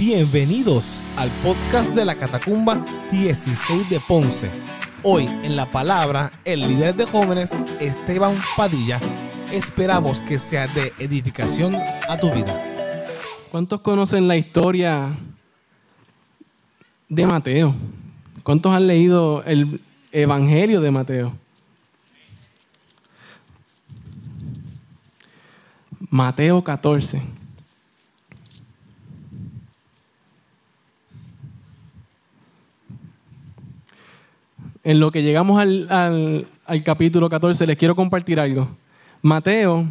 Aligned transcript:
Bienvenidos 0.00 1.02
al 1.18 1.28
podcast 1.44 1.90
de 1.90 2.06
la 2.06 2.14
Catacumba 2.14 2.82
16 3.12 3.90
de 3.90 4.00
Ponce. 4.00 4.50
Hoy 5.02 5.26
en 5.42 5.56
la 5.56 5.70
palabra, 5.70 6.32
el 6.46 6.60
líder 6.60 6.94
de 6.94 7.04
jóvenes, 7.04 7.52
Esteban 7.80 8.34
Padilla, 8.56 8.98
esperamos 9.52 10.22
que 10.22 10.38
sea 10.38 10.68
de 10.68 10.90
edificación 10.98 11.74
a 11.74 12.16
tu 12.16 12.32
vida. 12.32 12.58
¿Cuántos 13.50 13.82
conocen 13.82 14.26
la 14.26 14.38
historia 14.38 15.10
de 17.10 17.26
Mateo? 17.26 17.74
¿Cuántos 18.42 18.72
han 18.72 18.86
leído 18.86 19.44
el 19.44 19.82
Evangelio 20.12 20.80
de 20.80 20.90
Mateo? 20.90 21.36
Mateo 26.08 26.64
14. 26.64 27.39
En 34.82 34.98
lo 34.98 35.10
que 35.10 35.22
llegamos 35.22 35.60
al, 35.60 36.46
capítulo 36.84 37.28
14, 37.28 37.66
les 37.66 37.76
quiero 37.76 37.94
compartir 37.94 38.40
algo. 38.40 38.68
Mateo, 39.20 39.86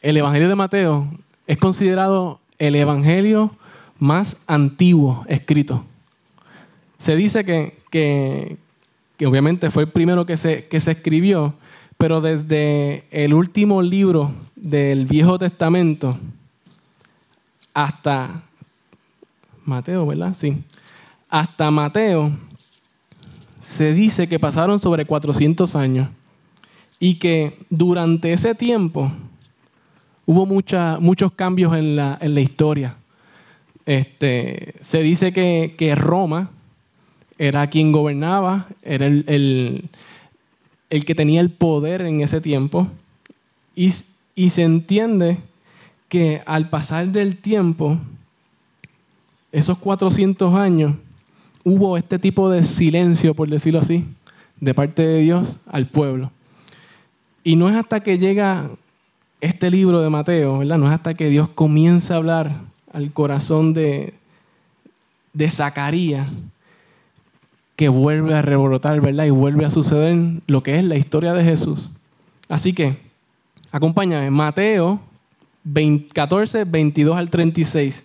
el 0.00 0.16
Evangelio 0.16 0.48
de 0.48 0.56
Mateo, 0.56 1.06
es 1.46 1.58
considerado 1.58 2.40
el 2.58 2.74
Evangelio 2.74 3.54
más 4.00 4.36
antiguo 4.48 5.24
escrito. 5.28 5.84
Se 6.98 7.14
dice 7.14 7.44
que, 7.44 7.78
que, 7.90 8.56
obviamente 9.24 9.70
fue 9.70 9.84
el 9.84 9.90
primero 9.90 10.26
que 10.26 10.36
se, 10.36 10.66
que 10.66 10.80
se 10.80 10.90
escribió, 10.90 11.54
pero 11.98 12.20
desde 12.20 13.04
el 13.12 13.32
último 13.32 13.80
libro 13.80 14.32
del 14.56 15.06
Viejo 15.06 15.38
Testamento 15.38 16.18
hasta 17.72 18.42
Mateo, 19.64 20.04
¿verdad? 20.04 20.34
Sí. 20.34 20.64
Hasta 21.28 21.70
Mateo 21.70 22.32
se 23.62 23.94
dice 23.94 24.28
que 24.28 24.40
pasaron 24.40 24.80
sobre 24.80 25.04
400 25.04 25.76
años 25.76 26.08
y 26.98 27.14
que 27.14 27.58
durante 27.70 28.32
ese 28.32 28.56
tiempo 28.56 29.10
hubo 30.26 30.44
muchos 30.46 31.32
cambios 31.32 31.72
en 31.76 31.94
la, 31.94 32.40
historia. 32.40 32.96
Este, 33.86 34.74
se 34.80 35.00
dice 35.02 35.32
que, 35.32 35.94
Roma 35.94 36.50
era 37.38 37.68
quien 37.68 37.92
gobernaba, 37.92 38.66
era 38.82 39.06
el, 39.06 39.88
el, 40.90 41.04
que 41.04 41.14
tenía 41.14 41.40
el 41.40 41.50
poder 41.50 42.02
en 42.02 42.20
ese 42.20 42.40
tiempo, 42.40 42.88
y, 43.76 43.92
y 44.34 44.50
se 44.50 44.62
entiende 44.64 45.38
que 46.08 46.42
al 46.46 46.68
pasar 46.68 47.08
del 47.08 47.36
tiempo, 47.36 47.96
esos 49.52 49.78
400 49.78 50.52
años, 50.54 50.96
hubo 51.64 51.96
este 51.96 52.18
tipo 52.18 52.50
de 52.50 52.62
silencio, 52.62 53.34
por 53.34 53.48
decirlo 53.48 53.80
así, 53.80 54.04
de 54.60 54.74
parte 54.74 55.06
de 55.06 55.20
Dios 55.20 55.58
al 55.66 55.86
pueblo. 55.86 56.30
Y 57.44 57.56
no 57.56 57.68
es 57.68 57.76
hasta 57.76 58.00
que 58.00 58.18
llega 58.18 58.70
este 59.40 59.70
libro 59.70 60.00
de 60.00 60.10
Mateo, 60.10 60.58
¿verdad? 60.58 60.78
No 60.78 60.86
es 60.86 60.92
hasta 60.92 61.14
que 61.14 61.28
Dios 61.28 61.48
comienza 61.48 62.14
a 62.14 62.16
hablar 62.18 62.52
al 62.92 63.12
corazón 63.12 63.74
de, 63.74 64.14
Zacarías 65.48 66.28
que 67.74 67.88
vuelve 67.88 68.34
a 68.34 68.42
rebrotar, 68.42 69.00
¿verdad? 69.00 69.24
Y 69.24 69.30
vuelve 69.30 69.64
a 69.64 69.70
suceder 69.70 70.40
lo 70.46 70.62
que 70.62 70.78
es 70.78 70.84
la 70.84 70.96
historia 70.96 71.32
de 71.32 71.42
Jesús. 71.42 71.90
Así 72.48 72.72
que, 72.72 72.96
acompáñame, 73.72 74.30
Mateo 74.30 75.00
14, 76.14 76.64
22 76.64 77.16
al 77.16 77.30
36. 77.30 78.04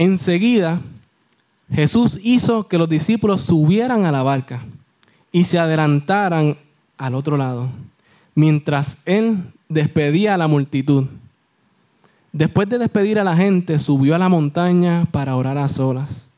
Enseguida, 0.00 0.80
Jesús 1.70 2.18
hizo 2.22 2.66
que 2.66 2.78
los 2.78 2.88
discípulos 2.88 3.42
subieran 3.42 4.06
a 4.06 4.10
la 4.10 4.22
barca 4.22 4.62
y 5.30 5.44
se 5.44 5.58
adelantaran 5.58 6.56
al 6.96 7.14
otro 7.14 7.36
lado, 7.36 7.68
mientras 8.34 8.96
él 9.04 9.52
despedía 9.68 10.32
a 10.32 10.38
la 10.38 10.48
multitud. 10.48 11.04
Después 12.32 12.66
de 12.70 12.78
despedir 12.78 13.18
a 13.18 13.24
la 13.24 13.36
gente, 13.36 13.78
subió 13.78 14.14
a 14.14 14.18
la 14.18 14.30
montaña 14.30 15.04
para 15.10 15.36
orar 15.36 15.58
a 15.58 15.68
solas. 15.68 16.30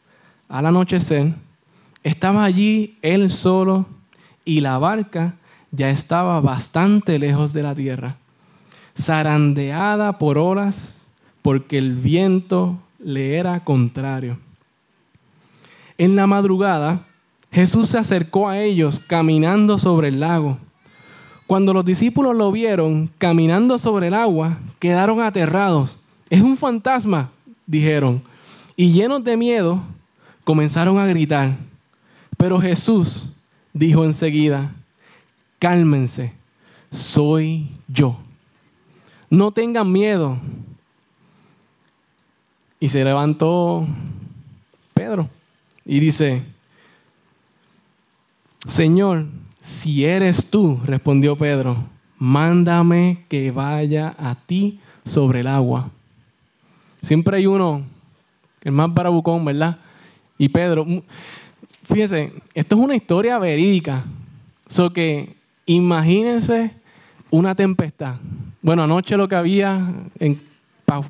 Al 0.48 0.66
anochecer, 0.66 1.32
estaba 2.02 2.42
allí 2.42 2.96
él 3.00 3.30
solo 3.30 3.86
y 4.44 4.60
la 4.60 4.76
barca 4.78 5.36
ya 5.70 5.88
estaba 5.88 6.40
bastante 6.40 7.16
lejos 7.16 7.52
de 7.52 7.62
la 7.62 7.76
tierra, 7.76 8.16
zarandeada 8.98 10.18
por 10.18 10.36
olas 10.36 11.12
porque 11.42 11.78
el 11.78 11.94
viento 11.94 12.76
le 13.02 13.36
era 13.36 13.62
contrario. 13.64 14.38
En 15.98 16.16
la 16.16 16.26
madrugada, 16.26 17.04
Jesús 17.50 17.90
se 17.90 17.98
acercó 17.98 18.48
a 18.48 18.58
ellos 18.58 19.00
caminando 19.00 19.78
sobre 19.78 20.08
el 20.08 20.20
lago. 20.20 20.58
Cuando 21.46 21.74
los 21.74 21.84
discípulos 21.84 22.34
lo 22.34 22.50
vieron 22.50 23.10
caminando 23.18 23.76
sobre 23.76 24.06
el 24.06 24.14
agua, 24.14 24.58
quedaron 24.78 25.20
aterrados. 25.20 25.98
Es 26.30 26.40
un 26.40 26.56
fantasma, 26.56 27.30
dijeron. 27.66 28.22
Y 28.74 28.90
llenos 28.92 29.22
de 29.22 29.36
miedo, 29.36 29.82
comenzaron 30.44 30.98
a 30.98 31.06
gritar. 31.06 31.56
Pero 32.38 32.58
Jesús 32.58 33.28
dijo 33.72 34.04
enseguida, 34.04 34.72
cálmense, 35.58 36.32
soy 36.90 37.68
yo. 37.86 38.16
No 39.28 39.52
tengan 39.52 39.92
miedo. 39.92 40.38
Y 42.82 42.88
se 42.88 43.04
levantó 43.04 43.86
Pedro 44.92 45.28
y 45.84 46.00
dice, 46.00 46.42
Señor, 48.66 49.26
si 49.60 50.04
eres 50.04 50.46
tú, 50.46 50.80
respondió 50.84 51.36
Pedro, 51.36 51.76
mándame 52.18 53.24
que 53.28 53.52
vaya 53.52 54.16
a 54.18 54.34
ti 54.34 54.80
sobre 55.04 55.38
el 55.38 55.46
agua. 55.46 55.90
Siempre 57.00 57.36
hay 57.36 57.46
uno, 57.46 57.84
el 58.64 58.72
más 58.72 58.92
barabucón, 58.92 59.44
¿verdad? 59.44 59.78
Y 60.36 60.48
Pedro, 60.48 60.84
fíjense, 61.84 62.32
esto 62.52 62.74
es 62.74 62.82
una 62.82 62.96
historia 62.96 63.38
verídica. 63.38 64.04
So 64.66 64.92
que 64.92 65.36
imagínense 65.66 66.72
una 67.30 67.54
tempestad. 67.54 68.16
Bueno, 68.60 68.82
anoche 68.82 69.16
lo 69.16 69.28
que 69.28 69.36
había 69.36 69.94
en 70.18 70.51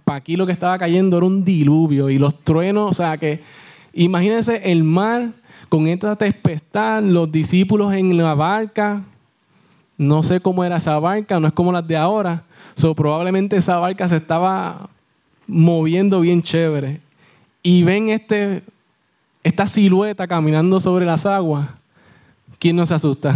para 0.04 0.18
aquí 0.18 0.36
lo 0.36 0.46
que 0.46 0.52
estaba 0.52 0.78
cayendo 0.78 1.16
era 1.16 1.26
un 1.26 1.44
diluvio 1.44 2.10
y 2.10 2.18
los 2.18 2.38
truenos, 2.40 2.90
o 2.90 2.94
sea 2.94 3.16
que 3.16 3.40
imagínense 3.92 4.70
el 4.70 4.84
mar 4.84 5.30
con 5.68 5.86
esta 5.86 6.16
tempestad, 6.16 7.02
los 7.02 7.30
discípulos 7.32 7.92
en 7.94 8.16
la 8.16 8.34
barca, 8.34 9.02
no 9.96 10.22
sé 10.22 10.40
cómo 10.40 10.64
era 10.64 10.76
esa 10.76 10.98
barca, 10.98 11.40
no 11.40 11.46
es 11.46 11.52
como 11.52 11.72
las 11.72 11.86
de 11.86 11.96
ahora, 11.96 12.44
so, 12.74 12.94
probablemente 12.94 13.56
esa 13.56 13.78
barca 13.78 14.08
se 14.08 14.16
estaba 14.16 14.88
moviendo 15.46 16.20
bien 16.20 16.42
chévere 16.42 17.00
y 17.62 17.82
ven 17.82 18.08
este, 18.10 18.62
esta 19.42 19.66
silueta 19.66 20.26
caminando 20.26 20.78
sobre 20.80 21.06
las 21.06 21.26
aguas, 21.26 21.68
¿quién 22.58 22.76
no 22.76 22.86
se 22.86 22.94
asusta? 22.94 23.34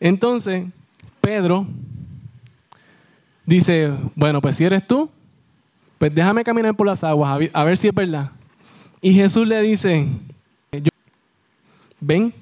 Entonces, 0.00 0.64
Pedro 1.20 1.66
dice, 3.48 3.90
bueno, 4.14 4.42
pues 4.42 4.56
si 4.56 4.64
eres 4.64 4.86
tú, 4.86 5.08
pues 5.96 6.14
déjame 6.14 6.44
caminar 6.44 6.74
por 6.74 6.86
las 6.86 7.02
aguas 7.02 7.48
a 7.50 7.64
ver 7.64 7.78
si 7.78 7.88
es 7.88 7.94
verdad. 7.94 8.30
Y 9.00 9.14
Jesús 9.14 9.48
le 9.48 9.62
dice, 9.62 10.06
ven. 11.98 12.34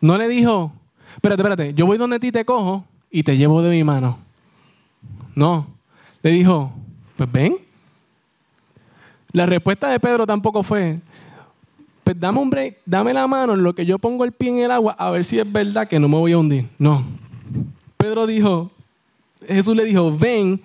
No 0.00 0.16
le 0.16 0.28
dijo, 0.28 0.72
espérate, 1.16 1.42
espérate, 1.42 1.74
yo 1.74 1.86
voy 1.86 1.98
donde 1.98 2.20
ti 2.20 2.30
te 2.30 2.44
cojo 2.44 2.84
y 3.10 3.24
te 3.24 3.36
llevo 3.36 3.62
de 3.62 3.70
mi 3.70 3.82
mano. 3.82 4.18
No, 5.34 5.66
le 6.22 6.30
dijo, 6.30 6.72
pues 7.16 7.32
ven. 7.32 7.56
La 9.32 9.46
respuesta 9.46 9.88
de 9.88 9.98
Pedro 9.98 10.24
tampoco 10.24 10.62
fue, 10.62 11.00
pues 12.04 12.20
dame 12.20 12.38
un 12.38 12.48
break, 12.48 12.78
dame 12.86 13.12
la 13.12 13.26
mano 13.26 13.54
en 13.54 13.62
lo 13.64 13.74
que 13.74 13.84
yo 13.84 13.98
pongo 13.98 14.24
el 14.24 14.30
pie 14.30 14.50
en 14.50 14.58
el 14.60 14.70
agua 14.70 14.94
a 14.96 15.10
ver 15.10 15.24
si 15.24 15.40
es 15.40 15.50
verdad 15.50 15.88
que 15.88 15.98
no 15.98 16.06
me 16.06 16.16
voy 16.16 16.30
a 16.30 16.38
hundir. 16.38 16.68
No. 16.78 17.02
Pedro 17.96 18.26
dijo, 18.28 18.70
Jesús 19.46 19.76
le 19.76 19.84
dijo, 19.84 20.16
ven, 20.16 20.60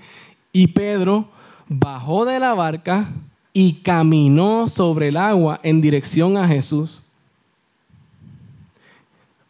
y 0.51 0.67
Pedro 0.67 1.27
bajó 1.67 2.25
de 2.25 2.39
la 2.39 2.53
barca 2.53 3.07
y 3.53 3.73
caminó 3.81 4.67
sobre 4.67 5.09
el 5.09 5.17
agua 5.17 5.59
en 5.63 5.81
dirección 5.81 6.37
a 6.37 6.47
Jesús. 6.47 7.03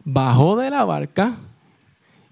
Bajó 0.03 0.55
de 0.57 0.69
la 0.69 0.85
barca 0.85 1.37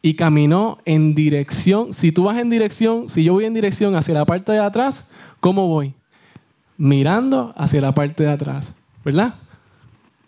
y 0.02 0.16
caminó 0.16 0.80
en 0.86 1.16
dirección. 1.16 1.94
Si 1.94 2.12
tú 2.12 2.24
vas 2.24 2.38
en 2.38 2.50
dirección, 2.50 3.10
si 3.10 3.24
yo 3.24 3.34
voy 3.34 3.46
en 3.46 3.54
dirección 3.54 3.96
hacia 3.96 4.14
la 4.14 4.26
parte 4.26 4.52
de 4.52 4.60
atrás, 4.60 5.12
¿cómo 5.40 5.68
voy? 5.68 5.94
Mirando 6.78 7.54
hacia 7.56 7.82
la 7.82 7.94
parte 7.94 8.24
de 8.24 8.32
atrás, 8.32 8.74
¿verdad? 9.04 9.36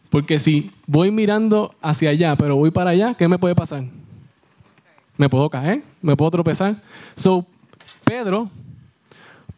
Porque 0.10 0.40
si 0.40 0.72
voy 0.88 1.12
mirando 1.12 1.76
hacia 1.82 2.10
allá, 2.10 2.36
pero 2.36 2.56
voy 2.56 2.72
para 2.72 2.92
allá, 2.92 3.14
¿qué 3.14 3.28
me 3.28 3.38
puede 3.38 3.56
pasar? 3.56 3.84
Me 5.20 5.28
puedo 5.28 5.50
caer, 5.50 5.84
me 6.02 6.16
puedo 6.16 6.32
tropezar. 6.32 6.82
So, 7.14 7.46
Pedro 8.06 8.50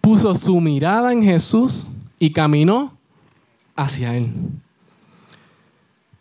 puso 0.01 0.33
su 0.33 0.59
mirada 0.59 1.13
en 1.13 1.21
Jesús 1.21 1.85
y 2.17 2.31
caminó 2.31 2.97
hacia 3.75 4.17
él. 4.17 4.33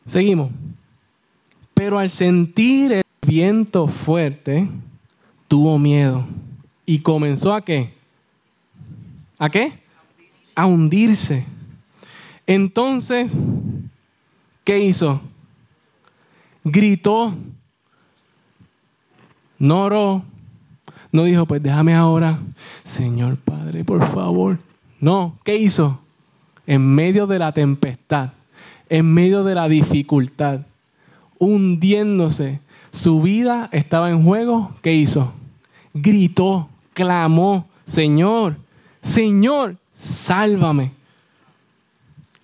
Seguimos. 0.04 0.52
Pero 1.72 1.98
al 1.98 2.10
sentir 2.10 2.92
el 2.92 3.02
viento 3.26 3.86
fuerte, 3.86 4.68
tuvo 5.48 5.78
miedo 5.78 6.26
y 6.84 6.98
comenzó 6.98 7.54
a 7.54 7.62
qué? 7.62 7.94
¿A 9.38 9.48
qué? 9.48 9.72
A 10.54 10.66
hundirse. 10.66 11.46
Entonces, 12.46 13.32
¿qué 14.64 14.84
hizo? 14.84 15.22
Gritó. 16.62 17.34
No 19.60 19.84
oró. 19.84 20.24
No 21.12 21.24
dijo, 21.24 21.46
pues 21.46 21.62
déjame 21.62 21.94
ahora, 21.94 22.40
Señor 22.82 23.36
Padre, 23.36 23.84
por 23.84 24.04
favor. 24.08 24.58
No, 25.00 25.38
¿qué 25.44 25.56
hizo? 25.56 26.00
En 26.66 26.82
medio 26.94 27.26
de 27.28 27.38
la 27.38 27.52
tempestad, 27.52 28.30
en 28.88 29.12
medio 29.12 29.44
de 29.44 29.54
la 29.54 29.68
dificultad, 29.68 30.60
hundiéndose, 31.38 32.60
su 32.92 33.22
vida 33.22 33.68
estaba 33.72 34.10
en 34.10 34.22
juego, 34.22 34.72
¿qué 34.82 34.94
hizo? 34.94 35.32
Gritó, 35.94 36.68
clamó, 36.92 37.66
Señor, 37.86 38.56
Señor, 39.02 39.76
sálvame. 39.92 40.92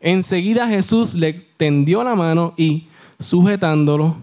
Enseguida 0.01 0.69
Jesús 0.69 1.15
le 1.15 1.33
tendió 1.33 2.03
la 2.03 2.15
mano 2.15 2.55
y 2.57 2.89
sujetándolo, 3.19 4.17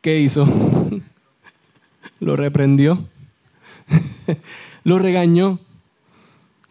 ¿qué 0.00 0.20
hizo? 0.20 0.46
Lo 2.20 2.36
reprendió, 2.36 3.04
lo 4.84 4.98
regañó. 4.98 5.58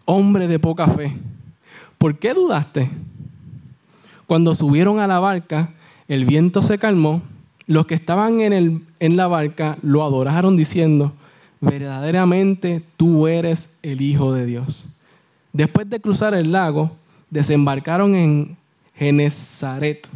Hombre 0.07 0.47
de 0.47 0.59
poca 0.59 0.87
fe, 0.87 1.15
¿por 1.97 2.19
qué 2.19 2.35
dudaste? 2.35 2.89
Cuando 4.27 4.53
subieron 4.53 4.99
a 4.99 5.07
la 5.07 5.19
barca, 5.19 5.73
el 6.07 6.25
viento 6.25 6.61
se 6.61 6.77
calmó. 6.77 7.23
Los 7.65 7.87
que 7.87 7.95
estaban 7.95 8.41
en, 8.41 8.53
el, 8.53 8.81
en 8.99 9.17
la 9.17 9.25
barca 9.25 9.77
lo 9.81 10.03
adoraron 10.03 10.55
diciendo, 10.55 11.13
verdaderamente 11.59 12.83
tú 12.97 13.27
eres 13.27 13.75
el 13.81 14.01
Hijo 14.01 14.33
de 14.33 14.45
Dios. 14.45 14.87
Después 15.53 15.89
de 15.89 15.99
cruzar 15.99 16.35
el 16.35 16.51
lago, 16.51 16.91
desembarcaron 17.31 18.13
en 18.13 18.57
Genezaret. 18.95 20.07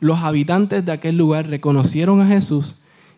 Los 0.00 0.20
habitantes 0.20 0.84
de 0.84 0.92
aquel 0.92 1.16
lugar 1.16 1.46
reconocieron 1.46 2.20
a 2.20 2.26
Jesús 2.26 2.76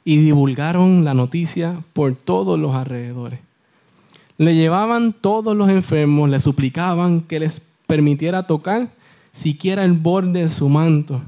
y 0.08 0.16
divulgaron 0.16 1.04
la 1.04 1.12
noticia 1.12 1.84
por 1.92 2.14
todos 2.14 2.58
los 2.58 2.74
alrededores. 2.74 3.40
Le 4.38 4.54
llevaban 4.54 5.12
todos 5.12 5.54
los 5.54 5.68
enfermos, 5.68 6.30
le 6.30 6.40
suplicaban 6.40 7.20
que 7.20 7.38
les 7.38 7.60
permitiera 7.86 8.46
tocar 8.46 8.88
siquiera 9.32 9.84
el 9.84 9.92
borde 9.92 10.40
de 10.40 10.48
su 10.48 10.70
manto, 10.70 11.20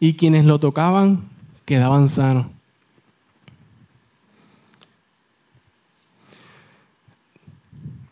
y 0.00 0.14
quienes 0.14 0.46
lo 0.46 0.58
tocaban 0.58 1.24
quedaban 1.66 2.08
sanos. 2.08 2.46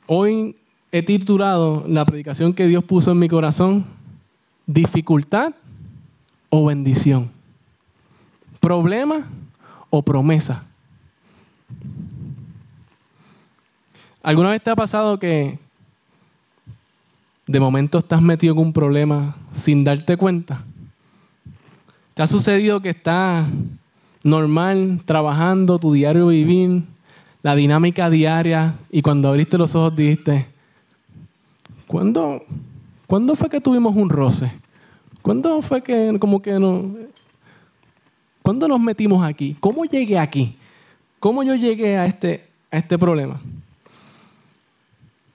Hoy 0.07 0.55
he 0.93 1.03
titulado 1.03 1.83
la 1.89 2.05
predicación 2.05 2.53
que 2.53 2.67
Dios 2.67 2.85
puso 2.85 3.13
en 3.13 3.21
mi 3.21 3.29
corazón, 3.31 3.87
dificultad 4.67 5.55
o 6.51 6.67
bendición, 6.67 7.31
problema 8.61 9.27
o 9.91 10.03
promesa. 10.03 10.67
¿Alguna 14.23 14.51
vez 14.51 14.63
te 14.63 14.71
ha 14.71 14.77
pasado 14.77 15.19
que 15.19 15.59
de 17.47 17.61
momento 17.61 17.99
estás 17.99 18.23
metido 18.23 18.55
en 18.55 18.61
un 18.61 18.73
problema 18.73 19.37
sin 19.53 19.85
darte 19.85 20.17
cuenta? 20.17 20.65
¿Te 22.15 22.23
ha 22.23 22.27
sucedido 22.27 22.81
que 22.81 22.91
estás 22.91 23.47
normal 24.23 25.03
trabajando 25.05 25.79
tu 25.79 25.93
diario 25.93 26.29
vivir, 26.29 26.83
la 27.43 27.55
dinámica 27.55 28.09
diaria 28.09 28.75
y 28.91 29.03
cuando 29.03 29.29
abriste 29.29 29.59
los 29.59 29.75
ojos 29.75 29.95
dijiste, 29.95 30.47
¿cuándo, 31.87 32.41
¿cuándo 33.07 33.37
fue 33.37 33.51
que 33.51 33.61
tuvimos 33.61 33.95
un 33.95 34.09
roce? 34.09 34.51
¿Cuándo 35.21 35.61
fue 35.61 35.83
que 35.83 36.17
como 36.19 36.41
que 36.41 36.59
no... 36.59 36.95
¿Cuándo 38.45 38.69
nos 38.69 38.79
metimos 38.79 39.25
aquí? 39.25 39.57
¿Cómo 39.59 39.87
llegué 39.87 40.19
aquí? 40.19 40.55
¿Cómo 41.19 41.43
yo 41.43 41.55
llegué 41.55 41.97
a 41.97 42.05
este, 42.05 42.45
a 42.71 42.77
este 42.77 42.99
problema? 42.99 43.41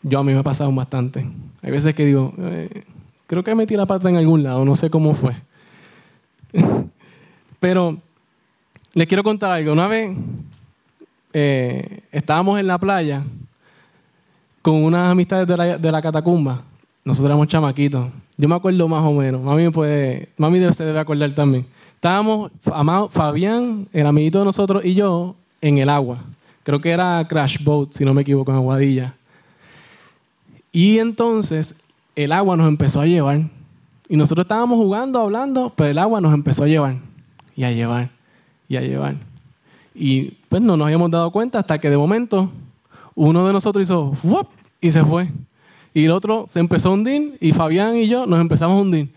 Yo 0.03 0.19
a 0.19 0.23
mí 0.23 0.31
me 0.31 0.37
ha 0.37 0.43
pasado 0.43 0.71
bastante. 0.71 1.25
Hay 1.63 1.71
veces 1.71 1.95
que 1.95 2.05
digo, 2.05 2.35
eh, 2.37 2.83
creo 3.25 3.43
que 3.43 3.55
metí 3.55 3.75
la 3.75 3.87
pata 3.87 4.09
en 4.09 4.17
algún 4.17 4.43
lado, 4.43 4.63
no 4.63 4.75
sé 4.75 4.91
cómo 4.91 5.15
fue. 5.15 5.35
Pero 7.59 7.97
les 8.93 9.07
quiero 9.07 9.23
contar 9.23 9.53
algo. 9.53 9.73
Una 9.73 9.87
vez 9.87 10.15
eh, 11.33 12.01
estábamos 12.11 12.59
en 12.59 12.67
la 12.67 12.77
playa 12.77 13.23
con 14.61 14.83
unas 14.83 15.11
amistades 15.11 15.47
de 15.47 15.57
la, 15.57 15.77
de 15.79 15.91
la, 15.91 15.99
catacumba. 16.03 16.61
Nosotros 17.03 17.31
éramos 17.31 17.47
chamaquitos. 17.47 18.11
Yo 18.37 18.47
me 18.47 18.53
acuerdo 18.53 18.87
más 18.87 19.03
o 19.03 19.13
menos. 19.13 19.41
Mami, 19.41 19.71
puede, 19.71 20.29
mami 20.37 20.59
se 20.73 20.85
debe 20.85 20.99
acordar 20.99 21.31
también. 21.31 21.65
Estábamos, 21.99 22.49
Fabián, 23.11 23.85
el 23.91 24.07
amiguito 24.07 24.39
de 24.39 24.45
nosotros 24.45 24.85
y 24.85 24.93
yo, 24.93 25.35
en 25.59 25.79
el 25.79 25.89
agua. 25.89 26.19
Creo 26.63 26.79
que 26.79 26.91
era 26.91 27.27
Crash 27.27 27.61
Boat, 27.61 27.91
si 27.91 28.05
no 28.05 28.13
me 28.13 28.21
equivoco, 28.21 28.51
en 28.51 28.57
Aguadilla. 28.57 29.15
Y 30.71 30.99
entonces 30.99 31.83
el 32.15 32.31
agua 32.31 32.55
nos 32.55 32.69
empezó 32.69 33.01
a 33.01 33.05
llevar. 33.05 33.41
Y 34.07 34.15
nosotros 34.15 34.45
estábamos 34.45 34.77
jugando, 34.77 35.19
hablando, 35.19 35.73
pero 35.75 35.91
el 35.91 35.97
agua 35.97 36.21
nos 36.21 36.33
empezó 36.33 36.63
a 36.63 36.67
llevar. 36.67 36.95
Y 37.53 37.65
a 37.65 37.71
llevar. 37.73 38.09
Y 38.69 38.77
a 38.77 38.81
llevar. 38.81 39.15
Y 39.93 40.35
pues 40.47 40.61
no 40.61 40.77
nos 40.77 40.85
habíamos 40.85 41.11
dado 41.11 41.29
cuenta 41.31 41.59
hasta 41.59 41.79
que 41.79 41.89
de 41.89 41.97
momento 41.97 42.49
uno 43.13 43.45
de 43.45 43.51
nosotros 43.51 43.83
hizo 43.83 44.13
¡Wop! 44.23 44.47
y 44.79 44.89
se 44.91 45.03
fue. 45.03 45.27
Y 45.93 46.05
el 46.05 46.11
otro 46.11 46.45
se 46.47 46.61
empezó 46.61 46.91
a 46.91 46.93
hundir 46.93 47.37
y 47.41 47.51
Fabián 47.51 47.97
y 47.97 48.07
yo 48.07 48.25
nos 48.25 48.39
empezamos 48.39 48.77
a 48.77 48.81
hundir. 48.83 49.09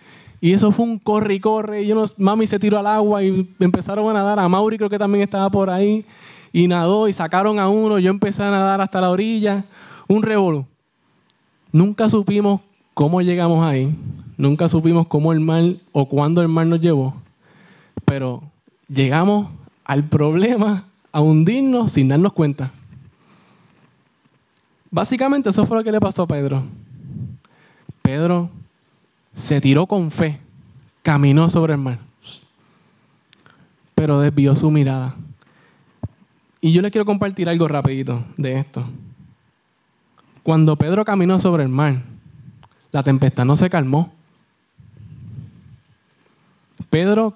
Y 0.43 0.53
eso 0.53 0.73
fue 0.73 0.85
un 0.85 0.99
corre 0.99 1.35
y 1.35 1.41
corre. 1.41 1.85
Y 1.85 1.87
yo 1.87 2.05
mami 2.19 2.47
se 2.47 2.59
tiró 2.59 2.79
al 2.79 2.87
agua 2.87 3.23
y 3.23 3.49
empezaron 3.59 4.11
a 4.11 4.12
nadar. 4.12 4.39
A 4.39 4.49
Mauri 4.49 4.77
creo 4.77 4.91
que 4.91 4.99
también 4.99 5.23
estaba 5.23 5.49
por 5.49 5.71
ahí. 5.71 6.05
Y 6.53 6.69
nadó 6.69 7.08
y 7.08 7.15
sacaron 7.15 7.58
a 7.58 7.70
uno. 7.70 7.99
Yo 7.99 8.11
empecé 8.11 8.43
a 8.43 8.51
nadar 8.51 8.82
hasta 8.82 9.01
la 9.01 9.08
orilla. 9.08 9.65
Un 10.06 10.22
revolú. 10.22 10.67
Nunca 11.72 12.11
supimos 12.11 12.61
cómo 12.94 13.22
llegamos 13.22 13.65
ahí, 13.65 13.94
nunca 14.37 14.69
supimos 14.69 15.06
cómo 15.06 15.32
el 15.32 15.41
mar 15.41 15.65
o 15.93 16.08
cuándo 16.08 16.43
el 16.43 16.49
mar 16.49 16.67
nos 16.67 16.81
llevó, 16.81 17.15
pero 18.05 18.43
llegamos 18.89 19.49
al 19.84 20.05
problema 20.05 20.84
a 21.11 21.20
hundirnos 21.20 21.93
sin 21.93 22.08
darnos 22.08 22.32
cuenta. 22.32 22.70
Básicamente 24.91 25.49
eso 25.49 25.65
fue 25.65 25.79
lo 25.79 25.84
que 25.84 25.93
le 25.93 26.01
pasó 26.01 26.25
a 26.25 26.27
Pedro. 26.27 26.63
Pedro 28.03 28.51
se 29.34 29.60
tiró 29.60 29.86
con 29.86 30.10
fe, 30.10 30.39
caminó 31.03 31.48
sobre 31.48 31.74
el 31.74 31.81
mar, 31.81 31.98
pero 33.94 34.20
desvió 34.20 34.55
su 34.55 34.70
mirada. 34.70 35.15
Y 36.60 36.72
yo 36.72 36.82
les 36.82 36.93
quiero 36.93 37.05
compartir 37.05 37.48
algo 37.48 37.67
rapidito 37.67 38.24
de 38.36 38.58
esto. 38.58 38.84
Cuando 40.43 40.77
Pedro 40.77 41.05
caminó 41.05 41.39
sobre 41.39 41.62
el 41.65 41.69
mar, 41.69 42.03
la 42.93 43.03
tempestad 43.03 43.44
no 43.44 43.56
se 43.56 43.70
calmó. 43.70 44.12
Pedro, 46.91 47.34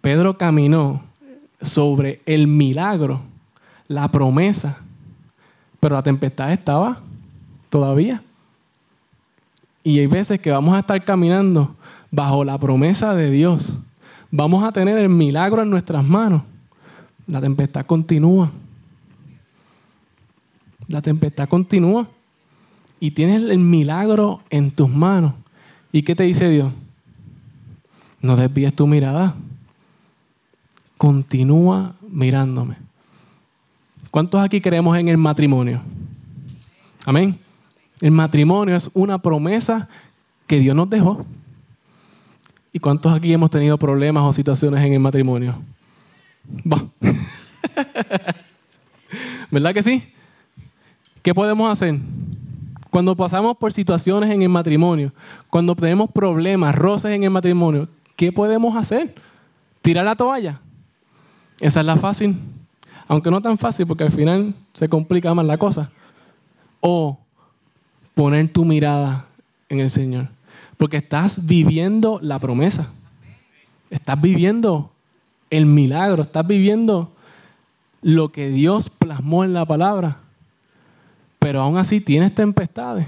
Pedro 0.00 0.38
caminó 0.38 1.02
sobre 1.60 2.22
el 2.26 2.46
milagro, 2.46 3.22
la 3.88 4.08
promesa, 4.08 4.78
pero 5.80 5.96
la 5.96 6.02
tempestad 6.02 6.52
estaba 6.52 7.00
todavía. 7.70 8.22
Y 9.82 9.98
hay 9.98 10.06
veces 10.06 10.40
que 10.40 10.50
vamos 10.50 10.74
a 10.74 10.80
estar 10.80 11.02
caminando 11.04 11.74
bajo 12.10 12.44
la 12.44 12.58
promesa 12.58 13.14
de 13.14 13.30
Dios. 13.30 13.72
Vamos 14.30 14.62
a 14.62 14.72
tener 14.72 14.98
el 14.98 15.08
milagro 15.08 15.62
en 15.62 15.70
nuestras 15.70 16.04
manos. 16.04 16.42
La 17.26 17.40
tempestad 17.40 17.86
continúa. 17.86 18.50
La 20.88 21.00
tempestad 21.00 21.48
continúa 21.48 22.08
y 22.98 23.12
tienes 23.12 23.42
el 23.42 23.58
milagro 23.58 24.42
en 24.50 24.70
tus 24.70 24.90
manos. 24.90 25.34
¿Y 25.92 26.02
qué 26.02 26.14
te 26.14 26.24
dice 26.24 26.48
Dios? 26.50 26.72
No 28.20 28.36
desvíes 28.36 28.74
tu 28.74 28.86
mirada. 28.86 29.34
Continúa 30.98 31.94
mirándome. 32.08 32.76
¿Cuántos 34.10 34.42
aquí 34.42 34.60
creemos 34.60 34.98
en 34.98 35.08
el 35.08 35.16
matrimonio? 35.16 35.80
Amén. 37.06 37.38
El 38.00 38.12
matrimonio 38.12 38.76
es 38.76 38.90
una 38.94 39.18
promesa 39.18 39.88
que 40.46 40.58
Dios 40.58 40.74
nos 40.74 40.88
dejó. 40.88 41.24
¿Y 42.72 42.78
cuántos 42.78 43.12
aquí 43.12 43.32
hemos 43.32 43.50
tenido 43.50 43.76
problemas 43.78 44.22
o 44.24 44.32
situaciones 44.32 44.84
en 44.84 44.94
el 44.94 45.00
matrimonio? 45.00 45.54
¿Verdad 49.50 49.74
que 49.74 49.82
sí? 49.82 50.04
¿Qué 51.22 51.34
podemos 51.34 51.70
hacer? 51.70 51.98
Cuando 52.90 53.14
pasamos 53.16 53.56
por 53.56 53.72
situaciones 53.72 54.30
en 54.30 54.42
el 54.42 54.48
matrimonio, 54.48 55.12
cuando 55.48 55.76
tenemos 55.76 56.10
problemas, 56.10 56.74
roces 56.74 57.12
en 57.12 57.24
el 57.24 57.30
matrimonio, 57.30 57.88
¿qué 58.16 58.32
podemos 58.32 58.76
hacer? 58.76 59.14
¿Tirar 59.82 60.04
la 60.04 60.16
toalla? 60.16 60.60
Esa 61.60 61.80
es 61.80 61.86
la 61.86 61.96
fácil. 61.96 62.36
Aunque 63.06 63.30
no 63.30 63.42
tan 63.42 63.58
fácil 63.58 63.86
porque 63.86 64.04
al 64.04 64.12
final 64.12 64.54
se 64.72 64.88
complica 64.88 65.34
más 65.34 65.44
la 65.44 65.58
cosa. 65.58 65.90
O 66.80 67.18
poner 68.20 68.52
tu 68.52 68.66
mirada 68.66 69.24
en 69.70 69.80
el 69.80 69.88
Señor. 69.88 70.28
Porque 70.76 70.98
estás 70.98 71.46
viviendo 71.46 72.18
la 72.20 72.38
promesa. 72.38 72.92
Estás 73.88 74.20
viviendo 74.20 74.90
el 75.48 75.64
milagro. 75.64 76.20
Estás 76.20 76.46
viviendo 76.46 77.10
lo 78.02 78.30
que 78.30 78.50
Dios 78.50 78.90
plasmó 78.90 79.42
en 79.42 79.54
la 79.54 79.64
palabra. 79.64 80.18
Pero 81.38 81.62
aún 81.62 81.78
así 81.78 81.98
tienes 81.98 82.34
tempestades. 82.34 83.06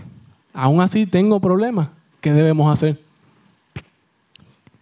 Aún 0.54 0.80
así 0.80 1.04
tengo 1.04 1.38
problemas. 1.40 1.90
¿Qué 2.22 2.32
debemos 2.32 2.72
hacer? 2.72 2.98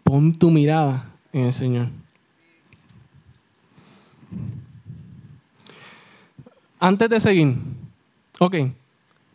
Pon 0.04 0.32
tu 0.32 0.48
mirada 0.48 1.06
en 1.32 1.46
el 1.46 1.52
Señor. 1.52 1.88
Antes 6.78 7.10
de 7.10 7.18
seguir, 7.18 7.56
ok, 8.38 8.54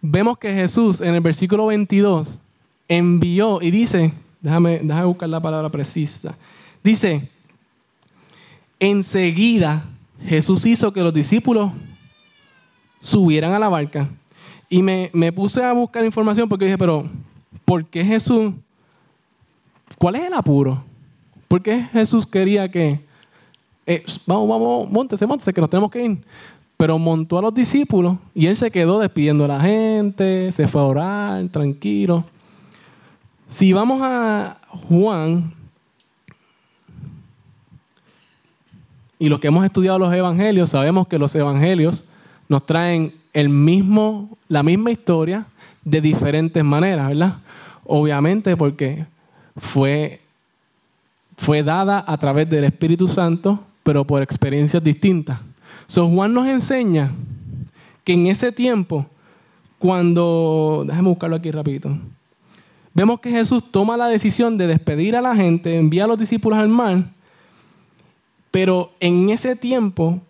vemos 0.08 0.38
que 0.38 0.54
Jesús 0.54 1.02
en 1.02 1.16
el 1.16 1.22
versículo 1.22 1.68
22 1.68 2.40
envió 2.88 3.62
y 3.62 3.72
dice, 3.72 4.14
déjame, 4.42 4.80
déjame 4.84 5.06
buscar 5.06 5.30
la 5.30 5.42
palabra 5.42 5.70
precisa, 5.70 6.38
dice, 6.84 7.30
enseguida 8.80 9.86
Jesús 10.24 10.66
hizo 10.66 10.92
que 10.94 11.02
los 11.02 11.14
discípulos 11.14 11.72
subieran 13.02 13.54
a 13.54 13.60
la 13.60 13.70
barca. 13.70 14.10
Y 14.70 14.82
me, 14.82 15.10
puse 15.32 15.64
a 15.64 15.74
buscar 15.74 16.04
información 16.04 16.50
porque 16.50 16.66
dije, 16.66 16.78
pero 16.78 17.08
¿por 17.64 17.86
qué 17.86 18.04
Jesús? 18.04 18.54
¿Cuál 19.98 20.16
es 20.16 20.26
el 20.26 20.34
apuro? 20.34 20.84
¿Por 21.48 21.62
qué 21.62 21.84
Jesús 21.84 22.26
quería 22.26 22.70
que, 22.70 23.00
eh, 23.86 24.04
vamos, 24.26 24.50
vamos, 24.50 24.90
montese, 24.90 25.28
montese, 25.28 25.54
que 25.54 25.62
nos 25.62 25.70
tenemos 25.70 25.92
que 25.92 26.04
ir? 26.04 26.18
Pero 26.78 27.00
montó 27.00 27.38
a 27.40 27.42
los 27.42 27.54
discípulos 27.54 28.18
y 28.34 28.48
él 28.48 28.56
se 28.56 28.70
quedó 28.70 29.00
despidiendo 29.00 29.46
a 29.46 29.48
la 29.48 29.62
gente, 29.62 30.52
se 30.52 30.68
fue 30.68 30.82
a 30.82 30.86
orar, 30.86 31.48
tranquilo. 31.50 32.26
Si 33.48 33.72
vamos 33.72 34.02
a 34.04 34.58
Juan, 34.90 35.54
y 39.20 39.30
los 39.30 39.40
que 39.40 39.48
hemos 39.48 39.64
estudiado 39.64 40.00
los 40.00 40.14
evangelios, 40.14 40.70
sabemos 40.70 41.08
que 41.08 41.18
los 41.20 41.34
evangelios 41.36 42.04
nos 42.50 42.66
traen 42.66 43.14
el 43.34 43.50
mismo, 43.50 44.38
la 44.48 44.64
misma 44.64 44.92
historia 44.92 45.46
de 45.84 46.02
diferentes 46.02 46.64
maneras, 46.64 47.08
¿verdad? 47.10 47.36
Obviamente 47.86 48.58
porque 48.58 49.06
fue, 49.56 50.22
fue 51.38 51.64
dada 51.64 52.04
a 52.06 52.18
través 52.18 52.50
del 52.50 52.66
Espíritu 52.66 53.08
Santo, 53.08 53.60
pero 53.84 54.06
por 54.06 54.22
experiencias 54.22 54.84
distintas. 54.84 55.40
So, 55.88 56.08
Juan 56.10 56.34
nos 56.34 56.48
enseña 56.48 57.12
que 58.04 58.14
en 58.14 58.28
ese 58.28 58.52
tiempo, 58.52 59.06
cuando, 59.80 60.84
déjame 60.88 61.10
buscarlo 61.10 61.36
aquí 61.36 61.52
rapidito, 61.52 61.98
vemos 62.94 63.20
que 63.20 63.30
Jesús 63.30 63.64
toma 63.72 63.98
la 63.98 64.08
decisión 64.08 64.58
de 64.58 64.68
despedir 64.68 65.16
a 65.16 65.22
la 65.22 65.36
gente, 65.36 65.78
envía 65.78 66.06
a 66.06 66.08
los 66.08 66.18
discípulos 66.18 66.58
al 66.58 66.70
mar, 66.70 67.06
pero 68.52 68.92
en 69.00 69.30
ese 69.30 69.56
tiempo 69.56 70.22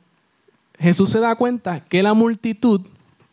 Jesús 0.79 1.11
se 1.11 1.19
da 1.19 1.35
cuenta 1.35 1.81
que 1.81 2.03
la 2.03 2.13
multitud 2.13 2.81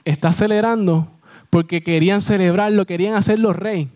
está 0.04 0.28
acelerando 0.28 1.08
porque 1.50 1.82
querían 1.82 2.20
celebrarlo, 2.20 2.86
querían 2.86 3.14
hacerlo 3.14 3.52
rey. 3.52 3.88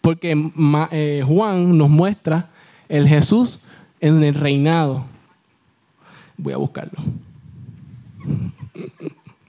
Porque 0.00 0.50
eh, 0.90 1.22
Juan 1.24 1.78
nos 1.78 1.88
muestra 1.88 2.50
el 2.88 3.06
Jesús 3.06 3.60
en 4.00 4.22
el 4.24 4.34
reinado. 4.34 5.04
Voy 6.36 6.52
a 6.52 6.56
buscarlo. 6.56 6.98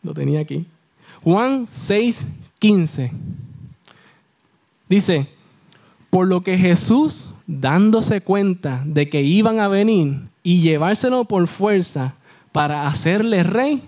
Lo 0.02 0.14
tenía 0.14 0.42
aquí. 0.42 0.66
Juan 1.24 1.66
6, 1.68 2.28
15. 2.60 3.12
Dice, 4.90 5.28
por 6.10 6.28
lo 6.28 6.44
que 6.44 6.58
Jesús, 6.58 7.30
dándose 7.48 8.22
cuenta 8.22 8.84
de 8.86 9.10
que 9.10 9.22
iban 9.22 9.60
a 9.60 9.68
venir 9.68 10.28
y 10.44 10.62
llevárselo 10.62 11.26
por 11.26 11.48
fuerza 11.48 12.16
para 12.52 12.88
hacerle 12.88 13.44
rey, 13.44 13.84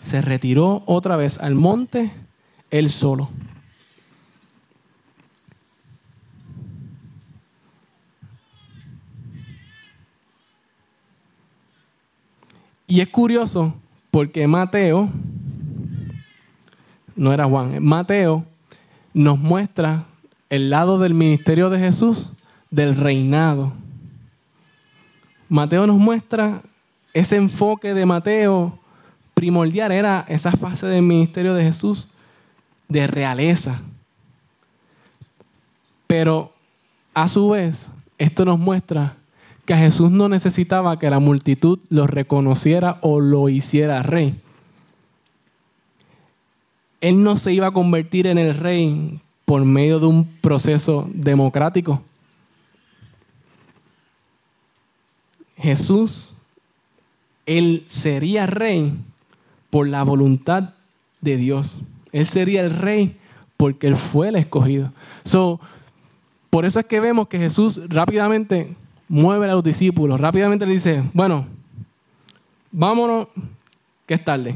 se 0.00 0.20
retiró 0.20 0.82
otra 0.86 1.16
vez 1.16 1.38
al 1.38 1.54
monte 1.54 2.12
él 2.70 2.88
solo. 2.90 3.28
Y 12.86 13.00
es 13.00 13.08
curioso 13.08 13.74
porque 14.12 14.46
Mateo, 14.46 15.08
no 17.16 17.32
era 17.32 17.46
Juan, 17.46 17.82
Mateo 17.82 18.44
nos 19.14 19.38
muestra 19.38 20.04
el 20.50 20.68
lado 20.68 20.98
del 20.98 21.14
ministerio 21.14 21.70
de 21.70 21.78
Jesús, 21.78 22.28
del 22.70 22.94
reinado. 22.94 23.72
Mateo 25.48 25.86
nos 25.86 25.96
muestra 25.96 26.60
ese 27.14 27.36
enfoque 27.36 27.94
de 27.94 28.04
Mateo 28.04 28.78
primordial, 29.32 29.90
era 29.92 30.26
esa 30.28 30.52
fase 30.52 30.86
del 30.86 31.02
ministerio 31.02 31.54
de 31.54 31.64
Jesús 31.64 32.08
de 32.88 33.06
realeza. 33.06 33.80
Pero 36.06 36.52
a 37.14 37.28
su 37.28 37.48
vez, 37.48 37.90
esto 38.18 38.44
nos 38.44 38.58
muestra 38.58 39.16
que 39.72 39.78
Jesús 39.78 40.10
no 40.10 40.28
necesitaba 40.28 40.98
que 40.98 41.08
la 41.08 41.18
multitud 41.18 41.78
lo 41.88 42.06
reconociera 42.06 42.98
o 43.00 43.20
lo 43.20 43.48
hiciera 43.48 44.02
rey. 44.02 44.38
Él 47.00 47.22
no 47.22 47.38
se 47.38 47.54
iba 47.54 47.68
a 47.68 47.72
convertir 47.72 48.26
en 48.26 48.36
el 48.36 48.54
rey 48.54 49.18
por 49.46 49.64
medio 49.64 49.98
de 49.98 50.04
un 50.04 50.26
proceso 50.42 51.08
democrático. 51.14 52.02
Jesús, 55.56 56.34
él 57.46 57.84
sería 57.86 58.44
rey 58.44 58.92
por 59.70 59.88
la 59.88 60.02
voluntad 60.02 60.74
de 61.22 61.38
Dios. 61.38 61.76
Él 62.12 62.26
sería 62.26 62.60
el 62.60 62.72
rey 62.72 63.16
porque 63.56 63.86
él 63.86 63.96
fue 63.96 64.28
el 64.28 64.36
escogido. 64.36 64.92
So, 65.24 65.60
por 66.50 66.66
eso 66.66 66.78
es 66.78 66.84
que 66.84 67.00
vemos 67.00 67.28
que 67.28 67.38
Jesús 67.38 67.80
rápidamente 67.88 68.76
mueve 69.12 69.44
a 69.44 69.52
los 69.52 69.62
discípulos, 69.62 70.18
rápidamente 70.18 70.64
le 70.64 70.72
dice, 70.72 71.04
bueno, 71.12 71.46
vámonos, 72.70 73.28
que 74.06 74.14
es 74.14 74.24
tarde. 74.24 74.54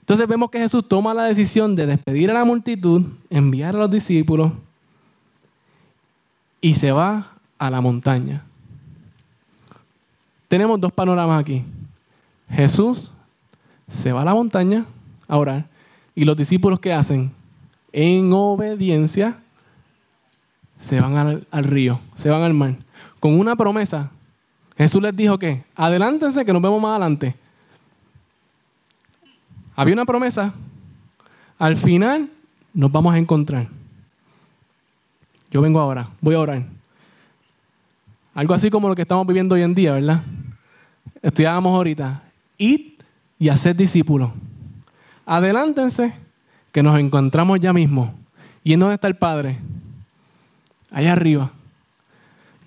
Entonces 0.00 0.26
vemos 0.26 0.50
que 0.50 0.58
Jesús 0.58 0.88
toma 0.88 1.14
la 1.14 1.22
decisión 1.22 1.76
de 1.76 1.86
despedir 1.86 2.32
a 2.32 2.34
la 2.34 2.44
multitud, 2.44 3.04
enviar 3.30 3.76
a 3.76 3.78
los 3.78 3.90
discípulos 3.92 4.50
y 6.60 6.74
se 6.74 6.90
va 6.90 7.30
a 7.60 7.70
la 7.70 7.80
montaña. 7.80 8.44
Tenemos 10.48 10.80
dos 10.80 10.90
panoramas 10.90 11.40
aquí. 11.40 11.62
Jesús 12.50 13.12
se 13.86 14.12
va 14.12 14.22
a 14.22 14.24
la 14.24 14.34
montaña 14.34 14.84
a 15.28 15.36
orar 15.36 15.64
y 16.12 16.24
los 16.24 16.36
discípulos 16.36 16.80
que 16.80 16.92
hacen 16.92 17.30
en 17.92 18.32
obediencia 18.32 19.38
se 20.76 21.00
van 21.00 21.16
al, 21.16 21.46
al 21.52 21.62
río, 21.62 22.00
se 22.16 22.30
van 22.30 22.42
al 22.42 22.54
mar 22.54 22.87
con 23.20 23.38
una 23.38 23.56
promesa. 23.56 24.10
Jesús 24.76 25.02
les 25.02 25.16
dijo 25.16 25.38
que 25.38 25.64
adelántense 25.74 26.44
que 26.44 26.52
nos 26.52 26.62
vemos 26.62 26.80
más 26.80 26.90
adelante. 26.90 27.34
Había 29.74 29.94
una 29.94 30.04
promesa. 30.04 30.52
Al 31.58 31.76
final 31.76 32.30
nos 32.72 32.90
vamos 32.92 33.14
a 33.14 33.18
encontrar. 33.18 33.66
Yo 35.50 35.60
vengo 35.60 35.80
ahora, 35.80 36.08
voy 36.20 36.34
a 36.34 36.40
orar. 36.40 36.64
Algo 38.34 38.54
así 38.54 38.70
como 38.70 38.88
lo 38.88 38.94
que 38.94 39.02
estamos 39.02 39.26
viviendo 39.26 39.54
hoy 39.54 39.62
en 39.62 39.74
día, 39.74 39.92
¿verdad? 39.92 40.22
Estudiábamos 41.22 41.74
ahorita. 41.74 42.22
Id 42.56 42.92
y 43.38 43.48
haced 43.48 43.74
discípulos. 43.74 44.30
Adelántense 45.26 46.14
que 46.70 46.82
nos 46.82 46.98
encontramos 46.98 47.58
ya 47.58 47.72
mismo. 47.72 48.14
¿Y 48.62 48.74
en 48.74 48.80
dónde 48.80 48.94
está 48.94 49.08
el 49.08 49.16
Padre? 49.16 49.58
Allá 50.90 51.12
arriba. 51.12 51.50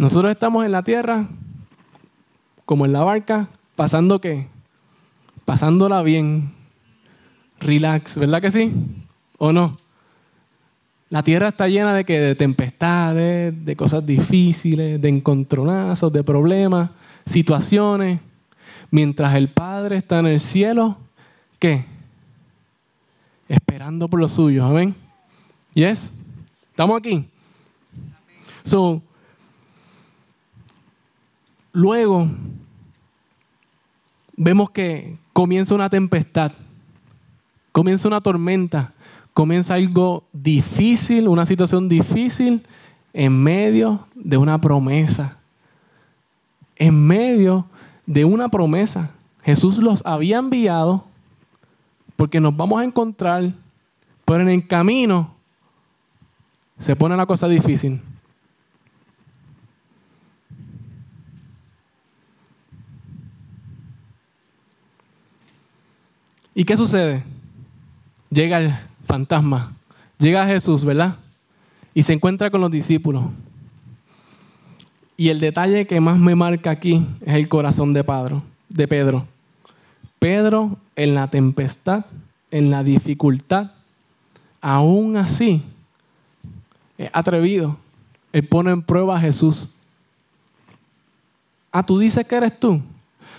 Nosotros 0.01 0.31
estamos 0.31 0.65
en 0.65 0.71
la 0.71 0.81
tierra, 0.81 1.27
como 2.65 2.87
en 2.87 2.91
la 2.91 3.03
barca, 3.03 3.49
pasando 3.75 4.19
qué? 4.19 4.47
Pasándola 5.45 6.01
bien. 6.01 6.51
Relax, 7.59 8.17
¿verdad 8.17 8.41
que 8.41 8.49
sí? 8.49 8.73
¿O 9.37 9.53
no? 9.53 9.77
La 11.11 11.21
tierra 11.21 11.49
está 11.49 11.67
llena 11.67 11.93
de, 11.93 12.03
que, 12.03 12.19
de 12.19 12.33
tempestades, 12.33 13.53
de 13.63 13.75
cosas 13.75 14.03
difíciles, 14.03 14.99
de 14.99 15.07
encontronazos, 15.07 16.11
de 16.11 16.23
problemas. 16.23 16.89
situaciones, 17.23 18.19
mientras 18.89 19.35
el 19.35 19.49
Padre 19.49 19.97
está 19.97 20.17
en 20.17 20.25
el 20.25 20.39
cielo, 20.39 20.97
¿qué? 21.59 21.85
Esperando 23.47 24.07
por 24.07 24.19
los 24.19 24.31
suyos, 24.31 24.67
amén. 24.67 24.95
¿Yes? 25.75 26.11
¿Estamos 26.71 26.97
aquí? 26.97 27.29
So, 28.63 29.03
luego 31.71 32.27
vemos 34.35 34.69
que 34.71 35.17
comienza 35.33 35.75
una 35.75 35.89
tempestad, 35.89 36.51
comienza 37.71 38.07
una 38.07 38.21
tormenta, 38.21 38.93
comienza 39.33 39.75
algo 39.75 40.23
difícil, 40.33 41.27
una 41.27 41.45
situación 41.45 41.87
difícil 41.87 42.63
en 43.13 43.41
medio 43.41 44.07
de 44.15 44.37
una 44.37 44.59
promesa. 44.59 45.37
En 46.75 46.99
medio 47.05 47.65
de 48.05 48.25
una 48.25 48.49
promesa. 48.49 49.11
Jesús 49.43 49.77
los 49.77 50.01
había 50.05 50.37
enviado 50.37 51.05
porque 52.15 52.39
nos 52.39 52.55
vamos 52.55 52.81
a 52.81 52.83
encontrar, 52.83 53.51
pero 54.25 54.41
en 54.41 54.49
el 54.49 54.67
camino 54.67 55.33
se 56.79 56.95
pone 56.95 57.15
la 57.15 57.25
cosa 57.25 57.47
difícil. 57.47 58.01
¿Y 66.61 66.63
qué 66.63 66.77
sucede? 66.77 67.23
Llega 68.29 68.59
el 68.59 68.71
fantasma, 69.07 69.73
llega 70.19 70.45
Jesús, 70.45 70.85
¿verdad? 70.85 71.15
Y 71.95 72.03
se 72.03 72.13
encuentra 72.13 72.51
con 72.51 72.61
los 72.61 72.69
discípulos. 72.69 73.23
Y 75.17 75.29
el 75.29 75.39
detalle 75.39 75.87
que 75.87 75.99
más 75.99 76.19
me 76.19 76.35
marca 76.35 76.69
aquí 76.69 77.03
es 77.25 77.33
el 77.33 77.47
corazón 77.47 77.93
de 77.93 78.03
Pedro. 78.03 78.43
De 78.69 78.87
Pedro. 78.87 79.25
Pedro 80.19 80.77
en 80.95 81.15
la 81.15 81.31
tempestad, 81.31 82.05
en 82.51 82.69
la 82.69 82.83
dificultad, 82.83 83.71
aún 84.61 85.17
así 85.17 85.63
es 86.95 87.09
atrevido. 87.11 87.75
Él 88.31 88.47
pone 88.47 88.69
en 88.69 88.83
prueba 88.83 89.17
a 89.17 89.19
Jesús. 89.19 89.73
Ah, 91.71 91.83
tú 91.83 91.97
dices 91.97 92.27
que 92.27 92.35
eres 92.35 92.59
tú. 92.59 92.79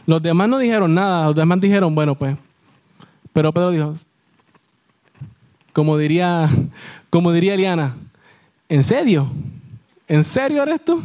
Los 0.07 0.21
demás 0.21 0.49
no 0.49 0.59
dijeron 0.59 0.93
nada, 0.93 1.27
los 1.27 1.37
demás 1.37 1.61
dijeron, 1.61 1.95
bueno, 1.95 2.17
pues. 2.17 2.37
Pero 3.33 3.53
Pedro 3.53 3.71
dijo, 3.71 3.99
como 5.73 5.97
diría, 5.97 6.49
como 7.11 7.33
diría 7.33 7.55
Eliana, 7.55 7.97
¿en 8.69 8.85
serio? 8.85 9.29
¿En 10.07 10.23
serio 10.25 10.63
eres 10.63 10.85
tú? 10.85 11.03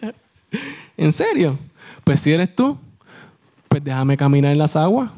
¿En 0.96 1.12
serio? 1.12 1.58
Pues 2.04 2.20
si 2.20 2.32
eres 2.32 2.54
tú, 2.54 2.78
pues 3.68 3.82
déjame 3.82 4.16
caminar 4.16 4.52
en 4.52 4.58
las 4.58 4.76
aguas. 4.76 5.10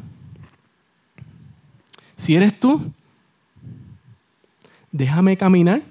Si 2.17 2.35
eres 2.35 2.59
tú, 2.59 2.93
déjame 4.91 5.37
caminar. 5.37 5.83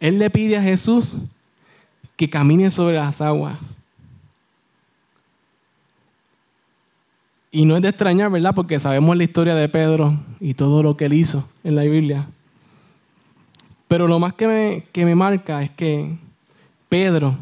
Él 0.00 0.18
le 0.18 0.30
pide 0.30 0.56
a 0.56 0.62
Jesús 0.62 1.16
que 2.16 2.30
camine 2.30 2.70
sobre 2.70 2.96
las 2.96 3.20
aguas. 3.20 3.77
Y 7.50 7.64
no 7.64 7.76
es 7.76 7.82
de 7.82 7.88
extrañar, 7.88 8.30
¿verdad? 8.30 8.54
Porque 8.54 8.78
sabemos 8.78 9.16
la 9.16 9.24
historia 9.24 9.54
de 9.54 9.68
Pedro 9.68 10.18
y 10.38 10.54
todo 10.54 10.82
lo 10.82 10.96
que 10.96 11.06
él 11.06 11.14
hizo 11.14 11.48
en 11.64 11.76
la 11.76 11.82
Biblia. 11.82 12.26
Pero 13.88 14.06
lo 14.06 14.18
más 14.18 14.34
que 14.34 14.46
me, 14.46 14.84
que 14.92 15.04
me 15.06 15.14
marca 15.14 15.62
es 15.62 15.70
que 15.70 16.18
Pedro 16.88 17.36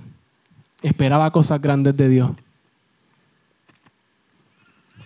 esperaba 0.81 1.31
cosas 1.33 1.61
grandes 1.61 1.97
de 1.97 2.09
Dios. 2.09 2.31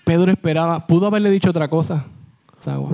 Pedro 0.05 0.31
esperaba, 0.31 0.87
pudo 0.87 1.07
haberle 1.07 1.31
dicho 1.31 1.51
otra 1.51 1.69
cosa, 1.69 2.05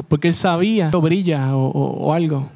porque 0.07 0.29
él 0.29 0.35
sabía 0.35 0.91
que 0.91 0.97
brilla 0.99 1.57
o, 1.57 1.69
o 1.69 2.13
algo. 2.13 2.49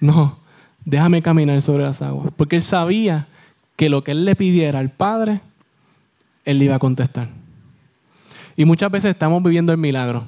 No, 0.00 0.38
déjame 0.84 1.20
caminar 1.20 1.60
sobre 1.60 1.82
las 1.82 2.00
aguas, 2.00 2.32
porque 2.36 2.56
él 2.56 2.62
sabía 2.62 3.26
que 3.76 3.88
lo 3.88 4.02
que 4.02 4.12
él 4.12 4.24
le 4.24 4.34
pidiera 4.34 4.78
al 4.78 4.90
Padre, 4.90 5.40
él 6.44 6.58
le 6.58 6.66
iba 6.66 6.76
a 6.76 6.78
contestar. 6.78 7.28
Y 8.58 8.64
muchas 8.64 8.90
veces 8.90 9.10
estamos 9.10 9.40
viviendo 9.40 9.70
el 9.70 9.78
milagro 9.78 10.24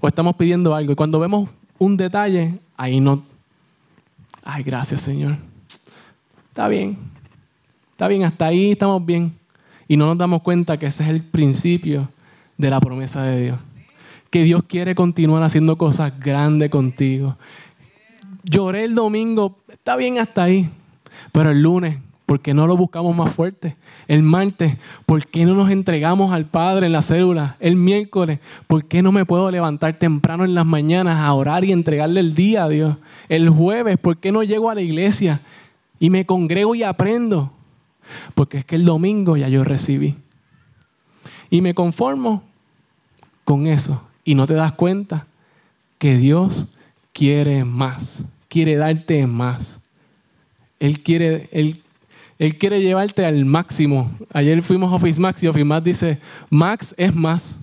o 0.00 0.08
estamos 0.08 0.36
pidiendo 0.36 0.74
algo 0.74 0.92
y 0.92 0.94
cuando 0.94 1.20
vemos 1.20 1.50
un 1.78 1.98
detalle, 1.98 2.58
ahí 2.78 2.98
no, 2.98 3.22
ay, 4.42 4.62
gracias 4.62 5.02
Señor. 5.02 5.36
Está 6.48 6.66
bien, 6.68 6.96
está 7.90 8.08
bien, 8.08 8.24
hasta 8.24 8.46
ahí 8.46 8.72
estamos 8.72 9.04
bien. 9.04 9.34
Y 9.86 9.98
no 9.98 10.06
nos 10.06 10.16
damos 10.16 10.40
cuenta 10.40 10.78
que 10.78 10.86
ese 10.86 11.02
es 11.02 11.10
el 11.10 11.22
principio 11.22 12.08
de 12.56 12.70
la 12.70 12.80
promesa 12.80 13.22
de 13.24 13.42
Dios. 13.42 13.58
Que 14.30 14.44
Dios 14.44 14.62
quiere 14.66 14.94
continuar 14.94 15.42
haciendo 15.42 15.76
cosas 15.76 16.18
grandes 16.18 16.70
contigo. 16.70 17.36
Lloré 18.44 18.84
el 18.84 18.94
domingo, 18.94 19.58
está 19.68 19.96
bien 19.96 20.18
hasta 20.18 20.44
ahí, 20.44 20.70
pero 21.32 21.50
el 21.50 21.60
lunes 21.60 21.98
¿Por 22.32 22.40
qué 22.40 22.54
no 22.54 22.66
lo 22.66 22.78
buscamos 22.78 23.14
más 23.14 23.30
fuerte? 23.30 23.76
El 24.08 24.22
martes, 24.22 24.78
¿por 25.04 25.26
qué 25.26 25.44
no 25.44 25.52
nos 25.52 25.68
entregamos 25.68 26.32
al 26.32 26.46
Padre 26.46 26.86
en 26.86 26.92
la 26.92 27.02
célula? 27.02 27.58
El 27.60 27.76
miércoles, 27.76 28.38
¿por 28.66 28.86
qué 28.86 29.02
no 29.02 29.12
me 29.12 29.26
puedo 29.26 29.50
levantar 29.50 29.98
temprano 29.98 30.46
en 30.46 30.54
las 30.54 30.64
mañanas 30.64 31.18
a 31.18 31.34
orar 31.34 31.62
y 31.62 31.72
entregarle 31.72 32.20
el 32.20 32.34
día 32.34 32.64
a 32.64 32.70
Dios? 32.70 32.96
El 33.28 33.50
jueves, 33.50 33.98
¿por 33.98 34.16
qué 34.16 34.32
no 34.32 34.42
llego 34.42 34.70
a 34.70 34.74
la 34.74 34.80
iglesia 34.80 35.42
y 36.00 36.08
me 36.08 36.24
congrego 36.24 36.74
y 36.74 36.84
aprendo? 36.84 37.52
Porque 38.34 38.56
es 38.56 38.64
que 38.64 38.76
el 38.76 38.86
domingo 38.86 39.36
ya 39.36 39.50
yo 39.50 39.62
recibí. 39.62 40.14
Y 41.50 41.60
me 41.60 41.74
conformo 41.74 42.44
con 43.44 43.66
eso. 43.66 44.08
Y 44.24 44.36
no 44.36 44.46
te 44.46 44.54
das 44.54 44.72
cuenta 44.72 45.26
que 45.98 46.16
Dios 46.16 46.68
quiere 47.12 47.66
más, 47.66 48.24
quiere 48.48 48.76
darte 48.76 49.26
más. 49.26 49.82
Él 50.80 51.00
quiere, 51.00 51.50
él 51.52 51.81
él 52.38 52.58
quiere 52.58 52.80
llevarte 52.80 53.24
al 53.24 53.44
máximo. 53.44 54.10
Ayer 54.32 54.62
fuimos 54.62 54.90
a 54.92 54.96
Office 54.96 55.20
Max 55.20 55.42
y 55.42 55.48
Office 55.48 55.64
Max 55.64 55.84
dice, 55.84 56.18
Max 56.50 56.94
es 56.96 57.14
más. 57.14 57.58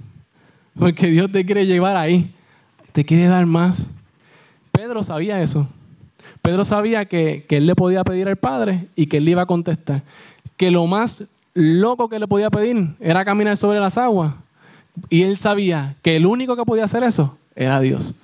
Porque 0.77 1.07
Dios 1.07 1.31
te 1.31 1.45
quiere 1.45 1.65
llevar 1.65 1.97
ahí. 1.97 2.33
Te 2.91 3.03
quiere 3.03 3.27
dar 3.27 3.45
más. 3.45 3.89
Pedro 4.71 5.03
sabía 5.03 5.41
eso. 5.41 5.67
Pedro 6.41 6.63
sabía 6.63 7.05
que, 7.05 7.45
que 7.47 7.57
él 7.57 7.65
le 7.65 7.75
podía 7.75 8.03
pedir 8.03 8.27
al 8.27 8.37
Padre 8.37 8.87
y 8.95 9.07
que 9.07 9.17
él 9.17 9.25
le 9.25 9.31
iba 9.31 9.41
a 9.41 9.47
contestar. 9.47 10.03
Que 10.55 10.71
lo 10.71 10.85
más 10.87 11.25
loco 11.53 12.07
que 12.07 12.19
le 12.19 12.27
podía 12.27 12.49
pedir 12.49 12.95
era 12.99 13.25
caminar 13.25 13.57
sobre 13.57 13.79
las 13.79 13.97
aguas. 13.97 14.35
Y 15.09 15.23
él 15.23 15.37
sabía 15.37 15.95
que 16.01 16.15
el 16.15 16.25
único 16.25 16.55
que 16.55 16.63
podía 16.63 16.85
hacer 16.85 17.03
eso 17.03 17.37
era 17.55 17.79
Dios. 17.79 18.15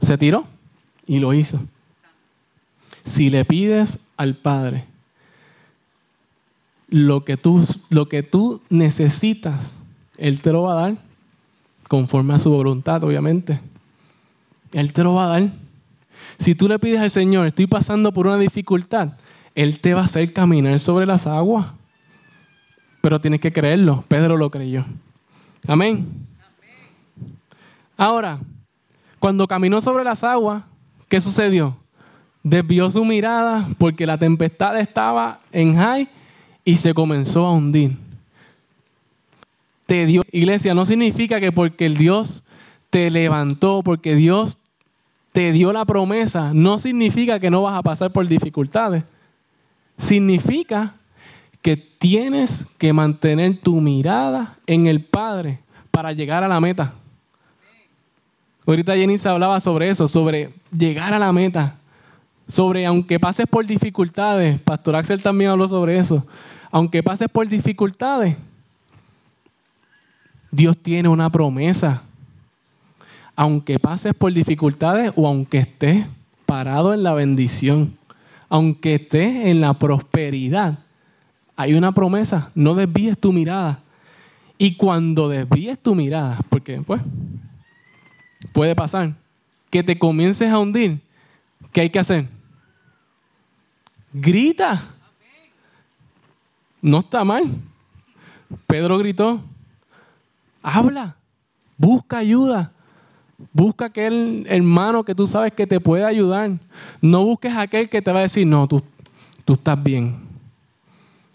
Se 0.00 0.16
tiró 0.16 0.44
y 1.06 1.18
lo 1.18 1.34
hizo. 1.34 1.60
Si 3.04 3.30
le 3.30 3.44
pides 3.44 3.98
al 4.16 4.36
Padre 4.36 4.84
lo 6.90 7.24
que 7.24 7.36
tú, 7.36 7.64
lo 7.88 8.08
que 8.08 8.22
tú 8.22 8.60
necesitas, 8.68 9.76
Él 10.18 10.40
te 10.40 10.52
lo 10.52 10.62
va 10.62 10.72
a 10.72 10.82
dar 10.82 10.96
conforme 11.88 12.34
a 12.34 12.38
su 12.38 12.50
voluntad, 12.50 13.02
obviamente. 13.04 13.60
Él 14.72 14.92
te 14.92 15.02
lo 15.02 15.14
va 15.14 15.24
a 15.26 15.40
dar. 15.40 15.50
Si 16.38 16.54
tú 16.54 16.68
le 16.68 16.78
pides 16.78 17.00
al 17.00 17.10
Señor, 17.10 17.46
estoy 17.46 17.66
pasando 17.66 18.12
por 18.12 18.26
una 18.26 18.36
dificultad, 18.36 19.14
Él 19.54 19.80
te 19.80 19.94
va 19.94 20.02
a 20.02 20.04
hacer 20.04 20.32
caminar 20.32 20.78
sobre 20.80 21.06
las 21.06 21.26
aguas. 21.26 21.66
Pero 23.00 23.20
tienes 23.20 23.40
que 23.40 23.52
creerlo. 23.52 24.04
Pedro 24.08 24.36
lo 24.36 24.50
creyó. 24.50 24.84
Amén. 25.66 26.06
Ahora, 27.96 28.38
cuando 29.18 29.46
caminó 29.46 29.80
sobre 29.80 30.04
las 30.04 30.22
aguas, 30.24 30.64
¿qué 31.08 31.20
sucedió? 31.20 31.76
Desvió 32.42 32.90
su 32.90 33.04
mirada 33.04 33.68
porque 33.78 34.06
la 34.06 34.18
tempestad 34.18 34.78
estaba 34.78 35.40
en 35.52 35.76
high 35.76 36.08
y 36.70 36.76
se 36.76 36.94
comenzó 36.94 37.46
a 37.46 37.52
hundir. 37.52 37.96
Te 39.86 40.06
dio, 40.06 40.22
iglesia, 40.30 40.72
no 40.72 40.86
significa 40.86 41.40
que 41.40 41.50
porque 41.50 41.84
el 41.84 41.96
Dios 41.96 42.44
te 42.90 43.10
levantó, 43.10 43.82
porque 43.82 44.14
Dios 44.14 44.56
te 45.32 45.50
dio 45.50 45.72
la 45.72 45.84
promesa, 45.84 46.52
no 46.54 46.78
significa 46.78 47.40
que 47.40 47.50
no 47.50 47.62
vas 47.62 47.76
a 47.76 47.82
pasar 47.82 48.12
por 48.12 48.28
dificultades. 48.28 49.02
Significa 49.98 50.94
que 51.60 51.76
tienes 51.76 52.66
que 52.78 52.92
mantener 52.92 53.58
tu 53.58 53.80
mirada 53.80 54.56
en 54.68 54.86
el 54.86 55.02
Padre 55.04 55.58
para 55.90 56.12
llegar 56.12 56.44
a 56.44 56.48
la 56.48 56.60
meta. 56.60 56.94
Ahorita 58.64 58.94
Jenny 58.94 59.18
se 59.18 59.28
hablaba 59.28 59.58
sobre 59.58 59.88
eso, 59.88 60.06
sobre 60.06 60.54
llegar 60.70 61.14
a 61.14 61.18
la 61.18 61.32
meta, 61.32 61.80
sobre 62.46 62.86
aunque 62.86 63.18
pases 63.18 63.46
por 63.48 63.66
dificultades, 63.66 64.60
Pastor 64.60 64.94
Axel 64.94 65.20
también 65.20 65.50
habló 65.50 65.66
sobre 65.66 65.98
eso, 65.98 66.24
aunque 66.70 67.02
pases 67.02 67.28
por 67.28 67.48
dificultades, 67.48 68.36
Dios 70.50 70.76
tiene 70.78 71.08
una 71.08 71.30
promesa. 71.30 72.02
Aunque 73.36 73.78
pases 73.78 74.12
por 74.14 74.32
dificultades 74.32 75.12
o 75.16 75.26
aunque 75.26 75.58
estés 75.58 76.06
parado 76.46 76.92
en 76.92 77.02
la 77.02 77.14
bendición, 77.14 77.96
aunque 78.48 78.96
estés 78.96 79.46
en 79.46 79.60
la 79.60 79.74
prosperidad, 79.74 80.78
hay 81.56 81.74
una 81.74 81.92
promesa, 81.92 82.50
no 82.54 82.74
desvíes 82.74 83.18
tu 83.18 83.32
mirada. 83.32 83.80
Y 84.58 84.76
cuando 84.76 85.28
desvíes 85.28 85.78
tu 85.78 85.94
mirada, 85.94 86.38
porque 86.48 86.82
pues 86.82 87.00
puede 88.52 88.74
pasar, 88.74 89.14
que 89.70 89.82
te 89.82 89.98
comiences 89.98 90.50
a 90.50 90.58
hundir, 90.58 91.00
¿qué 91.72 91.82
hay 91.82 91.90
que 91.90 91.98
hacer? 91.98 92.26
Grita. 94.12 94.82
No 96.82 96.98
está 96.98 97.24
mal. 97.24 97.44
Pedro 98.66 98.98
gritó, 98.98 99.40
habla, 100.62 101.16
busca 101.76 102.18
ayuda. 102.18 102.72
Busca 103.52 103.86
aquel 103.86 104.44
hermano 104.48 105.02
que 105.02 105.14
tú 105.14 105.26
sabes 105.26 105.52
que 105.52 105.66
te 105.66 105.80
puede 105.80 106.04
ayudar. 106.04 106.50
No 107.00 107.24
busques 107.24 107.56
aquel 107.56 107.88
que 107.88 108.02
te 108.02 108.12
va 108.12 108.18
a 108.18 108.22
decir, 108.22 108.46
no, 108.46 108.68
tú, 108.68 108.82
tú 109.44 109.54
estás 109.54 109.82
bien. 109.82 110.28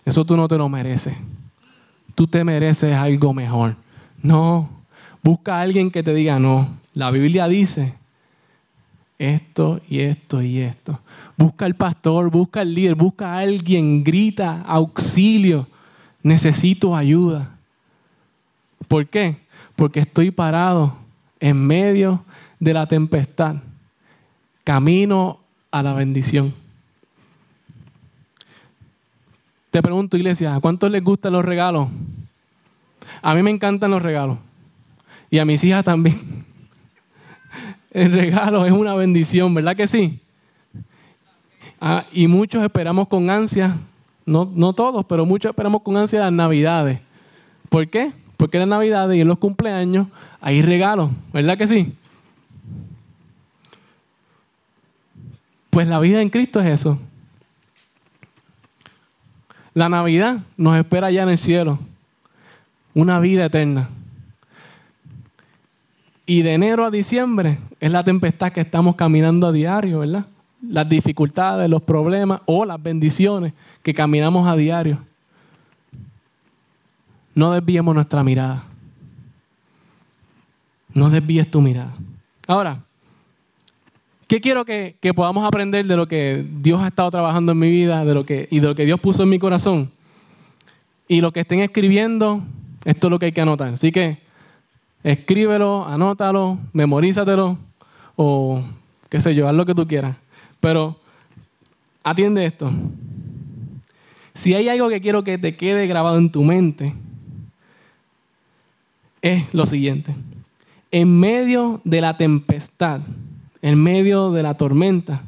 Eso 0.03 0.23
tú 0.23 0.37
no 0.37 0.47
te 0.47 0.57
lo 0.57 0.69
mereces. 0.69 1.15
Tú 2.13 2.27
te 2.27 2.43
mereces 2.43 2.93
algo 2.95 3.33
mejor. 3.33 3.75
No, 4.21 4.69
busca 5.23 5.57
a 5.57 5.61
alguien 5.61 5.89
que 5.89 6.03
te 6.03 6.13
diga, 6.13 6.37
no. 6.37 6.69
La 6.93 7.09
Biblia 7.09 7.47
dice 7.47 7.95
esto 9.17 9.81
y 9.89 9.99
esto 9.99 10.41
y 10.41 10.59
esto. 10.59 10.99
Busca 11.37 11.65
al 11.65 11.75
pastor, 11.75 12.29
busca 12.29 12.61
al 12.61 12.73
líder, 12.73 12.95
busca 12.95 13.33
a 13.33 13.39
alguien, 13.39 14.03
grita, 14.03 14.61
auxilio. 14.61 15.67
Necesito 16.23 16.95
ayuda. 16.95 17.55
¿Por 18.87 19.07
qué? 19.07 19.37
Porque 19.75 19.99
estoy 19.99 20.31
parado 20.31 20.97
en 21.39 21.57
medio 21.65 22.23
de 22.59 22.73
la 22.73 22.87
tempestad, 22.87 23.55
camino 24.63 25.39
a 25.71 25.83
la 25.83 25.93
bendición. 25.93 26.53
Te 29.69 29.81
pregunto, 29.81 30.15
iglesia, 30.15 30.55
¿a 30.55 30.59
cuántos 30.61 30.89
les 30.89 31.03
gustan 31.03 31.33
los 31.33 31.43
regalos? 31.43 31.89
A 33.21 33.35
mí 33.35 33.43
me 33.43 33.51
encantan 33.51 33.91
los 33.91 34.01
regalos. 34.01 34.37
Y 35.29 35.39
a 35.39 35.45
mis 35.45 35.63
hijas 35.63 35.83
también. 35.83 36.45
El 37.95 38.11
regalo 38.11 38.65
es 38.65 38.73
una 38.73 38.93
bendición, 38.93 39.53
¿verdad 39.53 39.73
que 39.73 39.87
sí? 39.87 40.19
Ah, 41.79 42.05
y 42.11 42.27
muchos 42.27 42.61
esperamos 42.61 43.07
con 43.07 43.29
ansia, 43.29 43.77
no, 44.25 44.51
no 44.53 44.73
todos, 44.73 45.05
pero 45.05 45.25
muchos 45.25 45.51
esperamos 45.51 45.81
con 45.81 45.95
ansia 45.95 46.19
las 46.19 46.33
navidades. 46.33 46.99
¿Por 47.69 47.87
qué? 47.87 48.11
Porque 48.35 48.57
en 48.57 48.67
las 48.67 48.77
navidades 48.77 49.15
y 49.17 49.21
en 49.21 49.29
los 49.29 49.37
cumpleaños 49.37 50.07
hay 50.41 50.61
regalos, 50.61 51.09
¿verdad 51.31 51.57
que 51.57 51.67
sí? 51.67 51.93
Pues 55.69 55.87
la 55.87 55.99
vida 55.99 56.21
en 56.21 56.29
Cristo 56.29 56.59
es 56.59 56.65
eso. 56.65 56.99
La 59.73 59.87
Navidad 59.87 60.39
nos 60.57 60.75
espera 60.75 61.11
ya 61.11 61.23
en 61.23 61.29
el 61.29 61.37
cielo. 61.37 61.79
Una 62.93 63.21
vida 63.21 63.45
eterna. 63.45 63.89
Y 66.25 66.41
de 66.41 66.55
enero 66.55 66.83
a 66.83 66.91
diciembre 66.91 67.57
es 67.85 67.91
la 67.91 68.01
tempestad 68.01 68.51
que 68.51 68.61
estamos 68.61 68.95
caminando 68.95 69.45
a 69.45 69.51
diario, 69.51 69.99
¿verdad? 69.99 70.25
Las 70.67 70.89
dificultades, 70.89 71.69
los 71.69 71.83
problemas 71.83 72.41
o 72.47 72.65
las 72.65 72.81
bendiciones 72.81 73.53
que 73.83 73.93
caminamos 73.93 74.47
a 74.47 74.55
diario. 74.55 74.97
No 77.35 77.51
desviemos 77.51 77.93
nuestra 77.93 78.23
mirada. 78.23 78.63
No 80.95 81.11
desvíes 81.11 81.51
tu 81.51 81.61
mirada. 81.61 81.93
Ahora, 82.47 82.79
¿qué 84.27 84.41
quiero 84.41 84.65
que, 84.65 84.97
podamos 85.15 85.45
aprender 85.45 85.85
de 85.85 85.95
lo 85.95 86.07
que 86.07 86.43
Dios 86.57 86.81
ha 86.81 86.87
estado 86.87 87.11
trabajando 87.11 87.51
en 87.51 87.59
mi 87.59 87.69
vida 87.69 88.03
de 88.03 88.15
lo 88.15 88.25
que, 88.25 88.47
y 88.49 88.61
de 88.61 88.67
lo 88.67 88.73
que 88.73 88.85
Dios 88.85 88.99
puso 88.99 89.21
en 89.21 89.29
mi 89.29 89.37
corazón? 89.37 89.91
Y 91.07 91.21
lo 91.21 91.31
que 91.31 91.41
estén 91.41 91.59
escribiendo, 91.59 92.41
esto 92.83 93.05
es 93.05 93.11
lo 93.11 93.19
que 93.19 93.27
hay 93.27 93.31
que 93.31 93.41
anotar. 93.41 93.75
Así 93.75 93.91
que 93.91 94.17
escríbelo, 95.03 95.85
anótalo, 95.85 96.57
memorízatelo 96.73 97.59
o 98.15 98.61
qué 99.09 99.19
sé 99.19 99.35
yo, 99.35 99.47
haz 99.47 99.55
lo 99.55 99.65
que 99.65 99.75
tú 99.75 99.87
quieras. 99.87 100.15
Pero 100.59 100.99
atiende 102.03 102.45
esto. 102.45 102.71
Si 104.33 104.53
hay 104.53 104.67
algo 104.67 104.89
que 104.89 105.01
quiero 105.01 105.23
que 105.23 105.37
te 105.37 105.55
quede 105.55 105.87
grabado 105.87 106.17
en 106.17 106.29
tu 106.29 106.43
mente, 106.43 106.93
es 109.21 109.53
lo 109.53 109.65
siguiente. 109.65 110.13
En 110.91 111.19
medio 111.19 111.81
de 111.83 112.01
la 112.01 112.17
tempestad, 112.17 113.01
en 113.61 113.81
medio 113.81 114.31
de 114.31 114.43
la 114.43 114.55
tormenta, 114.55 115.23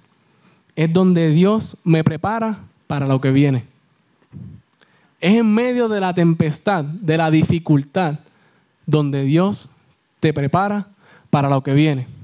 es 0.75 0.93
donde 0.93 1.29
Dios 1.29 1.77
me 1.83 2.03
prepara 2.03 2.59
para 2.85 3.07
lo 3.07 3.19
que 3.19 3.31
viene. 3.31 3.63
Es 5.19 5.35
en 5.35 5.51
medio 5.51 5.89
de 5.89 5.99
la 5.99 6.13
tempestad, 6.13 6.85
de 6.85 7.17
la 7.17 7.31
dificultad, 7.31 8.19
donde 8.85 9.23
Dios 9.23 9.67
te 10.19 10.33
prepara 10.33 10.87
para 11.29 11.49
lo 11.49 11.63
que 11.63 11.73
viene. 11.73 12.16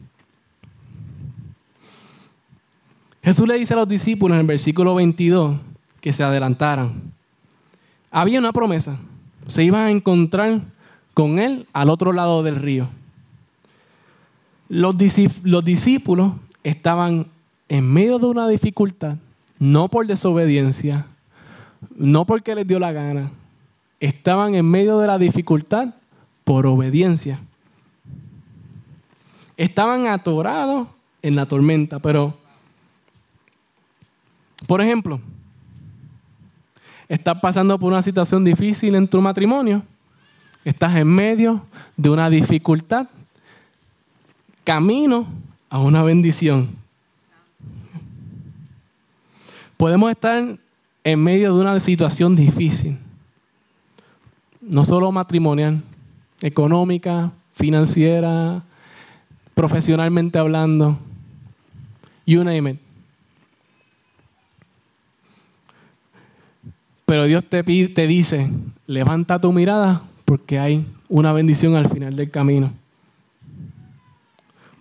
Jesús 3.23 3.47
le 3.47 3.57
dice 3.57 3.73
a 3.73 3.77
los 3.77 3.87
discípulos 3.87 4.35
en 4.35 4.41
el 4.41 4.47
versículo 4.47 4.95
22 4.95 5.57
que 6.01 6.11
se 6.11 6.23
adelantaran. 6.23 7.13
Había 8.11 8.39
una 8.39 8.51
promesa. 8.51 8.99
Se 9.47 9.63
iban 9.63 9.87
a 9.87 9.91
encontrar 9.91 10.61
con 11.13 11.39
él 11.39 11.65
al 11.73 11.89
otro 11.89 12.11
lado 12.11 12.43
del 12.43 12.57
río. 12.57 12.87
Los, 14.67 14.97
discípulos 14.97 16.33
estaban 16.63 17.27
en 17.69 17.93
medio 17.93 18.19
de 18.19 18.25
una 18.25 18.47
dificultad, 18.47 19.17
no 19.59 19.87
por 19.87 20.07
desobediencia, 20.07 21.05
no 21.95 22.25
porque 22.25 22.55
les 22.55 22.65
dio 22.65 22.79
la 22.79 22.91
gana, 22.91 23.31
estaban 23.99 24.55
en 24.55 24.65
medio 24.65 24.99
de 24.99 25.07
la 25.07 25.17
dificultad 25.17 25.93
por 26.43 26.65
obediencia. 26.65 27.39
Estaban 29.55 30.07
atorados 30.07 30.87
en 31.21 31.35
la 31.35 31.45
tormenta, 31.45 31.99
pero, 31.99 32.35
por 34.67 34.81
ejemplo, 34.81 35.19
estás 37.07 37.39
pasando 37.41 37.77
por 37.79 37.91
una 37.91 38.01
situación 38.01 38.43
difícil 38.43 38.95
en 38.95 39.07
tu 39.07 39.21
matrimonio 39.21 39.83
Estás 40.65 40.95
en 40.95 41.07
medio 41.07 41.65
de 41.97 42.09
una 42.09 42.29
dificultad, 42.29 43.07
camino 44.63 45.27
a 45.69 45.79
una 45.79 46.03
bendición. 46.03 46.69
Podemos 49.75 50.09
estar 50.09 50.57
en 51.03 51.19
medio 51.19 51.53
de 51.53 51.61
una 51.61 51.77
situación 51.81 52.37
difícil, 52.37 52.97
no 54.61 54.85
solo 54.85 55.11
matrimonial, 55.11 55.81
económica, 56.41 57.33
financiera, 57.53 58.63
profesionalmente 59.53 60.39
hablando, 60.39 60.97
you 62.25 62.41
name 62.41 62.71
it. 62.71 62.82
Pero 67.05 67.25
Dios 67.25 67.43
te, 67.43 67.63
te 67.63 68.07
dice, 68.07 68.49
levanta 68.87 69.39
tu 69.39 69.51
mirada 69.51 70.01
porque 70.25 70.59
hay 70.59 70.85
una 71.09 71.33
bendición 71.33 71.75
al 71.75 71.89
final 71.89 72.15
del 72.15 72.31
camino. 72.31 72.71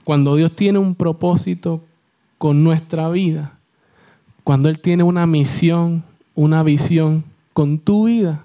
Cuando 0.04 0.36
Dios 0.36 0.54
tiene 0.54 0.78
un 0.78 0.94
propósito 0.94 1.82
con 2.38 2.64
nuestra 2.64 3.08
vida, 3.08 3.58
cuando 4.44 4.68
Él 4.68 4.80
tiene 4.80 5.02
una 5.02 5.26
misión, 5.26 6.04
una 6.34 6.62
visión 6.62 7.24
con 7.52 7.78
tu 7.78 8.06
vida, 8.06 8.44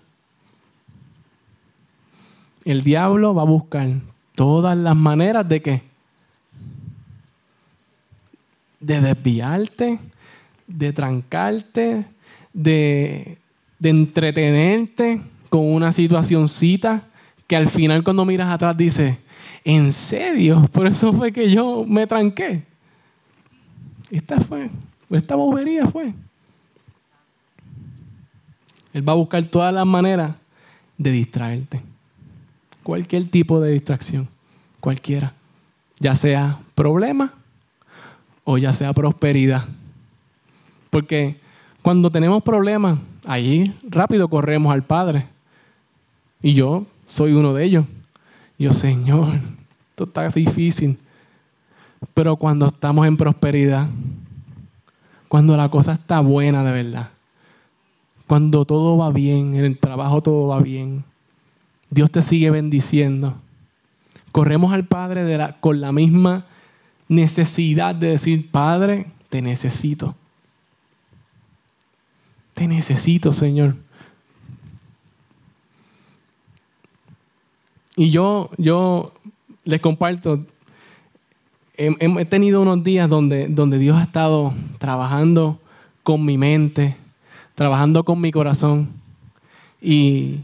el 2.65 2.83
diablo 2.83 3.33
va 3.33 3.43
a 3.43 3.45
buscar 3.45 3.87
todas 4.35 4.77
las 4.77 4.95
maneras 4.95 5.47
de 5.47 5.61
qué? 5.61 5.81
De 8.79 9.01
desviarte, 9.01 9.99
de 10.67 10.93
trancarte, 10.93 12.05
de, 12.53 13.37
de 13.79 13.89
entretenerte, 13.89 15.21
con 15.49 15.73
una 15.73 15.91
situacióncita 15.91 17.03
que 17.47 17.55
al 17.55 17.67
final 17.67 18.03
cuando 18.03 18.25
miras 18.25 18.49
atrás 18.49 18.75
dices, 18.75 19.17
¿en 19.63 19.93
serio? 19.93 20.65
Por 20.71 20.87
eso 20.87 21.13
fue 21.13 21.31
que 21.31 21.49
yo 21.49 21.85
me 21.87 22.05
tranqué. 22.05 22.63
Esta 24.11 24.39
fue, 24.39 24.69
esta 25.09 25.35
bobería 25.35 25.85
fue. 25.85 26.13
Él 28.93 29.07
va 29.07 29.13
a 29.13 29.15
buscar 29.17 29.43
todas 29.45 29.73
las 29.73 29.85
maneras 29.85 30.35
de 30.97 31.11
distraerte. 31.11 31.81
Cualquier 32.83 33.29
tipo 33.29 33.59
de 33.59 33.73
distracción, 33.73 34.27
cualquiera. 34.79 35.33
Ya 35.99 36.15
sea 36.15 36.59
problema 36.73 37.33
o 38.43 38.57
ya 38.57 38.71
sea 38.73 38.93
prosperidad. 38.93 39.65
Porque 40.89 41.37
cuando 41.81 42.09
tenemos 42.09 42.41
problemas, 42.43 42.99
allí 43.27 43.73
rápido 43.87 44.27
corremos 44.29 44.73
al 44.73 44.83
Padre 44.83 45.27
y 46.41 46.53
yo 46.53 46.85
soy 47.05 47.33
uno 47.33 47.53
de 47.53 47.63
ellos. 47.65 47.85
Yo, 48.57 48.73
Señor, 48.73 49.35
esto 49.89 50.05
está 50.05 50.29
difícil. 50.29 50.97
Pero 52.13 52.35
cuando 52.35 52.67
estamos 52.67 53.05
en 53.05 53.17
prosperidad, 53.17 53.87
cuando 55.27 55.57
la 55.57 55.69
cosa 55.69 55.93
está 55.93 56.21
buena 56.21 56.63
de 56.63 56.71
verdad, 56.71 57.09
cuando 58.27 58.65
todo 58.65 58.97
va 58.97 59.09
bien, 59.11 59.55
en 59.55 59.65
el 59.65 59.77
trabajo 59.77 60.21
todo 60.21 60.47
va 60.47 60.59
bien. 60.59 61.03
Dios 61.89 62.11
te 62.11 62.21
sigue 62.21 62.51
bendiciendo. 62.51 63.35
Corremos 64.31 64.73
al 64.73 64.85
Padre 64.85 65.55
con 65.59 65.81
la 65.81 65.91
misma 65.91 66.45
necesidad 67.07 67.95
de 67.95 68.09
decir, 68.09 68.51
Padre, 68.51 69.07
te 69.29 69.41
necesito. 69.41 70.15
Te 72.57 72.67
necesito, 72.67 73.31
Señor. 73.33 73.75
Y 77.95 78.09
yo, 78.09 78.49
yo 78.57 79.13
les 79.63 79.79
comparto, 79.79 80.43
he, 81.75 82.25
tenido 82.25 82.63
unos 82.63 82.83
días 82.83 83.07
donde, 83.07 83.47
donde 83.47 83.77
Dios 83.77 83.95
ha 83.95 84.01
estado 84.01 84.55
trabajando 84.79 85.59
con 86.01 86.25
mi 86.25 86.39
mente, 86.39 86.95
trabajando 87.53 88.03
con 88.03 88.19
mi 88.19 88.31
corazón. 88.31 88.89
Y, 89.79 90.39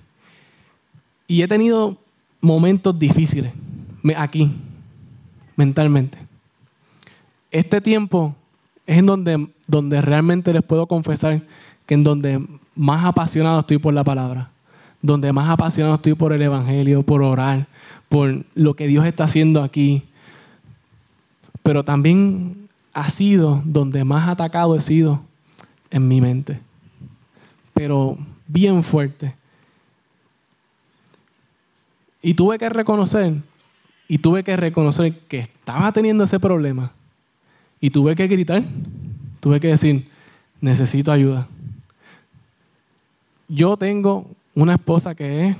y 1.25 1.41
he 1.41 1.47
tenido 1.47 1.97
momentos 2.41 2.99
difíciles 2.99 3.51
aquí, 4.15 4.51
mentalmente. 5.55 6.19
Este 7.49 7.81
tiempo 7.81 8.35
es 8.85 8.99
en 8.99 9.07
donde, 9.07 9.47
donde 9.65 9.99
realmente 9.99 10.53
les 10.53 10.61
puedo 10.61 10.85
confesar 10.85 11.41
que 11.85 11.93
en 11.93 12.03
donde 12.03 12.45
más 12.75 13.05
apasionado 13.05 13.59
estoy 13.59 13.77
por 13.77 13.93
la 13.93 14.03
palabra, 14.03 14.49
donde 15.01 15.31
más 15.33 15.49
apasionado 15.49 15.95
estoy 15.95 16.15
por 16.15 16.33
el 16.33 16.41
Evangelio, 16.41 17.03
por 17.03 17.21
orar, 17.21 17.67
por 18.09 18.45
lo 18.55 18.75
que 18.75 18.87
Dios 18.87 19.05
está 19.05 19.25
haciendo 19.25 19.63
aquí. 19.63 20.03
Pero 21.61 21.83
también 21.83 22.67
ha 22.93 23.09
sido 23.09 23.61
donde 23.65 24.03
más 24.03 24.27
atacado 24.27 24.75
he 24.75 24.81
sido 24.81 25.21
en 25.89 26.07
mi 26.07 26.21
mente. 26.21 26.59
Pero 27.73 28.17
bien 28.47 28.83
fuerte. 28.83 29.35
Y 32.21 32.35
tuve 32.35 32.57
que 32.57 32.69
reconocer, 32.69 33.33
y 34.07 34.19
tuve 34.19 34.43
que 34.43 34.55
reconocer 34.55 35.19
que 35.27 35.39
estaba 35.39 35.91
teniendo 35.91 36.23
ese 36.23 36.39
problema. 36.39 36.91
Y 37.81 37.89
tuve 37.89 38.15
que 38.15 38.27
gritar, 38.27 38.63
tuve 39.41 39.59
que 39.59 39.67
decir, 39.67 40.07
necesito 40.61 41.11
ayuda. 41.11 41.47
Yo 43.53 43.77
tengo 43.77 44.25
una 44.55 44.73
esposa 44.73 45.13
que 45.13 45.49
es 45.49 45.57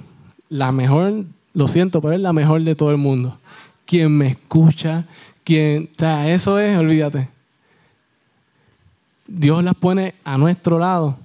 la 0.50 0.72
mejor, 0.72 1.26
lo 1.54 1.68
siento, 1.68 2.02
pero 2.02 2.16
es 2.16 2.22
la 2.22 2.34
mejor 2.34 2.64
de 2.64 2.74
todo 2.74 2.90
el 2.90 2.98
mundo. 2.98 3.38
Quien 3.86 4.12
me 4.18 4.30
escucha, 4.30 5.06
quien, 5.44 5.92
o 5.96 6.00
sea, 6.00 6.28
eso 6.28 6.58
es, 6.58 6.76
olvídate. 6.76 7.30
Dios 9.28 9.64
las 9.64 9.76
pone 9.76 10.16
a 10.24 10.40
nuestro 10.40 10.80
lado 10.80 11.18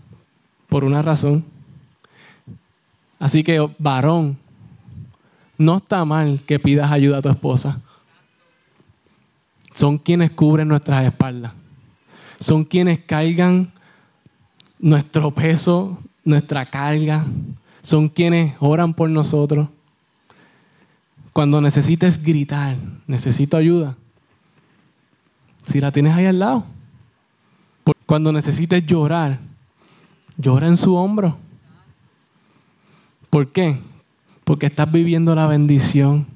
por 0.69 0.85
una 0.85 1.01
razón. 1.01 1.43
Así 3.19 3.43
que, 3.43 3.67
varón, 3.79 4.37
no 5.57 5.79
está 5.79 6.05
mal 6.05 6.43
que 6.43 6.59
pidas 6.59 6.93
ayuda 6.93 7.19
a 7.19 7.23
tu 7.23 7.31
esposa. 7.31 7.81
Son 9.73 9.97
quienes 9.97 10.33
cubren 10.33 10.69
nuestras 10.69 11.07
espaldas. 11.07 11.55
Son 12.39 12.63
quienes 12.63 12.99
cargan 12.99 13.73
nuestro 14.79 15.31
peso, 15.31 15.99
nuestra 16.29 16.67
carga. 16.67 17.25
Son 17.81 18.09
quienes 18.09 18.55
oran 18.61 18.93
por 18.93 19.09
nosotros. 19.09 19.69
Cuando 21.33 21.61
necesites 21.61 22.23
gritar, 22.23 22.77
necesito 23.07 23.57
ayuda. 23.57 23.97
Si 25.65 25.81
la 25.81 25.91
tienes 25.91 26.15
ahí 26.15 26.27
al 26.27 26.39
lado. 26.39 26.67
Cuando 28.05 28.31
necesites 28.33 28.85
llorar, 28.85 29.39
llora 30.37 30.67
en 30.67 30.77
su 30.77 30.95
hombro. 30.95 31.39
¿Por 33.31 33.51
qué? 33.51 33.79
Porque 34.45 34.67
estás 34.67 34.91
viviendo 34.91 35.35
la 35.35 35.47
bendición. 35.47 36.27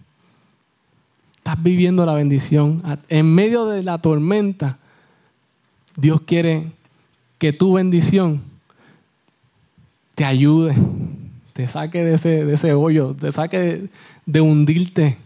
Estás 1.36 1.62
viviendo 1.62 2.06
la 2.06 2.14
bendición. 2.14 2.82
En 3.08 3.34
medio 3.34 3.66
de 3.66 3.82
la 3.82 3.98
tormenta, 3.98 4.78
Dios 5.96 6.22
quiere 6.22 6.72
que 7.38 7.52
tu 7.52 7.74
bendición 7.74 8.51
te 10.22 10.26
ayude, 10.26 10.72
te 11.52 11.66
saque 11.66 12.04
de 12.04 12.14
ese, 12.14 12.44
de 12.44 12.54
ese 12.54 12.74
hoyo, 12.74 13.12
te 13.12 13.32
saque 13.32 13.58
de, 13.58 13.88
de 14.24 14.40
hundirte. 14.40 15.18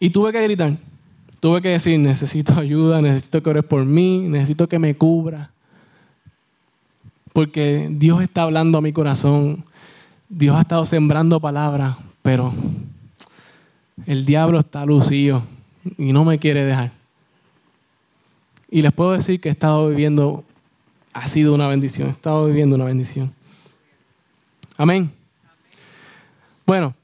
Y 0.00 0.08
tuve 0.08 0.32
que 0.32 0.42
gritar, 0.42 0.78
tuve 1.38 1.60
que 1.60 1.68
decir, 1.68 1.98
necesito 1.98 2.58
ayuda, 2.58 3.02
necesito 3.02 3.42
que 3.42 3.50
ores 3.50 3.64
por 3.64 3.84
mí, 3.84 4.20
necesito 4.20 4.70
que 4.70 4.78
me 4.78 4.94
cubra. 4.94 5.50
Porque 7.34 7.88
Dios 7.90 8.22
está 8.22 8.44
hablando 8.44 8.78
a 8.78 8.80
mi 8.80 8.94
corazón, 8.94 9.62
Dios 10.30 10.56
ha 10.56 10.62
estado 10.62 10.86
sembrando 10.86 11.38
palabras, 11.38 11.98
pero 12.22 12.54
el 14.06 14.24
diablo 14.24 14.60
está 14.60 14.86
lucido 14.86 15.42
y 15.98 16.10
no 16.10 16.24
me 16.24 16.38
quiere 16.38 16.64
dejar. 16.64 16.90
Y 18.70 18.80
les 18.80 18.94
puedo 18.94 19.12
decir 19.12 19.42
que 19.42 19.50
he 19.50 19.52
estado 19.52 19.90
viviendo, 19.90 20.42
ha 21.16 21.26
sido 21.26 21.54
una 21.54 21.66
bendición, 21.66 22.08
he 22.08 22.10
estado 22.10 22.46
viviendo 22.46 22.76
una 22.76 22.84
bendición. 22.84 23.32
Amén. 24.76 25.10
Bueno, 26.66 26.94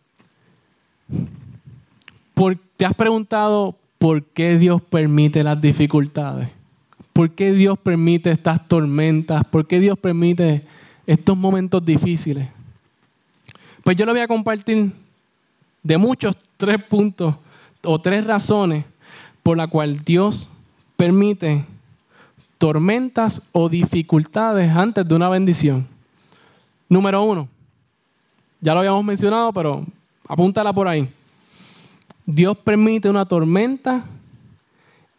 ¿te 2.77 2.85
has 2.85 2.93
preguntado 2.93 3.75
por 3.97 4.23
qué 4.23 4.59
Dios 4.59 4.83
permite 4.83 5.43
las 5.43 5.59
dificultades? 5.59 6.51
¿Por 7.15 7.31
qué 7.31 7.53
Dios 7.53 7.79
permite 7.79 8.31
estas 8.31 8.69
tormentas? 8.69 9.45
¿Por 9.45 9.67
qué 9.67 9.81
Dios 9.81 9.99
permite 9.99 10.67
estos 11.07 11.37
momentos 11.39 11.83
difíciles? 11.83 12.49
Pues 13.83 13.97
yo 13.97 14.05
le 14.05 14.13
voy 14.13 14.21
a 14.21 14.29
compartir 14.29 14.93
de 15.83 15.97
muchos 15.97 16.37
tres 16.59 16.83
puntos 16.85 17.35
o 17.83 17.99
tres 17.99 18.27
razones 18.27 18.85
por 19.43 19.57
la 19.57 19.69
cual 19.69 20.01
Dios 20.05 20.51
permite 20.99 21.65
tormentas 22.63 23.51
o 23.51 23.69
dificultades 23.69 24.71
antes 24.71 25.09
de 25.09 25.13
una 25.17 25.29
bendición. 25.29 25.85
Número 26.89 27.21
uno, 27.25 27.49
ya 28.61 28.73
lo 28.73 28.79
habíamos 28.79 29.05
mencionado, 29.05 29.53
pero 29.53 29.85
apúntala 30.29 30.73
por 30.73 30.87
ahí. 30.87 31.09
Dios 32.25 32.57
permite 32.57 33.11
una 33.11 33.27
tormenta 33.27 34.05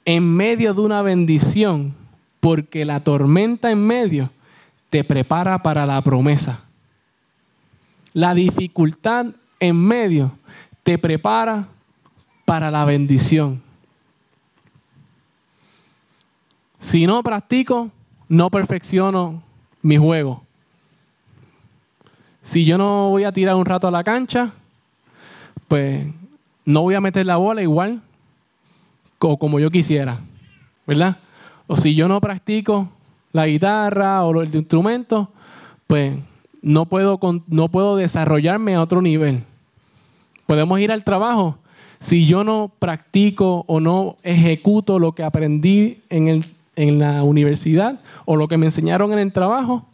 en 0.05 0.23
medio 0.23 0.73
de 0.73 0.79
una 0.79 1.01
bendición, 1.01 1.93
porque 2.39 2.85
la 2.85 3.01
tormenta 3.01 3.71
en 3.71 3.85
medio 3.85 4.29
te 4.89 5.03
prepara 5.03 5.61
para 5.61 5.85
la 5.85 6.01
promesa. 6.01 6.61
La 8.13 8.33
dificultad 8.33 9.25
en 9.59 9.75
medio 9.75 10.31
te 10.83 10.97
prepara 10.97 11.67
para 12.45 12.71
la 12.71 12.85
bendición. 12.85 13.61
Si 16.83 17.07
no 17.07 17.23
practico, 17.23 17.91
no 18.27 18.49
perfecciono 18.49 19.41
mi 19.81 19.95
juego. 19.95 20.43
Si 22.41 22.65
yo 22.65 22.77
no 22.77 23.09
voy 23.09 23.23
a 23.23 23.31
tirar 23.31 23.55
un 23.55 23.65
rato 23.65 23.87
a 23.87 23.91
la 23.91 24.03
cancha, 24.03 24.51
pues 25.69 26.05
no 26.65 26.81
voy 26.81 26.95
a 26.95 26.99
meter 26.99 27.25
la 27.25 27.37
bola 27.37 27.61
igual 27.61 28.01
como 29.17 29.61
yo 29.61 29.71
quisiera, 29.71 30.19
¿verdad? 30.85 31.19
O 31.67 31.77
si 31.77 31.95
yo 31.95 32.09
no 32.09 32.19
practico 32.19 32.89
la 33.31 33.47
guitarra 33.47 34.25
o 34.25 34.41
el 34.41 34.53
instrumento, 34.53 35.29
pues 35.87 36.17
no 36.61 36.85
puedo, 36.85 37.17
no 37.47 37.69
puedo 37.69 37.95
desarrollarme 37.95 38.75
a 38.75 38.81
otro 38.81 39.01
nivel. 39.01 39.45
Podemos 40.47 40.81
ir 40.81 40.91
al 40.91 41.05
trabajo. 41.05 41.57
Si 41.99 42.25
yo 42.25 42.43
no 42.43 42.73
practico 42.77 43.63
o 43.67 43.79
no 43.79 44.17
ejecuto 44.21 44.99
lo 44.99 45.13
que 45.13 45.23
aprendí 45.23 46.01
en, 46.09 46.43
en 46.75 46.99
la 46.99 47.23
universidad 47.23 47.99
o 48.25 48.35
lo 48.35 48.47
que 48.47 48.57
me 48.57 48.65
enseñaron 48.65 49.13
en 49.13 49.19
el 49.19 49.31
trabajo, 49.31 49.85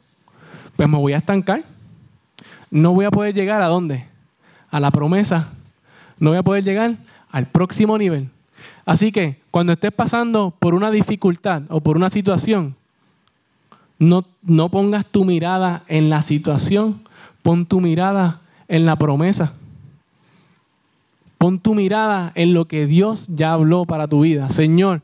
pues 0.75 0.87
me 0.87 0.97
voy 0.97 1.13
a 1.13 1.17
estancar. 1.17 1.63
No 2.71 2.93
voy 2.93 3.05
a 3.05 3.11
poder 3.11 3.33
llegar 3.33 3.61
a 3.61 3.67
dónde? 3.67 4.05
A 4.69 4.79
la 4.79 4.91
promesa. 4.91 5.49
No 6.19 6.31
voy 6.31 6.39
a 6.39 6.43
poder 6.43 6.63
llegar 6.63 6.95
al 7.31 7.47
próximo 7.47 7.97
nivel. 7.97 8.29
Así 8.85 9.11
que 9.11 9.39
cuando 9.51 9.73
estés 9.73 9.91
pasando 9.91 10.53
por 10.57 10.73
una 10.73 10.91
dificultad 10.91 11.63
o 11.69 11.79
por 11.79 11.97
una 11.97 12.09
situación, 12.09 12.75
no, 13.97 14.25
no 14.41 14.69
pongas 14.69 15.05
tu 15.05 15.25
mirada 15.25 15.83
en 15.87 16.09
la 16.09 16.21
situación, 16.21 17.01
pon 17.43 17.65
tu 17.65 17.81
mirada 17.81 18.41
en 18.67 18.85
la 18.85 18.95
promesa. 18.95 19.53
Pon 21.37 21.59
tu 21.59 21.75
mirada 21.75 22.31
en 22.35 22.53
lo 22.53 22.65
que 22.65 22.85
Dios 22.85 23.27
ya 23.29 23.53
habló 23.53 23.85
para 23.85 24.07
tu 24.07 24.21
vida. 24.21 24.49
Señor, 24.49 25.01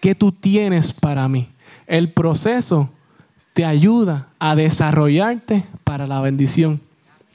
¿qué 0.00 0.14
tú 0.14 0.32
tienes 0.32 0.92
para 0.92 1.28
mí? 1.28 1.48
El 1.86 2.12
proceso 2.12 2.90
te 3.52 3.64
ayuda 3.64 4.28
a 4.38 4.54
desarrollarte 4.54 5.64
para 5.84 6.06
la 6.06 6.20
bendición. 6.20 6.80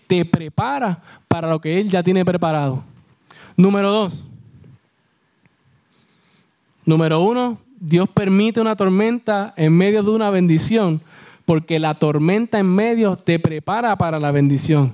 Te 0.08 0.26
prepara 0.26 1.02
para 1.28 1.50
lo 1.50 1.60
que 1.62 1.80
Él 1.80 1.90
ya 1.90 2.04
tiene 2.04 2.26
preparado. 2.26 2.84
Número 3.56 3.92
dos, 3.92 4.24
Número 6.86 7.22
uno, 7.22 7.58
Dios 7.80 8.10
permite 8.10 8.60
una 8.60 8.76
tormenta 8.76 9.54
en 9.56 9.74
medio 9.74 10.04
de 10.04 10.12
una 10.12 10.30
bendición 10.30 11.02
porque 11.46 11.80
la 11.80 11.96
tormenta 11.96 12.60
en 12.60 12.68
medio 12.68 13.16
te 13.16 13.40
prepara 13.40 13.96
para 13.98 14.20
la 14.20 14.32
bendición. 14.32 14.94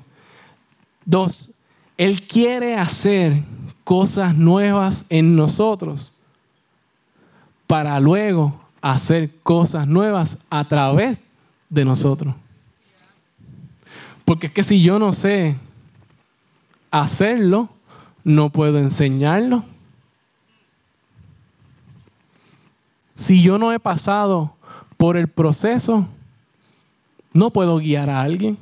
Dos, 1.05 1.51
Él 1.97 2.21
quiere 2.23 2.75
hacer 2.75 3.41
cosas 3.83 4.35
nuevas 4.35 5.05
en 5.09 5.35
nosotros 5.35 6.13
para 7.67 7.99
luego 7.99 8.59
hacer 8.81 9.29
cosas 9.43 9.87
nuevas 9.87 10.37
a 10.49 10.67
través 10.67 11.21
de 11.69 11.85
nosotros. 11.85 12.33
Porque 14.25 14.47
es 14.47 14.53
que 14.53 14.63
si 14.63 14.81
yo 14.81 14.97
no 14.99 15.13
sé 15.13 15.55
hacerlo, 16.91 17.69
no 18.23 18.49
puedo 18.49 18.77
enseñarlo. 18.77 19.63
Si 23.15 23.41
yo 23.41 23.57
no 23.57 23.73
he 23.73 23.79
pasado 23.79 24.53
por 24.95 25.17
el 25.17 25.27
proceso, 25.27 26.07
no 27.33 27.51
puedo 27.51 27.77
guiar 27.77 28.09
a 28.09 28.21
alguien. 28.21 28.57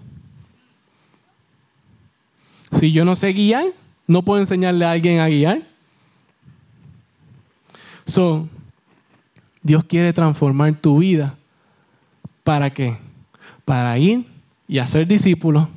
Si 2.71 2.91
yo 2.91 3.05
no 3.05 3.15
sé 3.15 3.33
guiar, 3.33 3.65
no 4.07 4.21
puedo 4.21 4.39
enseñarle 4.39 4.85
a 4.85 4.91
alguien 4.91 5.19
a 5.19 5.27
guiar. 5.27 5.61
So, 8.05 8.47
Dios 9.65 9.83
quiere 9.83 10.13
transformar 10.13 10.75
tu 10.75 10.99
vida. 10.99 11.33
¿Para 12.43 12.69
qué? 12.69 12.95
Para 13.65 13.97
ir 13.97 14.27
y 14.67 14.77
hacer 14.77 15.07
discípulos, 15.07 15.67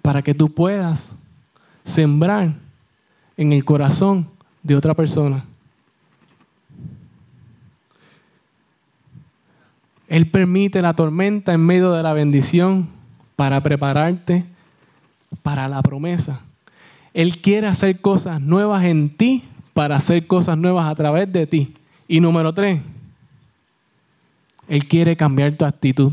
para 0.00 0.22
que 0.22 0.32
tú 0.32 0.50
puedas 0.50 1.12
sembrar 1.84 2.54
en 3.36 3.52
el 3.52 3.62
corazón 3.66 4.26
de 4.62 4.74
otra 4.74 4.94
persona. 4.94 5.44
Él 10.08 10.30
permite 10.30 10.80
la 10.80 10.94
tormenta 10.94 11.52
en 11.52 11.60
medio 11.60 11.92
de 11.92 12.02
la 12.02 12.14
bendición 12.14 12.88
para 13.36 13.62
prepararte 13.62 14.46
para 15.42 15.68
la 15.68 15.82
promesa. 15.82 16.40
Él 17.12 17.36
quiere 17.42 17.66
hacer 17.66 18.00
cosas 18.00 18.40
nuevas 18.40 18.84
en 18.84 19.14
ti 19.14 19.44
para 19.74 19.96
hacer 19.96 20.26
cosas 20.26 20.56
nuevas 20.56 20.90
a 20.90 20.94
través 20.94 21.30
de 21.30 21.46
ti. 21.46 21.74
Y 22.08 22.20
número 22.20 22.54
tres, 22.54 22.80
Él 24.66 24.88
quiere 24.88 25.16
cambiar 25.16 25.54
tu 25.54 25.66
actitud. 25.66 26.12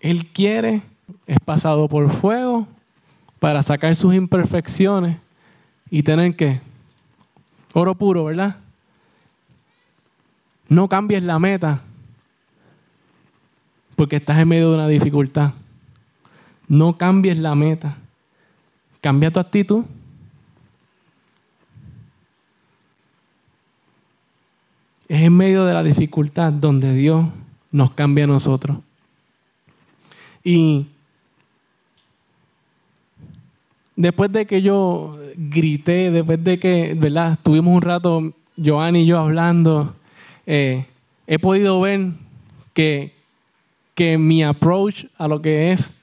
Él 0.00 0.26
quiere, 0.26 0.82
es 1.26 1.38
pasado 1.38 1.88
por 1.88 2.10
fuego 2.10 2.66
para 3.38 3.62
sacar 3.62 3.94
sus 3.94 4.12
imperfecciones 4.14 5.16
y 5.88 6.02
tener 6.02 6.34
que, 6.34 6.60
oro 7.72 7.94
puro, 7.94 8.24
¿verdad? 8.24 8.56
No 10.68 10.88
cambies 10.88 11.22
la 11.22 11.38
meta 11.38 11.82
porque 13.94 14.16
estás 14.16 14.38
en 14.38 14.48
medio 14.48 14.70
de 14.70 14.74
una 14.74 14.88
dificultad. 14.88 15.52
No 16.66 16.96
cambies 16.98 17.38
la 17.38 17.54
meta. 17.54 17.98
Cambia 19.00 19.30
tu 19.30 19.38
actitud. 19.38 19.84
Es 25.12 25.20
en 25.20 25.36
medio 25.36 25.66
de 25.66 25.74
la 25.74 25.82
dificultad 25.82 26.54
donde 26.54 26.94
Dios 26.94 27.26
nos 27.70 27.90
cambia 27.90 28.24
a 28.24 28.28
nosotros. 28.28 28.78
Y 30.42 30.86
después 33.94 34.32
de 34.32 34.46
que 34.46 34.62
yo 34.62 35.18
grité, 35.36 36.10
después 36.10 36.42
de 36.42 36.58
que, 36.58 36.94
¿verdad? 36.96 37.32
Estuvimos 37.32 37.76
un 37.76 37.82
rato, 37.82 38.32
Joan 38.56 38.96
y 38.96 39.04
yo 39.04 39.18
hablando, 39.18 39.94
eh, 40.46 40.86
he 41.26 41.38
podido 41.38 41.78
ver 41.82 42.12
que, 42.72 43.12
que 43.94 44.16
mi 44.16 44.42
approach 44.42 45.04
a 45.18 45.28
lo 45.28 45.42
que 45.42 45.72
es 45.72 46.00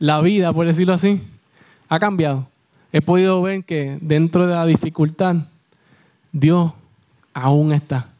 la 0.00 0.20
vida, 0.20 0.52
por 0.52 0.66
decirlo 0.66 0.94
así, 0.94 1.22
ha 1.88 2.00
cambiado. 2.00 2.48
He 2.92 3.02
podido 3.02 3.40
ver 3.40 3.62
que 3.62 3.98
dentro 4.00 4.48
de 4.48 4.54
la 4.56 4.66
dificultad, 4.66 5.36
Dios 6.32 6.72
aún 7.34 7.72
está. 7.72 8.11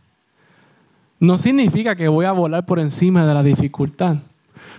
No 1.22 1.38
significa 1.38 1.94
que 1.94 2.08
voy 2.08 2.26
a 2.26 2.32
volar 2.32 2.66
por 2.66 2.80
encima 2.80 3.24
de 3.24 3.32
la 3.32 3.44
dificultad, 3.44 4.16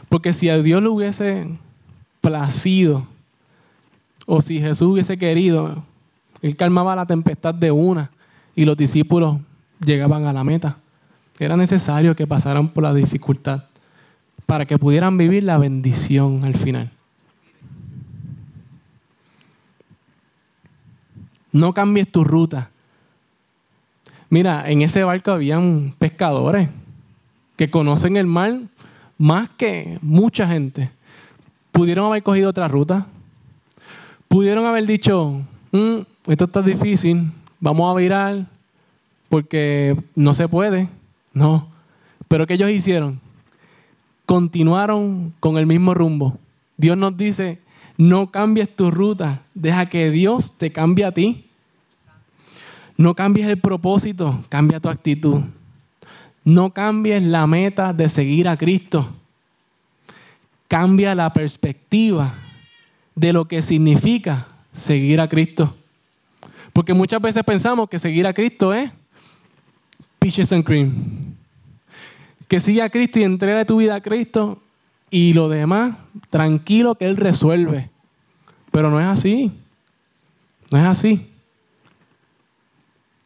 porque 0.10 0.34
si 0.34 0.50
a 0.50 0.62
Dios 0.62 0.84
le 0.84 0.90
hubiese 0.90 1.48
placido, 2.20 3.08
o 4.26 4.42
si 4.42 4.60
Jesús 4.60 4.90
hubiese 4.90 5.18
querido, 5.18 5.86
Él 6.42 6.58
calmaba 6.58 6.98
la 6.98 7.06
tempestad 7.06 7.56
de 7.56 7.72
una 7.72 8.12
y 8.56 8.66
los 8.66 8.76
discípulos 8.76 9.40
llegaban 9.86 10.26
a 10.26 10.34
la 10.34 10.44
meta. 10.44 10.80
Era 11.40 11.56
necesario 11.56 12.14
que 12.14 12.28
pasaran 12.28 12.68
por 12.68 12.84
la 12.84 12.94
dificultad 12.94 13.64
para 14.46 14.66
que 14.66 14.78
pudieran 14.78 15.18
vivir 15.18 15.46
la 15.46 15.58
bendición 15.58 16.44
al 16.44 16.56
final. 16.56 16.92
No 21.54 21.74
cambies 21.74 22.12
tu 22.12 22.26
ruta. 22.26 22.70
Mira, 24.34 24.68
en 24.68 24.82
ese 24.82 25.04
barco 25.04 25.30
habían 25.30 25.94
pescadores 26.00 26.68
que 27.56 27.70
conocen 27.70 28.18
el 28.18 28.26
mar 28.26 28.62
más 29.20 29.48
que 29.48 30.00
mucha 30.02 30.48
gente. 30.48 30.90
Pudieron 31.72 32.08
haber 32.08 32.24
cogido 32.24 32.50
otra 32.50 32.68
ruta. 32.68 33.06
Pudieron 34.28 34.66
haber 34.66 34.88
dicho, 34.88 35.40
mm, 35.72 35.98
esto 36.32 36.46
está 36.46 36.64
difícil, 36.64 37.32
vamos 37.60 37.92
a 37.92 37.96
virar 37.96 38.48
porque 39.30 39.96
no 40.16 40.34
se 40.34 40.48
puede. 40.48 40.90
No. 41.32 41.68
Pero 42.28 42.48
¿qué 42.48 42.56
ellos 42.56 42.72
hicieron? 42.72 43.20
Continuaron 44.26 45.32
con 45.40 45.60
el 45.60 45.68
mismo 45.68 45.94
rumbo. 45.94 46.40
Dios 46.76 46.98
nos 46.98 47.16
dice, 47.16 47.60
no 47.98 48.32
cambies 48.32 48.76
tu 48.76 48.90
ruta, 48.90 49.44
deja 49.54 49.86
que 49.90 50.10
Dios 50.10 50.54
te 50.58 50.72
cambie 50.72 51.06
a 51.06 51.12
ti. 51.12 51.43
No 53.04 53.16
cambies 53.16 53.48
el 53.48 53.58
propósito, 53.58 54.46
cambia 54.48 54.80
tu 54.80 54.88
actitud. 54.88 55.42
No 56.46 56.70
cambies 56.70 57.22
la 57.22 57.46
meta 57.46 57.92
de 57.92 58.08
seguir 58.08 58.48
a 58.48 58.56
Cristo. 58.56 59.06
Cambia 60.70 61.14
la 61.14 61.34
perspectiva 61.34 62.34
de 63.14 63.34
lo 63.34 63.44
que 63.44 63.62
significa 63.62 64.48
seguir 64.72 65.20
a 65.20 65.28
Cristo. 65.28 65.76
Porque 66.72 66.94
muchas 66.94 67.22
veces 67.22 67.44
pensamos 67.44 67.90
que 67.90 68.00
seguir 68.00 68.26
a 68.26 68.34
Cristo 68.34 68.74
es 68.74 68.90
peaches 70.18 70.54
and 70.54 70.64
cream. 70.64 70.94
Que 72.48 72.62
siga 72.62 72.86
a 72.86 72.90
Cristo 72.90 73.20
y 73.20 73.24
entregue 73.24 73.66
tu 73.66 73.76
vida 73.80 73.96
a 73.96 74.02
Cristo 74.02 74.62
y 75.10 75.34
lo 75.34 75.50
demás, 75.50 75.98
tranquilo 76.30 76.96
que 76.96 77.04
Él 77.04 77.18
resuelve. 77.18 77.90
Pero 78.72 78.90
no 78.90 78.98
es 78.98 79.08
así. 79.08 79.52
No 80.72 80.80
es 80.80 80.86
así. 80.86 81.33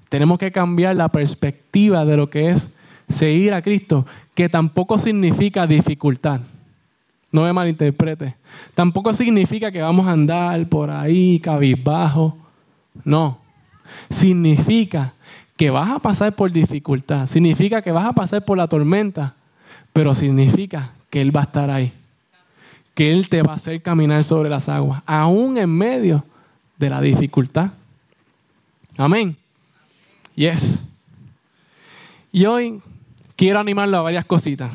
Tenemos 0.10 0.38
que 0.38 0.52
cambiar 0.52 0.96
la 0.96 1.10
perspectiva 1.10 2.06
de 2.06 2.18
lo 2.18 2.30
que 2.30 2.50
es 2.50 2.76
seguir 3.08 3.54
a 3.54 3.62
Cristo, 3.62 4.06
que 4.34 4.50
tampoco 4.50 5.00
significa 5.00 5.68
dificultad. 5.68 6.42
No 7.32 7.42
me 7.44 7.54
malinterprete. 7.54 8.36
Tampoco 8.74 9.12
significa 9.14 9.72
que 9.72 9.82
vamos 9.82 10.08
a 10.08 10.12
andar 10.12 10.66
por 10.68 10.90
ahí 10.90 11.40
cabizbajo. 11.40 12.38
No. 13.04 13.40
Significa 14.10 15.14
que 15.58 15.72
vas 15.72 15.90
a 15.90 16.00
pasar 16.00 16.34
por 16.36 16.52
dificultad, 16.52 17.26
significa 17.26 17.82
que 17.82 17.92
vas 17.92 18.06
a 18.06 18.14
pasar 18.14 18.46
por 18.46 18.58
la 18.58 18.68
tormenta, 18.68 19.34
pero 19.92 20.14
significa 20.14 20.92
que 21.10 21.20
Él 21.20 21.36
va 21.36 21.42
a 21.42 21.46
estar 21.46 21.72
ahí, 21.72 21.92
que 22.94 23.12
Él 23.12 23.28
te 23.28 23.42
va 23.42 23.54
a 23.54 23.56
hacer 23.56 23.82
caminar 23.82 24.24
sobre 24.24 24.50
las 24.50 24.70
aguas, 24.70 25.02
aún 25.08 25.58
en 25.58 25.70
medio 25.70 26.24
de 26.78 26.90
la 26.92 27.02
dificultad. 27.02 27.72
Amén. 28.98 29.36
Yes. 30.38 30.86
Y 32.32 32.46
hoy 32.46 32.82
quiero 33.36 33.60
animarlo 33.60 33.98
a 33.98 34.02
varias 34.04 34.24
cositas. 34.24 34.72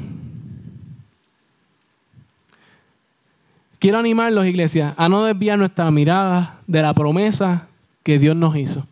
Quiero 3.78 3.98
animarlos, 3.98 4.44
iglesia, 4.44 4.94
a 4.98 5.08
no 5.08 5.24
desviar 5.24 5.58
nuestra 5.58 5.90
mirada 5.90 6.60
de 6.66 6.82
la 6.82 6.92
promesa 6.92 7.68
que 8.02 8.18
Dios 8.18 8.36
nos 8.36 8.54
hizo. 8.56 8.86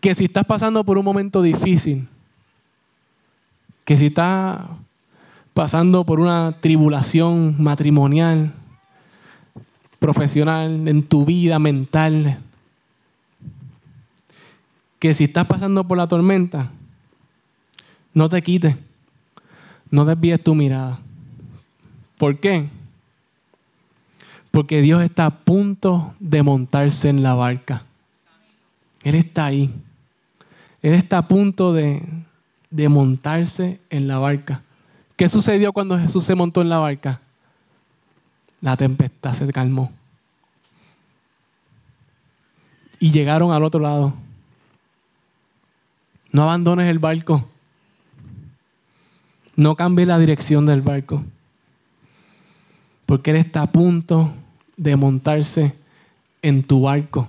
que 0.00 0.14
si 0.14 0.24
estás 0.24 0.44
pasando 0.44 0.84
por 0.84 0.98
un 0.98 1.04
momento 1.04 1.42
difícil, 1.42 2.06
que 3.84 3.96
si 3.96 4.06
estás 4.06 4.60
pasando 5.54 6.04
por 6.04 6.20
una 6.20 6.56
tribulación 6.60 7.56
matrimonial, 7.58 8.54
profesional, 9.98 10.86
en 10.86 11.02
tu 11.02 11.24
vida 11.24 11.58
mental, 11.58 12.38
que 14.98 15.14
si 15.14 15.24
estás 15.24 15.46
pasando 15.46 15.86
por 15.86 15.96
la 15.96 16.08
tormenta, 16.08 16.70
no 18.14 18.28
te 18.28 18.42
quites, 18.42 18.76
no 19.90 20.04
desvíes 20.04 20.42
tu 20.42 20.54
mirada. 20.54 20.98
¿Por 22.16 22.38
qué? 22.38 22.68
Porque 24.50 24.82
Dios 24.82 25.02
está 25.02 25.26
a 25.26 25.30
punto 25.30 26.14
de 26.18 26.42
montarse 26.42 27.08
en 27.08 27.22
la 27.22 27.34
barca. 27.34 27.84
Él 29.04 29.14
está 29.14 29.46
ahí. 29.46 29.72
Él 30.82 30.94
está 30.94 31.18
a 31.18 31.28
punto 31.28 31.72
de, 31.72 32.02
de 32.70 32.88
montarse 32.88 33.80
en 33.90 34.08
la 34.08 34.18
barca. 34.18 34.62
¿Qué 35.16 35.28
sucedió 35.28 35.72
cuando 35.72 35.98
Jesús 35.98 36.24
se 36.24 36.34
montó 36.34 36.60
en 36.62 36.68
la 36.68 36.78
barca? 36.78 37.20
La 38.60 38.76
tempestad 38.76 39.32
se 39.32 39.52
calmó. 39.52 39.92
Y 42.98 43.12
llegaron 43.12 43.52
al 43.52 43.62
otro 43.62 43.80
lado. 43.80 44.14
No 46.32 46.42
abandones 46.42 46.88
el 46.88 46.98
barco. 46.98 47.48
No 49.56 49.74
cambies 49.74 50.08
la 50.08 50.18
dirección 50.18 50.66
del 50.66 50.82
barco. 50.82 51.24
Porque 53.06 53.30
Él 53.30 53.36
está 53.36 53.62
a 53.62 53.72
punto 53.72 54.32
de 54.76 54.96
montarse 54.96 55.74
en 56.42 56.62
tu 56.62 56.82
barco. 56.82 57.28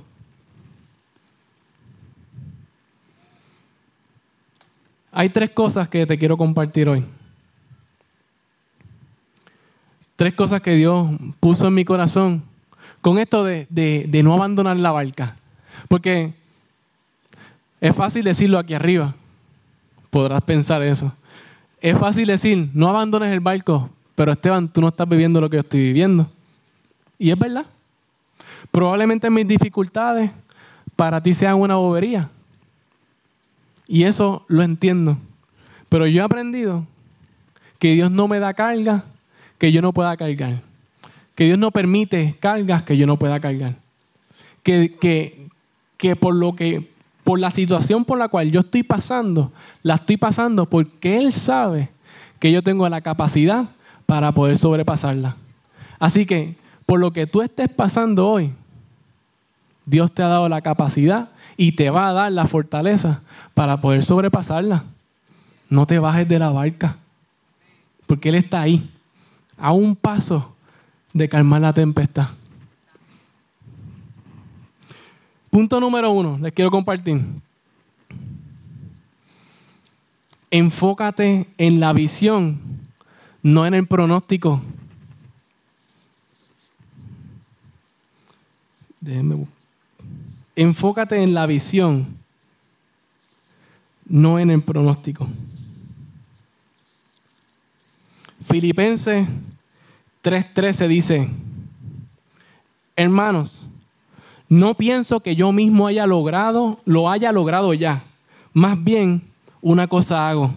Hay 5.12 5.30
tres 5.30 5.50
cosas 5.50 5.88
que 5.88 6.06
te 6.06 6.18
quiero 6.18 6.38
compartir 6.38 6.88
hoy. 6.88 7.04
Tres 10.16 10.34
cosas 10.34 10.62
que 10.62 10.76
Dios 10.76 11.10
puso 11.40 11.68
en 11.68 11.74
mi 11.74 11.86
corazón 11.86 12.44
con 13.02 13.18
esto 13.20 13.44
de, 13.44 13.68
de, 13.70 14.24
no 14.24 14.34
abandonar 14.34 14.78
la 14.78 14.92
barca. 14.92 15.38
Porque 15.88 16.34
es 17.82 17.96
fácil 17.96 18.24
decirlo 18.24 18.58
aquí 18.58 18.74
arriba. 18.74 19.16
Podrás 20.10 20.42
pensar 20.44 20.82
eso. 20.84 21.14
Es 21.82 21.98
fácil 21.98 22.28
decir, 22.28 22.70
no 22.74 22.90
abandones 22.90 23.32
el 23.32 23.40
barco, 23.40 23.90
pero 24.16 24.32
Esteban, 24.32 24.68
tú 24.68 24.82
no 24.82 24.90
estás 24.90 25.08
viviendo 25.08 25.40
lo 25.40 25.50
que 25.50 25.58
yo 25.58 25.62
estoy 25.62 25.80
viviendo. 25.80 26.30
Y 27.18 27.32
es 27.32 27.40
verdad. 27.40 27.66
Probablemente 28.72 29.30
mis 29.30 29.48
dificultades 29.48 30.32
para 30.96 31.22
ti 31.24 31.34
sean 31.34 31.56
una 31.56 31.76
bobería. 31.76 32.30
Y 33.88 34.04
eso 34.04 34.44
lo 34.48 34.62
entiendo. 34.64 35.18
Pero 35.88 36.06
yo 36.06 36.22
he 36.22 36.26
aprendido 36.26 36.86
que 37.80 37.94
Dios 37.94 38.12
no 38.12 38.28
me 38.28 38.40
da 38.40 38.54
carga 38.54 39.06
que 39.58 39.72
yo 39.72 39.82
no 39.82 39.94
pueda 39.94 40.16
cargar. 40.18 40.62
Que 41.34 41.46
Dios 41.46 41.58
no 41.58 41.72
permite 41.72 42.36
cargas 42.40 42.84
que 42.84 42.98
yo 42.98 43.08
no 43.08 43.18
pueda 43.18 43.40
cargar. 43.40 43.76
Que, 44.64 44.98
que, 45.00 45.48
que 45.98 46.16
por 46.18 46.36
lo 46.36 46.56
que 46.56 46.89
por 47.30 47.40
la 47.40 47.52
situación 47.52 48.06
por 48.06 48.18
la 48.18 48.28
cual 48.28 48.50
yo 48.50 48.62
estoy 48.62 48.82
pasando, 48.82 49.52
la 49.84 49.94
estoy 49.94 50.18
pasando 50.18 50.68
porque 50.68 51.18
Él 51.18 51.32
sabe 51.32 51.90
que 52.40 52.52
yo 52.52 52.64
tengo 52.64 52.90
la 52.90 53.02
capacidad 53.02 53.70
para 54.08 54.32
poder 54.32 54.58
sobrepasarla. 54.58 55.36
Así 56.00 56.26
que 56.26 56.56
por 56.88 57.00
lo 57.00 57.14
que 57.14 57.28
tú 57.28 57.44
estés 57.44 57.70
pasando 57.70 58.28
hoy, 58.28 58.52
Dios 59.86 60.12
te 60.12 60.24
ha 60.24 60.28
dado 60.28 60.50
la 60.50 60.62
capacidad 60.62 61.30
y 61.56 61.74
te 61.74 61.92
va 61.92 62.10
a 62.10 62.14
dar 62.14 62.32
la 62.32 62.48
fortaleza 62.48 63.22
para 63.54 63.80
poder 63.80 64.04
sobrepasarla. 64.04 64.86
No 65.70 65.86
te 65.86 66.00
bajes 66.00 66.28
de 66.28 66.40
la 66.40 66.50
barca, 66.50 66.96
porque 68.08 68.30
Él 68.30 68.36
está 68.36 68.62
ahí, 68.62 68.90
a 69.56 69.72
un 69.72 69.96
paso 69.96 70.56
de 71.14 71.30
calmar 71.30 71.62
la 71.62 71.74
tempestad. 71.74 72.30
Punto 75.50 75.80
número 75.80 76.12
uno, 76.12 76.38
les 76.40 76.54
quiero 76.54 76.70
compartir. 76.70 77.22
Enfócate 80.52 81.48
en 81.58 81.80
la 81.80 81.94
visión, 81.94 82.60
no 83.42 83.66
en 83.66 83.74
el 83.74 83.88
pronóstico. 83.88 84.62
Déjenme 89.02 89.48
Enfócate 90.56 91.24
en 91.24 91.34
la 91.34 91.46
visión, 91.46 92.06
no 94.06 94.40
en 94.40 94.52
el 94.52 94.62
pronóstico. 94.62 95.28
Filipenses 98.46 99.28
3:13 100.22 100.88
dice, 100.88 101.30
hermanos, 102.96 103.62
no 104.50 104.74
pienso 104.74 105.20
que 105.20 105.36
yo 105.36 105.52
mismo 105.52 105.86
haya 105.86 106.08
logrado, 106.08 106.80
lo 106.84 107.10
haya 107.10 107.32
logrado 107.32 107.74
ya. 107.76 108.04
Más 108.52 108.84
bien, 108.84 109.22
una 109.62 109.88
cosa 109.88 110.28
hago, 110.28 110.52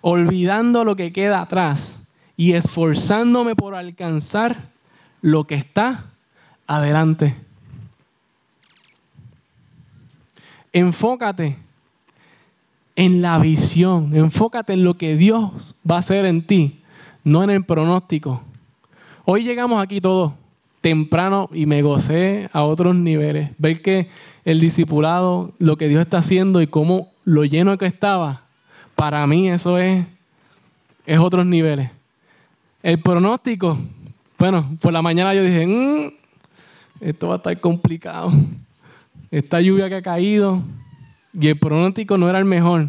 olvidando 0.00 0.84
lo 0.84 0.96
que 0.96 1.12
queda 1.12 1.42
atrás 1.42 2.00
y 2.36 2.54
esforzándome 2.54 3.54
por 3.54 3.74
alcanzar 3.74 4.70
lo 5.20 5.44
que 5.44 5.54
está 5.54 6.06
adelante. 6.66 7.36
Enfócate 10.72 11.58
en 12.96 13.20
la 13.20 13.38
visión, 13.38 14.16
enfócate 14.16 14.72
en 14.72 14.84
lo 14.84 14.96
que 14.96 15.16
Dios 15.16 15.74
va 15.88 15.96
a 15.96 15.98
hacer 15.98 16.24
en 16.24 16.46
ti, 16.46 16.80
no 17.22 17.44
en 17.44 17.50
el 17.50 17.64
pronóstico. 17.64 18.42
Hoy 19.26 19.44
llegamos 19.44 19.82
aquí 19.82 20.00
todos 20.00 20.32
temprano 20.80 21.48
y 21.52 21.66
me 21.66 21.82
gocé 21.82 22.48
a 22.52 22.62
otros 22.62 22.96
niveles. 22.96 23.50
Ver 23.58 23.82
que 23.82 24.08
el 24.44 24.60
discipulado, 24.60 25.52
lo 25.58 25.76
que 25.76 25.88
Dios 25.88 26.00
está 26.00 26.18
haciendo 26.18 26.62
y 26.62 26.66
cómo 26.66 27.08
lo 27.24 27.44
lleno 27.44 27.76
que 27.78 27.86
estaba, 27.86 28.44
para 28.94 29.26
mí 29.26 29.48
eso 29.48 29.78
es, 29.78 30.04
es 31.06 31.18
otros 31.18 31.46
niveles. 31.46 31.90
El 32.82 33.00
pronóstico, 33.00 33.78
bueno, 34.38 34.76
por 34.80 34.92
la 34.92 35.02
mañana 35.02 35.34
yo 35.34 35.42
dije, 35.42 35.66
mm, 35.66 36.12
esto 37.00 37.28
va 37.28 37.34
a 37.34 37.36
estar 37.36 37.60
complicado. 37.60 38.32
Esta 39.30 39.60
lluvia 39.60 39.88
que 39.88 39.96
ha 39.96 40.02
caído 40.02 40.62
y 41.38 41.48
el 41.48 41.58
pronóstico 41.58 42.16
no 42.16 42.28
era 42.28 42.38
el 42.38 42.44
mejor. 42.46 42.88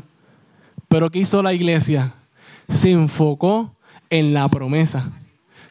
Pero 0.87 1.09
¿qué 1.09 1.19
hizo 1.19 1.43
la 1.43 1.53
iglesia? 1.53 2.13
Se 2.67 2.91
enfocó 2.91 3.71
en 4.09 4.33
la 4.33 4.49
promesa 4.49 5.11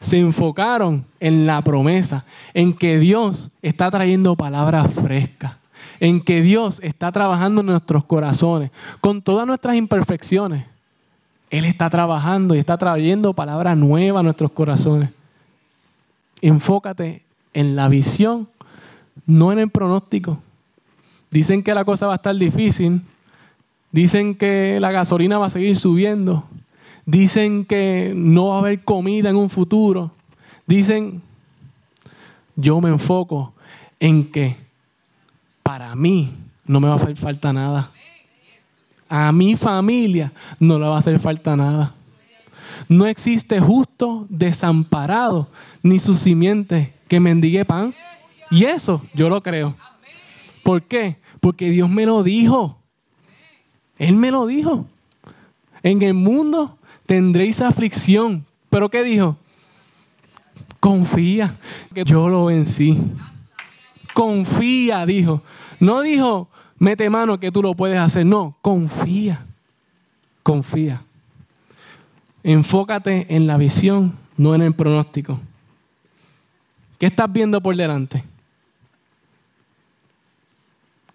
se 0.01 0.17
enfocaron 0.17 1.05
en 1.19 1.45
la 1.45 1.61
promesa, 1.61 2.25
en 2.55 2.73
que 2.73 2.97
Dios 2.97 3.51
está 3.61 3.89
trayendo 3.91 4.35
palabras 4.35 4.91
frescas, 4.91 5.53
en 5.99 6.19
que 6.21 6.41
Dios 6.41 6.79
está 6.83 7.11
trabajando 7.11 7.61
en 7.61 7.67
nuestros 7.67 8.03
corazones, 8.05 8.71
con 8.99 9.21
todas 9.21 9.45
nuestras 9.45 9.75
imperfecciones. 9.75 10.65
Él 11.51 11.65
está 11.65 11.87
trabajando 11.89 12.55
y 12.55 12.59
está 12.59 12.77
trayendo 12.77 13.33
palabras 13.33 13.77
nuevas 13.77 14.21
a 14.21 14.23
nuestros 14.23 14.51
corazones. 14.51 15.11
Enfócate 16.41 17.21
en 17.53 17.75
la 17.75 17.87
visión, 17.87 18.47
no 19.27 19.51
en 19.51 19.59
el 19.59 19.69
pronóstico. 19.69 20.39
Dicen 21.29 21.61
que 21.61 21.75
la 21.75 21.85
cosa 21.85 22.07
va 22.07 22.13
a 22.13 22.15
estar 22.15 22.35
difícil. 22.35 23.01
Dicen 23.91 24.33
que 24.33 24.79
la 24.81 24.91
gasolina 24.91 25.37
va 25.37 25.45
a 25.45 25.51
seguir 25.51 25.77
subiendo. 25.77 26.43
Dicen 27.05 27.65
que 27.65 28.13
no 28.15 28.47
va 28.47 28.55
a 28.55 28.59
haber 28.59 28.83
comida 28.83 29.29
en 29.29 29.35
un 29.35 29.49
futuro. 29.49 30.11
Dicen, 30.65 31.21
yo 32.55 32.79
me 32.79 32.89
enfoco 32.89 33.53
en 33.99 34.31
que 34.31 34.55
para 35.63 35.95
mí 35.95 36.31
no 36.65 36.79
me 36.79 36.87
va 36.87 36.93
a 36.93 36.97
hacer 36.97 37.15
falta 37.15 37.51
nada. 37.51 37.91
A 39.09 39.31
mi 39.31 39.55
familia 39.55 40.31
no 40.59 40.79
le 40.79 40.85
va 40.85 40.95
a 40.95 40.99
hacer 40.99 41.19
falta 41.19 41.55
nada. 41.55 41.93
No 42.87 43.07
existe 43.07 43.59
justo 43.59 44.25
desamparado 44.29 45.49
ni 45.83 45.99
su 45.99 46.13
simiente 46.13 46.93
que 47.07 47.19
mendigue 47.19 47.65
pan. 47.65 47.93
Y 48.49 48.65
eso 48.65 49.01
yo 49.13 49.29
lo 49.29 49.41
creo. 49.41 49.75
¿Por 50.63 50.83
qué? 50.83 51.17
Porque 51.39 51.69
Dios 51.69 51.89
me 51.89 52.05
lo 52.05 52.23
dijo. 52.23 52.77
Él 53.97 54.15
me 54.15 54.31
lo 54.31 54.45
dijo. 54.45 54.85
En 55.83 56.01
el 56.01 56.13
mundo 56.13 56.77
tendréis 57.11 57.59
aflicción. 57.59 58.45
¿Pero 58.69 58.87
qué 58.87 59.03
dijo? 59.03 59.35
Confía 60.79 61.57
que 61.93 62.05
yo 62.05 62.29
lo 62.29 62.45
vencí. 62.45 62.97
Confía, 64.13 65.05
dijo. 65.05 65.41
No 65.81 65.99
dijo, 65.99 66.47
mete 66.79 67.09
mano 67.09 67.37
que 67.37 67.51
tú 67.51 67.61
lo 67.61 67.75
puedes 67.75 67.99
hacer. 67.99 68.25
No, 68.25 68.55
confía. 68.61 69.45
Confía. 70.41 71.01
Enfócate 72.43 73.25
en 73.35 73.45
la 73.45 73.57
visión, 73.57 74.17
no 74.37 74.55
en 74.55 74.61
el 74.61 74.73
pronóstico. 74.73 75.37
¿Qué 76.97 77.07
estás 77.07 77.29
viendo 77.29 77.59
por 77.59 77.75
delante? 77.75 78.23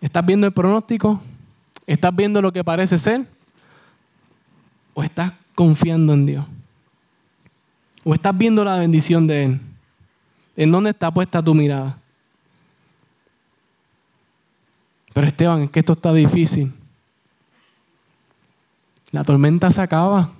¿Estás 0.03 0.27
viendo 0.27 0.47
el 0.47 0.53
pronóstico? 0.53 1.23
¿Estás 1.87 2.15
viendo 2.15 2.43
lo 2.43 2.53
que 2.53 2.63
parece 2.63 2.99
ser? 2.99 3.27
¿O 4.93 5.03
estás 5.03 5.33
confiando 5.57 6.13
en 6.13 6.27
Dios? 6.27 6.47
¿O 8.05 8.15
estás 8.15 8.37
viendo 8.39 8.65
la 8.65 8.79
bendición 8.79 9.27
de 9.27 9.45
Él? 9.47 9.61
¿En 10.57 10.71
dónde 10.71 10.91
está 10.91 11.11
puesta 11.11 11.43
tu 11.43 11.53
mirada? 11.53 11.99
Pero 15.13 15.27
Esteban, 15.27 15.63
es 15.63 15.71
que 15.71 15.81
esto 15.81 15.95
está 15.95 16.13
difícil. 16.13 16.73
La 19.11 19.25
tormenta 19.25 19.71
se 19.71 19.81
acaba. 19.81 20.31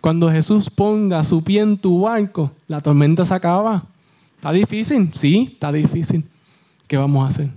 Cuando 0.00 0.30
Jesús 0.30 0.68
ponga 0.68 1.22
su 1.22 1.44
pie 1.44 1.60
en 1.60 1.78
tu 1.78 2.00
barco, 2.00 2.50
la 2.66 2.80
tormenta 2.80 3.24
se 3.24 3.34
acaba. 3.34 3.84
¿Está 4.36 4.52
difícil? 4.52 5.10
Sí, 5.14 5.50
está 5.52 5.70
difícil. 5.70 6.24
¿Qué 6.86 6.96
vamos 6.96 7.24
a 7.24 7.28
hacer? 7.28 7.50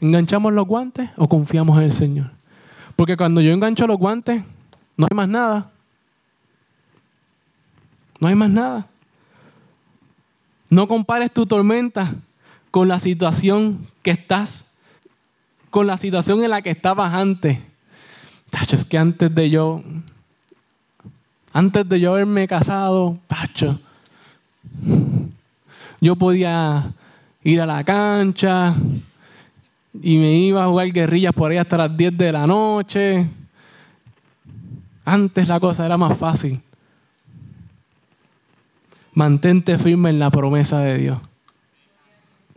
¿Enganchamos 0.00 0.52
los 0.52 0.66
guantes 0.66 1.10
o 1.16 1.28
confiamos 1.28 1.78
en 1.78 1.84
el 1.84 1.92
Señor? 1.92 2.41
Porque 2.96 3.16
cuando 3.16 3.40
yo 3.40 3.52
engancho 3.52 3.86
los 3.86 3.98
guantes, 3.98 4.42
no 4.96 5.06
hay 5.10 5.16
más 5.16 5.28
nada. 5.28 5.70
No 8.20 8.28
hay 8.28 8.34
más 8.34 8.50
nada. 8.50 8.86
No 10.70 10.86
compares 10.88 11.32
tu 11.32 11.46
tormenta 11.46 12.14
con 12.70 12.88
la 12.88 12.98
situación 12.98 13.86
que 14.02 14.10
estás, 14.12 14.64
con 15.70 15.86
la 15.86 15.96
situación 15.96 16.42
en 16.42 16.50
la 16.50 16.62
que 16.62 16.70
estabas 16.70 17.12
antes. 17.12 17.58
Tacho, 18.50 18.76
es 18.76 18.84
que 18.84 18.98
antes 18.98 19.34
de 19.34 19.50
yo, 19.50 19.82
antes 21.52 21.88
de 21.88 22.00
yo 22.00 22.12
haberme 22.12 22.46
casado, 22.46 23.18
tacho, 23.26 23.80
yo 26.00 26.16
podía 26.16 26.92
ir 27.42 27.60
a 27.60 27.66
la 27.66 27.82
cancha 27.84 28.74
y 30.00 30.16
me 30.16 30.32
iba 30.32 30.64
a 30.64 30.68
jugar 30.68 30.90
guerrillas 30.92 31.32
por 31.32 31.50
ahí 31.50 31.58
hasta 31.58 31.76
las 31.76 31.96
10 31.96 32.16
de 32.16 32.32
la 32.32 32.46
noche. 32.46 33.26
Antes 35.04 35.48
la 35.48 35.60
cosa 35.60 35.84
era 35.84 35.96
más 35.96 36.16
fácil. 36.16 36.60
Mantente 39.14 39.78
firme 39.78 40.10
en 40.10 40.18
la 40.18 40.30
promesa 40.30 40.80
de 40.80 40.98
Dios. 40.98 41.18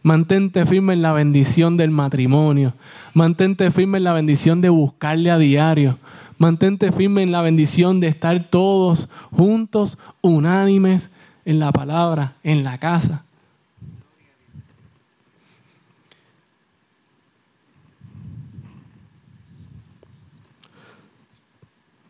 Mantente 0.04 0.66
firme 0.66 0.94
en 0.94 1.02
la 1.02 1.14
bendición 1.14 1.78
del 1.78 1.90
matrimonio. 1.90 2.74
Mantente 3.14 3.72
firme 3.72 3.98
en 3.98 4.04
la 4.04 4.14
bendición 4.14 4.62
de 4.62 4.70
buscarle 4.70 5.32
a 5.32 5.38
diario. 5.38 5.98
Mantente 6.38 6.92
firme 6.92 7.24
en 7.24 7.32
la 7.32 7.42
bendición 7.42 8.00
de 8.00 8.08
estar 8.08 8.50
todos 8.50 9.10
juntos, 9.32 9.98
unánimes 10.22 11.12
en 11.44 11.60
la 11.60 11.72
palabra, 11.72 12.36
en 12.44 12.64
la 12.64 12.78
casa. 12.78 13.26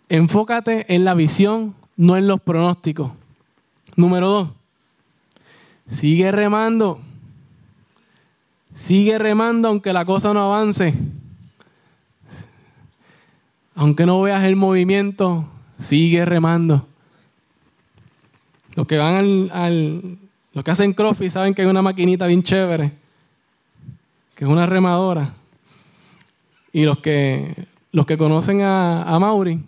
Enfócate 0.09 0.93
en 0.93 1.03
la 1.03 1.13
visión, 1.13 1.75
no 1.97 2.17
en 2.17 2.27
los 2.27 2.39
pronósticos. 2.41 3.11
Número 3.95 4.29
dos, 4.29 4.49
sigue 5.89 6.31
remando. 6.31 6.99
Sigue 8.75 9.17
remando 9.17 9.69
aunque 9.69 9.93
la 9.93 10.05
cosa 10.05 10.33
no 10.33 10.53
avance. 10.53 10.93
Aunque 13.73 14.05
no 14.05 14.21
veas 14.21 14.43
el 14.43 14.55
movimiento, 14.55 15.45
sigue 15.79 16.25
remando. 16.25 16.85
Los 18.75 18.85
que 18.87 18.97
van 18.97 19.15
al, 19.15 19.51
al 19.53 20.17
los 20.55 20.63
que 20.63 20.71
hacen 20.71 20.93
crossfit 20.93 21.31
saben 21.31 21.53
que 21.53 21.63
hay 21.63 21.67
una 21.67 21.81
maquinita 21.81 22.27
bien 22.27 22.41
chévere, 22.41 22.93
que 24.35 24.45
es 24.45 24.49
una 24.49 24.65
remadora. 24.65 25.33
Y 26.71 26.85
los 26.85 26.99
que, 26.99 27.67
los 27.91 28.05
que 28.05 28.17
conocen 28.17 28.61
a, 28.61 29.03
a 29.03 29.19
Mauri, 29.19 29.61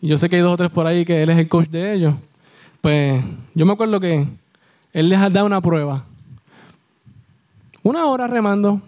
yo 0.00 0.16
sé 0.16 0.28
que 0.28 0.36
hay 0.36 0.42
dos 0.42 0.54
o 0.54 0.56
tres 0.56 0.70
por 0.70 0.86
ahí 0.86 1.04
que 1.04 1.22
él 1.22 1.30
es 1.30 1.38
el 1.38 1.48
coach 1.48 1.68
de 1.68 1.94
ellos. 1.94 2.14
Pues 2.80 3.22
yo 3.54 3.66
me 3.66 3.72
acuerdo 3.72 3.98
que 3.98 4.26
él 4.92 5.08
les 5.08 5.20
dado 5.32 5.46
una 5.46 5.60
prueba. 5.60 6.04
Una 7.82 8.06
hora 8.06 8.26
remando. 8.26 8.80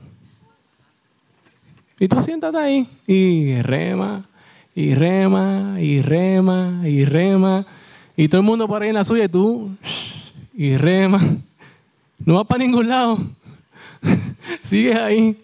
Y 1.99 2.09
tú 2.09 2.21
siéntate 2.23 2.57
ahí 2.57 2.89
y 3.07 3.61
rema, 3.61 4.27
y 4.75 4.95
rema, 4.95 5.77
y 5.79 6.01
rema, 6.01 6.81
y 6.85 7.05
rema. 7.05 7.67
Y 8.17 8.29
todo 8.29 8.41
el 8.41 8.47
mundo 8.47 8.67
por 8.67 8.83
ahí 8.83 8.89
en 8.89 8.95
la 8.95 9.05
suya 9.05 9.25
y 9.25 9.29
tú, 9.29 9.71
y 10.55 10.77
rema. 10.77 11.21
No 12.25 12.35
vas 12.35 12.47
para 12.47 12.65
ningún 12.65 12.89
lado. 12.89 13.19
Sigues 14.63 14.97
ahí. 14.97 15.37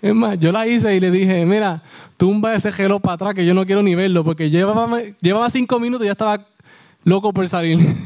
Es 0.00 0.14
más, 0.14 0.38
yo 0.38 0.52
la 0.52 0.66
hice 0.66 0.94
y 0.94 1.00
le 1.00 1.10
dije, 1.10 1.44
mira, 1.44 1.82
tumba 2.16 2.54
ese 2.54 2.70
gelo 2.70 3.00
para 3.00 3.14
atrás 3.14 3.34
que 3.34 3.44
yo 3.44 3.52
no 3.52 3.66
quiero 3.66 3.82
ni 3.82 3.94
verlo, 3.94 4.22
porque 4.22 4.48
llevaba, 4.48 5.00
llevaba 5.20 5.50
cinco 5.50 5.80
minutos 5.80 6.04
y 6.04 6.06
ya 6.06 6.12
estaba 6.12 6.46
loco 7.04 7.32
por 7.32 7.48
salir. 7.48 7.78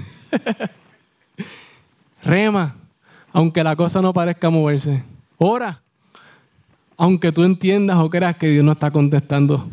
Rema, 2.25 2.77
aunque 3.33 3.63
la 3.63 3.77
cosa 3.77 4.01
no 4.01 4.13
parezca 4.13 4.49
moverse. 4.49 5.03
Ora, 5.37 5.83
aunque 6.97 7.33
tú 7.33 7.45
entiendas 7.45 7.99
o 7.99 8.09
creas 8.09 8.37
que 8.37 8.49
Dios 8.49 8.65
no 8.65 8.73
está 8.73 8.91
contestando. 8.91 9.69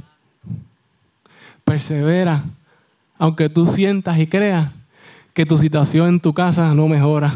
Persevera, 1.63 2.43
aunque 3.17 3.47
tú 3.49 3.67
sientas 3.67 4.17
y 4.19 4.27
creas 4.27 4.71
que 5.33 5.45
tu 5.45 5.57
situación 5.57 6.09
en 6.09 6.19
tu 6.19 6.33
casa 6.33 6.73
no 6.73 6.87
mejora. 6.87 7.33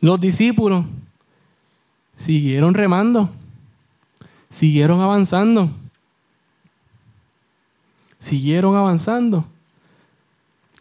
Los 0.00 0.18
discípulos 0.20 0.84
siguieron 2.22 2.72
remando, 2.74 3.28
siguieron 4.48 5.00
avanzando, 5.00 5.68
siguieron 8.20 8.76
avanzando, 8.76 9.44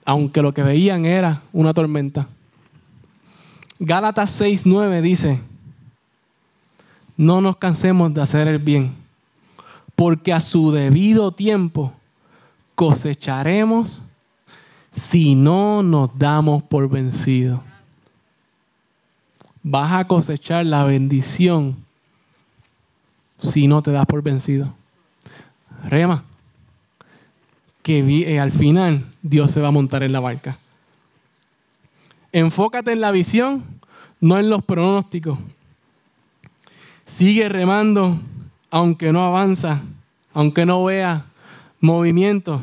aunque 0.05 0.43
lo 0.43 0.53
que 0.53 0.61
veían 0.61 1.03
era 1.03 1.41
una 1.51 1.73
tormenta. 1.73 2.27
Gálatas 3.79 4.39
6:9 4.39 5.01
dice, 5.01 5.41
no 7.17 7.41
nos 7.41 7.57
cansemos 7.57 8.13
de 8.13 8.21
hacer 8.21 8.47
el 8.47 8.59
bien, 8.59 8.93
porque 9.95 10.33
a 10.33 10.41
su 10.41 10.71
debido 10.71 11.31
tiempo 11.31 11.91
cosecharemos 12.75 14.03
si 14.91 15.33
no 15.33 15.81
nos 15.81 16.15
damos 16.19 16.61
por 16.61 16.87
vencidos 16.87 17.61
vas 19.63 19.93
a 19.93 20.05
cosechar 20.05 20.65
la 20.65 20.83
bendición 20.83 21.75
si 23.39 23.67
no 23.67 23.81
te 23.81 23.91
das 23.91 24.05
por 24.05 24.21
vencido. 24.21 24.73
Rema, 25.83 26.23
que 27.81 27.99
eh, 27.99 28.39
al 28.39 28.51
final 28.51 29.05
Dios 29.21 29.51
se 29.51 29.61
va 29.61 29.69
a 29.69 29.71
montar 29.71 30.03
en 30.03 30.11
la 30.11 30.19
barca. 30.19 30.57
Enfócate 32.31 32.91
en 32.91 33.01
la 33.01 33.11
visión, 33.11 33.63
no 34.19 34.39
en 34.39 34.49
los 34.49 34.63
pronósticos. 34.63 35.37
Sigue 37.05 37.49
remando 37.49 38.19
aunque 38.69 39.11
no 39.11 39.25
avanza, 39.25 39.81
aunque 40.33 40.65
no 40.65 40.83
vea 40.85 41.25
movimiento. 41.81 42.61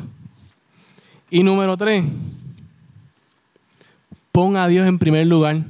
Y 1.29 1.43
número 1.43 1.77
tres, 1.77 2.03
pon 4.31 4.57
a 4.57 4.67
Dios 4.67 4.87
en 4.87 4.97
primer 4.97 5.27
lugar. 5.27 5.63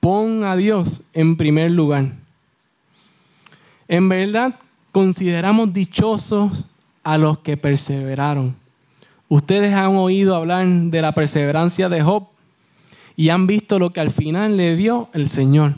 Pon 0.00 0.44
a 0.44 0.56
Dios 0.56 1.02
en 1.12 1.36
primer 1.36 1.70
lugar. 1.70 2.12
En 3.86 4.08
verdad, 4.08 4.58
consideramos 4.92 5.72
dichosos 5.72 6.64
a 7.02 7.18
los 7.18 7.38
que 7.38 7.56
perseveraron. 7.56 8.56
Ustedes 9.28 9.74
han 9.74 9.96
oído 9.96 10.34
hablar 10.34 10.66
de 10.66 11.02
la 11.02 11.12
perseverancia 11.12 11.88
de 11.88 12.02
Job 12.02 12.24
y 13.16 13.28
han 13.28 13.46
visto 13.46 13.78
lo 13.78 13.90
que 13.90 14.00
al 14.00 14.10
final 14.10 14.56
le 14.56 14.74
dio 14.76 15.08
el 15.12 15.28
Señor. 15.28 15.74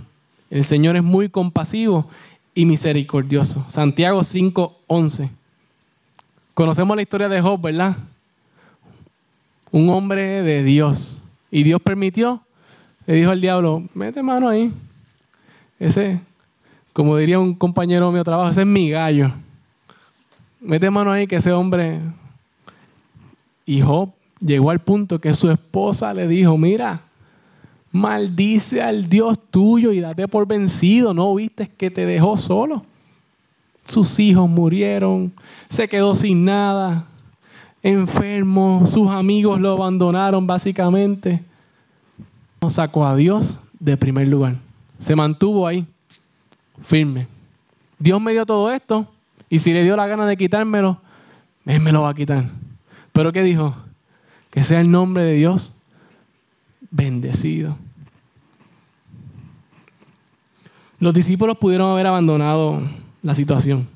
El 0.51 0.65
Señor 0.65 0.97
es 0.97 1.03
muy 1.03 1.29
compasivo 1.29 2.07
y 2.55 2.65
misericordioso. 2.65 3.65
Santiago 3.69 4.23
5:11. 4.23 5.31
Conocemos 6.55 6.95
la 6.95 7.03
historia 7.03 7.29
de 7.29 7.41
Job, 7.41 7.61
¿verdad? 7.61 7.97
Un 9.71 9.89
hombre 9.91 10.43
de 10.43 10.63
Dios. 10.63 11.21
Y 11.51 11.63
Dios 11.63 11.81
permitió 11.83 12.43
le 13.07 13.15
dijo 13.15 13.31
al 13.31 13.41
diablo, 13.41 13.83
mete 13.95 14.23
mano 14.23 14.49
ahí. 14.49 14.73
Ese, 15.79 16.21
como 16.93 17.17
diría 17.17 17.39
un 17.39 17.55
compañero 17.55 18.11
mío 18.11 18.21
de 18.21 18.25
trabajo, 18.25 18.51
ese 18.51 18.61
es 18.61 18.67
mi 18.67 18.91
gallo. 18.91 19.33
Mete 20.61 20.91
mano 20.91 21.11
ahí 21.11 21.27
que 21.27 21.37
ese 21.37 21.53
hombre... 21.53 22.01
Job 23.67 24.11
llegó 24.39 24.71
al 24.71 24.81
punto 24.81 25.19
que 25.19 25.33
su 25.33 25.51
esposa 25.51 26.13
le 26.13 26.29
dijo, 26.29 26.59
mira, 26.59 27.01
maldice 27.91 28.83
al 28.83 29.09
Dios 29.09 29.39
tuyo 29.51 29.93
y 29.93 30.01
date 30.01 30.29
por 30.29 30.47
vencido. 30.47 31.15
¿No 31.15 31.35
viste 31.35 31.69
que 31.69 31.91
te 31.91 32.05
dejó 32.05 32.37
solo? 32.37 32.85
Sus 33.87 34.19
hijos 34.19 34.51
murieron, 34.51 35.33
se 35.71 35.89
quedó 35.89 36.15
sin 36.15 36.45
nada, 36.45 37.07
enfermo, 37.83 38.85
sus 38.87 39.11
amigos 39.11 39.59
lo 39.59 39.73
abandonaron 39.73 40.47
básicamente 40.47 41.43
sacó 42.71 43.07
a 43.07 43.17
Dios 43.17 43.59
de 43.79 43.97
primer 43.97 44.29
lugar. 44.29 44.57
Se 44.99 45.17
mantuvo 45.17 45.67
ahí, 45.67 45.87
firme. 46.85 47.27
Dios 47.99 48.21
me 48.21 48.33
dio 48.33 48.47
todo 48.47 48.73
esto 48.73 49.07
y 49.49 49.59
si 49.59 49.73
le 49.73 49.83
dio 49.83 49.97
la 49.97 50.07
gana 50.07 50.27
de 50.27 50.37
quitármelo, 50.37 51.01
Él 51.67 51.81
me 51.81 51.93
lo 51.93 52.03
va 52.03 52.11
a 52.11 52.15
quitar. 52.15 52.45
Pero 53.13 53.33
¿qué 53.33 53.43
dijo? 53.43 53.75
Que 54.51 54.65
sea 54.65 54.81
el 54.81 54.91
nombre 54.91 55.25
de 55.25 55.35
Dios 55.35 55.71
bendecido. 56.91 57.77
Los 60.99 61.15
discípulos 61.15 61.59
pudieron 61.59 61.91
haber 61.91 62.07
abandonado 62.07 62.81
la 63.23 63.35
situación. 63.35 63.89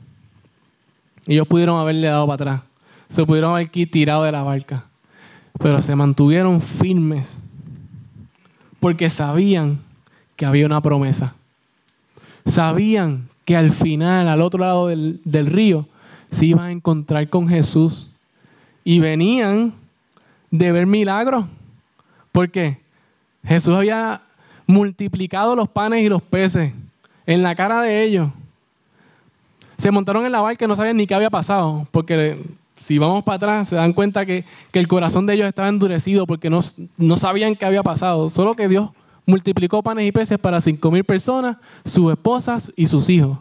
Ellos 1.26 1.46
pudieron 1.46 1.78
haberle 1.78 2.08
dado 2.08 2.26
para 2.26 2.34
atrás. 2.34 2.62
Se 3.08 3.24
pudieron 3.24 3.52
haber 3.52 3.68
tirado 3.68 4.24
de 4.24 4.32
la 4.32 4.42
barca. 4.42 4.86
Pero 5.58 5.80
se 5.80 5.94
mantuvieron 5.94 6.60
firmes 6.60 7.38
porque 8.80 9.10
sabían 9.10 9.80
que 10.36 10.46
había 10.46 10.66
una 10.66 10.80
promesa. 10.80 11.34
Sabían 12.44 13.28
que 13.44 13.56
al 13.56 13.72
final, 13.72 14.28
al 14.28 14.40
otro 14.40 14.60
lado 14.60 14.88
del, 14.88 15.20
del 15.24 15.46
río, 15.46 15.86
se 16.30 16.46
iban 16.46 16.66
a 16.66 16.72
encontrar 16.72 17.28
con 17.28 17.48
Jesús. 17.48 18.10
Y 18.84 19.00
venían 19.00 19.74
de 20.50 20.72
ver 20.72 20.86
milagros. 20.86 21.46
Porque 22.32 22.78
Jesús 23.44 23.74
había 23.74 24.22
multiplicado 24.66 25.56
los 25.56 25.68
panes 25.68 26.04
y 26.04 26.08
los 26.08 26.22
peces 26.22 26.72
en 27.26 27.42
la 27.42 27.54
cara 27.54 27.80
de 27.80 28.02
ellos. 28.02 28.30
Se 29.76 29.90
montaron 29.90 30.24
en 30.24 30.32
la 30.32 30.40
barca 30.40 30.64
y 30.64 30.68
no 30.68 30.76
sabían 30.76 30.96
ni 30.96 31.06
qué 31.06 31.14
había 31.14 31.30
pasado, 31.30 31.86
porque 31.90 32.42
si 32.76 32.98
vamos 32.98 33.24
para 33.24 33.36
atrás 33.36 33.68
se 33.68 33.76
dan 33.76 33.92
cuenta 33.92 34.26
que, 34.26 34.44
el 34.72 34.88
corazón 34.88 35.26
de 35.26 35.34
ellos 35.34 35.48
estaba 35.48 35.68
endurecido 35.68 36.26
porque 36.26 36.50
no, 36.50 36.60
no 36.98 37.16
sabían 37.16 37.56
qué 37.56 37.64
había 37.64 37.82
pasado, 37.82 38.28
solo 38.28 38.54
que 38.54 38.68
Dios 38.68 38.90
multiplicó 39.24 39.82
panes 39.82 40.06
y 40.06 40.12
peces 40.12 40.38
para 40.38 40.60
cinco 40.60 40.90
mil 40.90 41.04
personas, 41.04 41.56
sus 41.84 42.12
esposas 42.12 42.72
y 42.76 42.86
sus 42.86 43.08
hijos. 43.10 43.38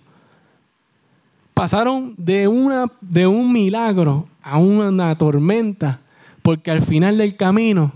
Pasaron 1.54 2.16
de, 2.18 2.48
una, 2.48 2.86
de 3.02 3.28
un 3.28 3.52
milagro 3.52 4.28
a 4.42 4.58
una 4.58 5.18
tormenta, 5.18 6.00
porque 6.42 6.72
al 6.72 6.82
final 6.82 7.18
del 7.18 7.36
camino 7.36 7.92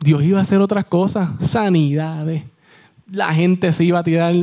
Dios 0.00 0.22
iba 0.22 0.38
a 0.38 0.42
hacer 0.42 0.60
otras 0.60 0.84
cosas, 0.84 1.30
sanidades. 1.40 2.44
La 3.10 3.32
gente 3.34 3.72
se 3.72 3.84
iba 3.84 3.98
a 3.98 4.04
tirar 4.04 4.34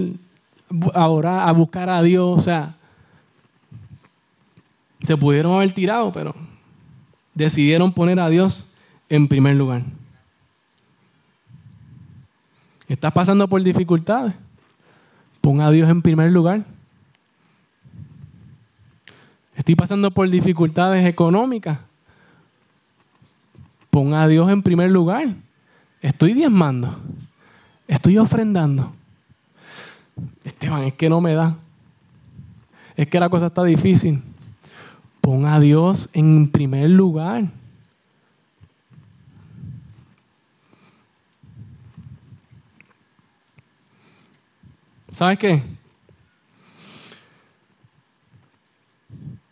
a 0.93 1.07
orar, 1.07 1.47
a 1.47 1.51
buscar 1.51 1.89
a 1.89 2.01
Dios. 2.01 2.39
O 2.39 2.41
sea, 2.41 2.76
se 5.03 5.17
pudieron 5.17 5.53
haber 5.53 5.73
tirado, 5.73 6.11
pero 6.11 6.35
decidieron 7.33 7.93
poner 7.93 8.19
a 8.19 8.29
Dios 8.29 8.69
en 9.09 9.27
primer 9.27 9.55
lugar. 9.55 9.83
¿Estás 12.87 13.11
pasando 13.11 13.47
por 13.47 13.61
dificultades? 13.61 14.33
Pon 15.41 15.61
a 15.61 15.69
Dios 15.69 15.89
en 15.89 16.01
primer 16.01 16.31
lugar. 16.31 16.65
Estoy 19.55 19.75
pasando 19.75 20.11
por 20.11 20.29
dificultades 20.29 21.05
económicas. 21.05 21.79
Pon 23.89 24.13
a 24.13 24.27
Dios 24.27 24.49
en 24.49 24.63
primer 24.63 24.89
lugar. 24.91 25.27
Estoy 26.01 26.33
diezmando. 26.33 26.95
Estoy 27.87 28.17
ofrendando. 28.17 28.93
Esteban, 30.43 30.83
es 30.83 30.93
que 30.93 31.09
no 31.09 31.21
me 31.21 31.33
da. 31.33 31.57
Es 32.95 33.07
que 33.07 33.19
la 33.19 33.29
cosa 33.29 33.47
está 33.47 33.63
difícil. 33.63 34.23
Pon 35.27 35.45
a 35.45 35.59
Dios 35.59 36.07
en 36.13 36.47
primer 36.49 36.89
lugar. 36.89 37.43
¿Sabes 45.11 45.37
qué? 45.37 45.61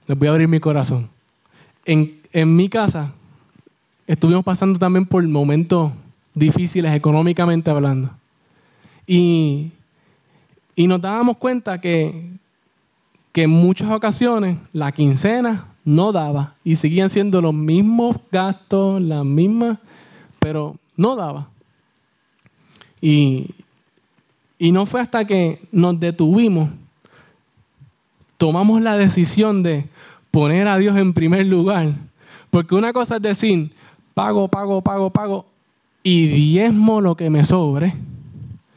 Les 0.07 0.17
voy 0.17 0.29
a 0.29 0.31
abrir 0.31 0.47
mi 0.47 0.61
corazón. 0.61 1.09
En, 1.83 2.21
en 2.31 2.55
mi 2.55 2.69
casa 2.69 3.13
estuvimos 4.07 4.45
pasando 4.45 4.79
también 4.79 5.05
por 5.05 5.27
momentos 5.27 5.91
difíciles 6.33 6.93
económicamente 6.93 7.69
hablando. 7.69 8.11
Y, 9.05 9.73
y 10.73 10.87
nos 10.87 11.01
dábamos 11.01 11.35
cuenta 11.35 11.81
que, 11.81 12.34
que 13.35 13.43
en 13.43 13.49
muchas 13.49 13.91
ocasiones 13.91 14.59
la 14.71 14.93
quincena 14.93 15.65
no 15.83 16.13
daba 16.13 16.55
y 16.63 16.77
seguían 16.77 17.09
siendo 17.09 17.41
los 17.41 17.53
mismos 17.53 18.15
gastos, 18.31 19.01
las 19.01 19.25
mismas, 19.25 19.77
pero 20.39 20.77
no 20.95 21.17
daba. 21.17 21.49
Y, 23.01 23.47
y 24.57 24.71
no 24.71 24.85
fue 24.85 25.01
hasta 25.01 25.25
que 25.25 25.59
nos 25.73 25.99
detuvimos, 25.99 26.69
tomamos 28.37 28.81
la 28.81 28.97
decisión 28.97 29.63
de 29.63 29.89
poner 30.31 30.69
a 30.69 30.77
Dios 30.77 30.95
en 30.95 31.13
primer 31.13 31.45
lugar. 31.45 31.89
Porque 32.49 32.73
una 32.73 32.93
cosa 32.93 33.17
es 33.17 33.21
decir, 33.21 33.73
pago, 34.13 34.47
pago, 34.47 34.81
pago, 34.81 35.09
pago, 35.09 35.45
y 36.03 36.27
diezmo 36.27 37.01
lo 37.01 37.17
que 37.17 37.29
me 37.29 37.43
sobre, 37.43 37.95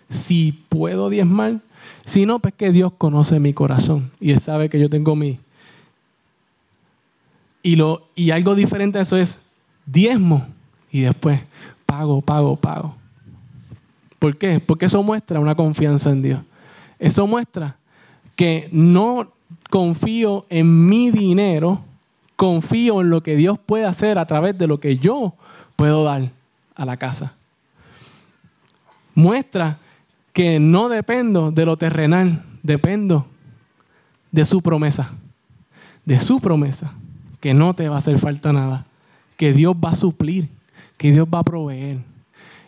si 0.09 0.51
puedo 0.69 1.11
diezmar, 1.11 1.61
si 2.09 2.25
no, 2.25 2.39
pues 2.39 2.55
que 2.55 2.73
Dios 2.73 2.93
conoce 2.97 3.39
mi 3.39 3.53
corazón 3.53 4.11
y 4.19 4.31
Él 4.31 4.41
sabe 4.41 4.71
que 4.71 4.81
yo 4.81 4.89
tengo 4.89 5.15
mi... 5.15 5.39
Y, 7.63 7.77
lo, 7.77 8.09
y 8.15 8.31
algo 8.31 8.55
diferente 8.55 8.99
a 8.99 9.03
eso 9.03 9.17
es 9.17 9.41
diezmo 9.85 10.47
y 10.91 11.03
después 11.03 11.43
pago, 11.85 12.23
pago, 12.23 12.57
pago. 12.57 12.97
¿Por 14.19 14.39
qué? 14.39 14.59
Porque 14.59 14.87
eso 14.87 15.03
muestra 15.03 15.39
una 15.39 15.55
confianza 15.55 16.11
en 16.11 16.23
Dios. 16.23 16.41
Eso 16.99 17.27
muestra 17.27 17.77
que 18.37 18.71
no 18.73 19.31
confío 19.69 20.47
en 20.49 20.89
mi 20.89 21.11
dinero, 21.11 21.85
confío 22.37 23.03
en 23.03 23.11
lo 23.11 23.23
que 23.23 23.37
Dios 23.37 23.59
puede 23.59 23.85
hacer 23.85 24.19
a 24.19 24.27
través 24.27 24.57
de 24.57 24.67
lo 24.67 24.81
que 24.81 24.97
yo 24.97 25.35
puedo 25.77 26.05
dar 26.05 26.31
a 26.75 26.85
la 26.87 26.97
casa. 26.97 27.35
Muestra 29.15 29.79
que 30.33 30.61
no 30.61 30.89
dependo 30.89 31.51
de 31.51 31.65
lo 31.65 31.77
terrenal, 31.77 32.43
dependo 32.63 33.27
de 34.31 34.45
su 34.45 34.63
promesa, 34.63 35.11
de 36.05 36.21
su 36.21 36.41
promesa, 36.41 36.95
que 37.41 37.55
no 37.55 37.75
te 37.75 37.89
va 37.89 37.97
a 37.97 37.99
hacer 37.99 38.19
falta 38.19 38.53
nada, 38.53 38.87
que 39.37 39.53
Dios 39.53 39.75
va 39.75 39.91
a 39.91 39.97
suplir, 39.97 40.49
que 40.97 41.13
Dios 41.13 41.27
va 41.33 41.41
a 41.41 41.45
proveer. 41.45 41.99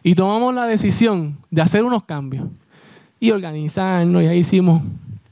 Y 0.02 0.14
tomamos 0.14 0.54
la 0.54 0.66
decisión 0.66 1.36
de 1.50 1.62
hacer 1.62 1.84
unos 1.84 2.04
cambios 2.04 2.46
y 3.18 3.30
organizarnos, 3.30 4.22
y 4.22 4.26
ahí 4.26 4.38
hicimos, 4.38 4.82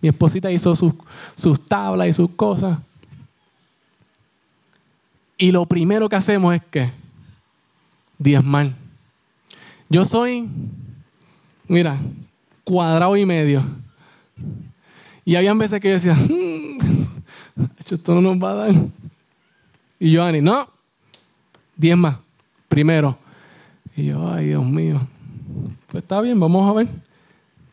mi 0.01 0.09
esposita 0.09 0.51
hizo 0.51 0.77
sus, 0.77 0.93
sus 1.37 1.65
tablas 1.65 2.09
y 2.09 2.13
sus 2.13 2.31
cosas. 2.31 2.79
Y 5.39 5.53
lo 5.53 5.65
primero 5.67 6.09
que 6.09 6.17
hacemos 6.17 6.55
es 6.55 6.63
que 6.71 6.91
diezmar. 8.19 8.73
Yo 9.89 10.05
soy, 10.05 10.49
mira, 11.69 11.99
cuadrado 12.65 13.17
y 13.17 13.25
medio. 13.25 13.63
Y 15.25 15.37
había 15.37 15.53
veces 15.55 15.81
que 15.81 15.89
yo 15.89 15.95
decía, 15.95 16.15
mm, 16.15 16.79
esto 17.91 18.15
no 18.15 18.21
nos 18.23 18.43
va 18.43 18.51
a 18.51 18.55
dar. 18.55 18.75
Y 20.01 20.11
yo, 20.11 20.25
Ani, 20.25 20.41
no, 20.41 20.69
diez 21.77 21.97
más, 21.97 22.19
primero. 22.69 23.19
Y 23.97 24.07
yo, 24.07 24.33
ay, 24.33 24.49
Dios 24.49 24.65
mío. 24.65 25.01
Pues 25.89 26.03
está 26.03 26.21
bien, 26.21 26.39
vamos 26.39 26.69
a 26.69 26.73
ver. 26.73 26.89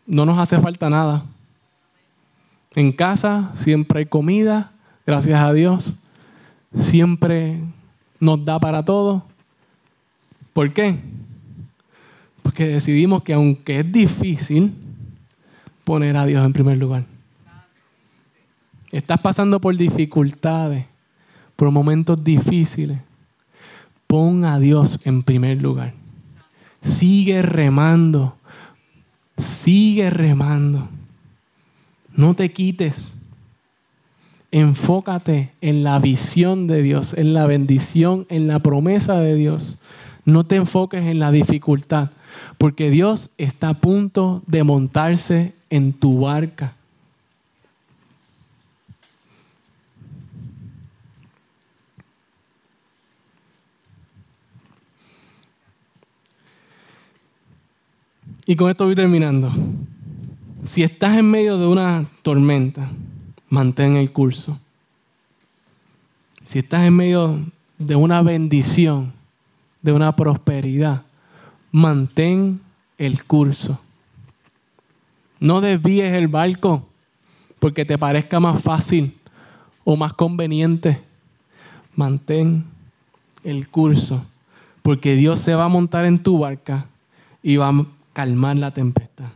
No 0.05 0.25
nos 0.25 0.37
hace 0.37 0.59
falta 0.59 0.89
nada. 0.89 1.23
En 2.75 2.91
casa 2.91 3.51
siempre 3.53 3.99
hay 3.99 4.05
comida, 4.05 4.71
gracias 5.05 5.39
a 5.39 5.53
Dios. 5.53 5.93
Siempre 6.73 7.59
nos 8.19 8.43
da 8.43 8.59
para 8.59 8.83
todo. 8.83 9.23
¿Por 10.51 10.73
qué? 10.73 10.97
Porque 12.55 12.67
decidimos 12.67 13.21
que 13.21 13.33
aunque 13.33 13.81
es 13.81 13.91
difícil, 13.91 14.73
poner 15.83 16.15
a 16.15 16.25
Dios 16.25 16.45
en 16.45 16.53
primer 16.53 16.77
lugar. 16.77 17.03
Estás 18.93 19.19
pasando 19.19 19.59
por 19.59 19.75
dificultades, 19.75 20.85
por 21.57 21.69
momentos 21.71 22.23
difíciles. 22.23 22.97
Pon 24.07 24.45
a 24.45 24.57
Dios 24.57 24.99
en 25.03 25.21
primer 25.23 25.61
lugar. 25.61 25.91
Sigue 26.81 27.41
remando. 27.41 28.37
Sigue 29.35 30.09
remando. 30.09 30.87
No 32.15 32.35
te 32.35 32.53
quites. 32.53 33.19
Enfócate 34.49 35.51
en 35.59 35.83
la 35.83 35.99
visión 35.99 36.67
de 36.67 36.81
Dios, 36.81 37.15
en 37.15 37.33
la 37.33 37.47
bendición, 37.47 38.25
en 38.29 38.47
la 38.47 38.59
promesa 38.59 39.19
de 39.19 39.35
Dios. 39.35 39.77
No 40.23 40.45
te 40.45 40.55
enfoques 40.55 41.03
en 41.03 41.19
la 41.19 41.31
dificultad, 41.31 42.11
porque 42.57 42.89
Dios 42.89 43.29
está 43.37 43.69
a 43.69 43.73
punto 43.73 44.41
de 44.47 44.63
montarse 44.63 45.53
en 45.69 45.93
tu 45.93 46.21
barca. 46.21 46.73
Y 58.45 58.55
con 58.55 58.69
esto 58.69 58.85
voy 58.85 58.95
terminando. 58.95 59.51
Si 60.63 60.83
estás 60.83 61.17
en 61.17 61.29
medio 61.29 61.57
de 61.57 61.65
una 61.65 62.05
tormenta, 62.21 62.91
mantén 63.49 63.95
el 63.95 64.11
curso. 64.11 64.59
Si 66.43 66.59
estás 66.59 66.85
en 66.85 66.95
medio 66.95 67.39
de 67.79 67.95
una 67.95 68.21
bendición, 68.21 69.13
de 69.81 69.91
una 69.91 70.15
prosperidad, 70.15 71.03
mantén 71.75 72.61
el 72.97 73.25
curso. 73.25 73.77
No 75.41 75.59
desvíes 75.59 76.13
el 76.13 76.29
barco 76.29 76.87
porque 77.59 77.83
te 77.83 77.97
parezca 77.97 78.39
más 78.39 78.61
fácil 78.61 79.13
o 79.83 79.97
más 79.97 80.13
conveniente. 80.13 81.01
Mantén 81.93 82.63
el 83.43 83.67
curso 83.67 84.25
porque 84.83 85.17
Dios 85.17 85.41
se 85.41 85.53
va 85.53 85.65
a 85.65 85.67
montar 85.67 86.05
en 86.05 86.17
tu 86.17 86.39
barca 86.39 86.85
y 87.43 87.57
va 87.57 87.67
a 87.67 87.85
calmar 88.13 88.55
la 88.55 88.71
tempestad. 88.71 89.31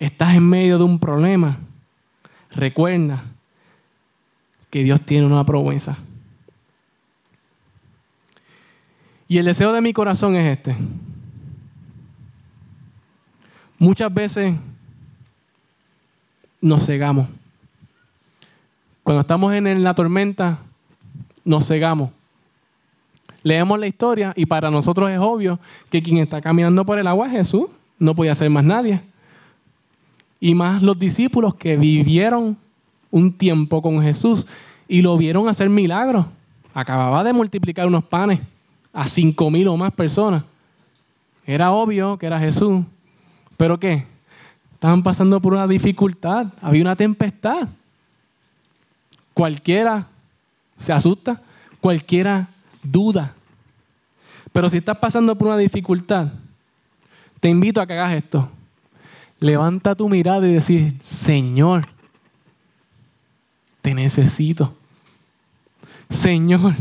estás 0.00 0.34
en 0.34 0.42
medio 0.48 0.78
de 0.78 0.84
un 0.84 0.98
problema, 0.98 1.56
recuerda 2.50 3.22
que 4.70 4.82
Dios 4.82 5.00
tiene 5.02 5.26
una 5.26 5.44
promesa. 5.44 5.96
Y 9.30 9.38
el 9.38 9.44
deseo 9.44 9.72
de 9.72 9.80
mi 9.80 9.92
corazón 9.92 10.34
es 10.34 10.58
este. 10.58 10.74
Muchas 13.78 14.12
veces 14.12 14.56
nos 16.60 16.84
cegamos. 16.84 17.28
Cuando 19.04 19.20
estamos 19.20 19.54
en 19.54 19.84
la 19.84 19.94
tormenta, 19.94 20.58
nos 21.44 21.68
cegamos. 21.68 22.10
Leemos 23.44 23.78
la 23.78 23.86
historia 23.86 24.32
y 24.34 24.46
para 24.46 24.68
nosotros 24.68 25.08
es 25.08 25.20
obvio 25.20 25.60
que 25.90 26.02
quien 26.02 26.18
está 26.18 26.40
caminando 26.40 26.84
por 26.84 26.98
el 26.98 27.06
agua 27.06 27.28
es 27.28 27.32
Jesús. 27.32 27.66
No 28.00 28.16
podía 28.16 28.34
ser 28.34 28.50
más 28.50 28.64
nadie. 28.64 29.00
Y 30.40 30.56
más 30.56 30.82
los 30.82 30.98
discípulos 30.98 31.54
que 31.54 31.76
vivieron 31.76 32.56
un 33.12 33.32
tiempo 33.32 33.80
con 33.80 34.02
Jesús 34.02 34.48
y 34.88 35.02
lo 35.02 35.16
vieron 35.16 35.48
hacer 35.48 35.68
milagros. 35.68 36.26
Acababa 36.74 37.22
de 37.22 37.32
multiplicar 37.32 37.86
unos 37.86 38.02
panes 38.02 38.40
a 38.92 39.06
cinco 39.06 39.50
mil 39.50 39.68
o 39.68 39.76
más 39.76 39.92
personas. 39.92 40.44
Era 41.46 41.72
obvio 41.72 42.18
que 42.18 42.26
era 42.26 42.38
Jesús. 42.38 42.84
¿Pero 43.56 43.78
qué? 43.78 44.06
Estaban 44.74 45.02
pasando 45.02 45.40
por 45.40 45.52
una 45.52 45.66
dificultad. 45.66 46.46
Había 46.60 46.82
una 46.82 46.96
tempestad. 46.96 47.68
Cualquiera 49.34 50.06
se 50.76 50.92
asusta. 50.92 51.42
Cualquiera 51.80 52.48
duda. 52.82 53.34
Pero 54.52 54.68
si 54.68 54.78
estás 54.78 54.98
pasando 54.98 55.36
por 55.36 55.48
una 55.48 55.56
dificultad, 55.56 56.28
te 57.40 57.48
invito 57.48 57.80
a 57.80 57.86
que 57.86 57.92
hagas 57.94 58.14
esto. 58.14 58.50
Levanta 59.38 59.94
tu 59.94 60.08
mirada 60.08 60.46
y 60.46 60.52
decir, 60.52 60.94
Señor, 61.02 61.86
te 63.80 63.94
necesito. 63.94 64.74
Señor, 66.10 66.74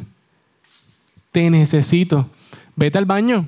te 1.32 1.49
necesito. 1.49 2.30
Vete 2.75 2.97
al 2.97 3.05
baño, 3.05 3.45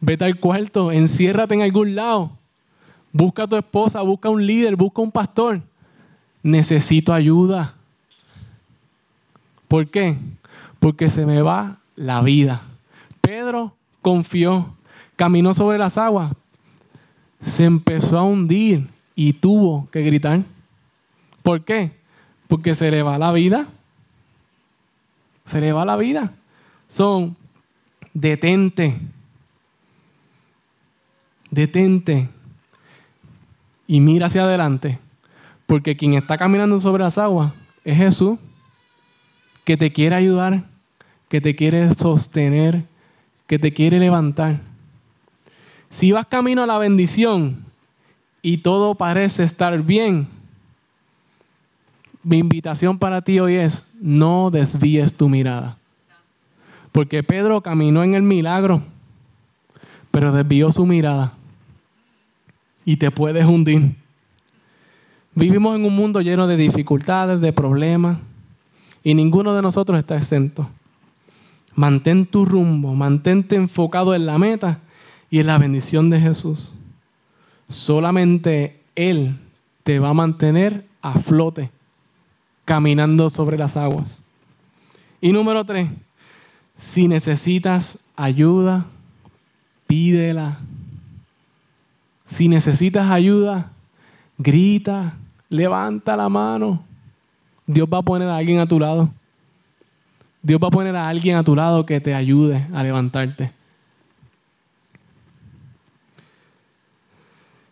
vete 0.00 0.24
al 0.24 0.38
cuarto, 0.38 0.92
enciérrate 0.92 1.54
en 1.54 1.62
algún 1.62 1.94
lado. 1.94 2.32
Busca 3.12 3.44
a 3.44 3.48
tu 3.48 3.56
esposa, 3.56 4.00
busca 4.02 4.28
un 4.28 4.46
líder, 4.46 4.76
busca 4.76 5.02
un 5.02 5.10
pastor. 5.10 5.60
Necesito 6.42 7.12
ayuda. 7.12 7.74
¿Por 9.66 9.88
qué? 9.88 10.16
Porque 10.78 11.10
se 11.10 11.26
me 11.26 11.42
va 11.42 11.78
la 11.96 12.20
vida. 12.22 12.62
Pedro 13.20 13.74
confió, 14.02 14.74
caminó 15.16 15.52
sobre 15.52 15.78
las 15.78 15.98
aguas, 15.98 16.32
se 17.40 17.64
empezó 17.64 18.18
a 18.18 18.22
hundir 18.22 18.88
y 19.14 19.32
tuvo 19.32 19.88
que 19.90 20.02
gritar. 20.02 20.42
¿Por 21.42 21.64
qué? 21.64 21.92
Porque 22.46 22.74
se 22.74 22.90
le 22.90 23.02
va 23.02 23.18
la 23.18 23.32
vida. 23.32 23.68
Se 25.44 25.60
le 25.60 25.72
va 25.72 25.84
la 25.84 25.96
vida. 25.96 26.32
Son, 26.88 27.36
detente. 28.12 28.96
Detente. 31.50 32.28
Y 33.86 34.00
mira 34.00 34.26
hacia 34.26 34.44
adelante. 34.44 34.98
Porque 35.66 35.96
quien 35.96 36.14
está 36.14 36.38
caminando 36.38 36.80
sobre 36.80 37.04
las 37.04 37.18
aguas 37.18 37.52
es 37.84 37.96
Jesús, 37.98 38.38
que 39.64 39.76
te 39.76 39.92
quiere 39.92 40.16
ayudar, 40.16 40.64
que 41.28 41.40
te 41.40 41.54
quiere 41.54 41.92
sostener, 41.94 42.84
que 43.46 43.58
te 43.58 43.72
quiere 43.72 43.98
levantar. 43.98 44.60
Si 45.90 46.12
vas 46.12 46.26
camino 46.26 46.62
a 46.62 46.66
la 46.66 46.78
bendición 46.78 47.64
y 48.42 48.58
todo 48.58 48.94
parece 48.94 49.44
estar 49.44 49.82
bien, 49.82 50.28
mi 52.22 52.38
invitación 52.38 52.98
para 52.98 53.22
ti 53.22 53.40
hoy 53.40 53.54
es, 53.54 53.90
no 54.00 54.50
desvíes 54.50 55.14
tu 55.14 55.28
mirada. 55.28 55.77
Porque 56.98 57.22
Pedro 57.22 57.60
caminó 57.60 58.02
en 58.02 58.16
el 58.16 58.24
milagro, 58.24 58.82
pero 60.10 60.32
desvió 60.32 60.72
su 60.72 60.84
mirada 60.84 61.32
y 62.84 62.96
te 62.96 63.12
puedes 63.12 63.46
hundir. 63.46 63.94
Vivimos 65.32 65.76
en 65.76 65.84
un 65.84 65.94
mundo 65.94 66.20
lleno 66.22 66.48
de 66.48 66.56
dificultades, 66.56 67.40
de 67.40 67.52
problemas, 67.52 68.18
y 69.04 69.14
ninguno 69.14 69.54
de 69.54 69.62
nosotros 69.62 69.96
está 69.96 70.16
exento. 70.16 70.68
Mantén 71.76 72.26
tu 72.26 72.44
rumbo, 72.44 72.92
mantente 72.96 73.54
enfocado 73.54 74.12
en 74.12 74.26
la 74.26 74.36
meta 74.36 74.80
y 75.30 75.38
en 75.38 75.46
la 75.46 75.56
bendición 75.56 76.10
de 76.10 76.18
Jesús. 76.18 76.72
Solamente 77.68 78.82
Él 78.96 79.38
te 79.84 80.00
va 80.00 80.08
a 80.08 80.14
mantener 80.14 80.84
a 81.00 81.16
flote, 81.16 81.70
caminando 82.64 83.30
sobre 83.30 83.56
las 83.56 83.76
aguas. 83.76 84.24
Y 85.20 85.30
número 85.30 85.64
tres, 85.64 85.88
si 86.78 87.08
necesitas 87.08 87.98
ayuda, 88.16 88.86
pídela. 89.86 90.60
Si 92.24 92.48
necesitas 92.48 93.10
ayuda, 93.10 93.72
grita, 94.38 95.14
levanta 95.50 96.16
la 96.16 96.28
mano. 96.28 96.82
Dios 97.66 97.88
va 97.92 97.98
a 97.98 98.02
poner 98.02 98.28
a 98.28 98.36
alguien 98.36 98.60
a 98.60 98.66
tu 98.66 98.78
lado. 98.78 99.10
Dios 100.40 100.60
va 100.62 100.68
a 100.68 100.70
poner 100.70 100.94
a 100.94 101.08
alguien 101.08 101.36
a 101.36 101.42
tu 101.42 101.56
lado 101.56 101.84
que 101.84 102.00
te 102.00 102.14
ayude 102.14 102.66
a 102.72 102.82
levantarte. 102.82 103.52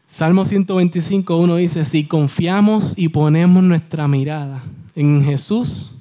Salmo 0.08 0.44
125, 0.44 1.36
1 1.36 1.56
dice, 1.56 1.84
si 1.84 2.04
confiamos 2.04 2.94
y 2.96 3.10
ponemos 3.10 3.62
nuestra 3.62 4.08
mirada 4.08 4.62
en 4.94 5.22
Jesús, 5.22 5.92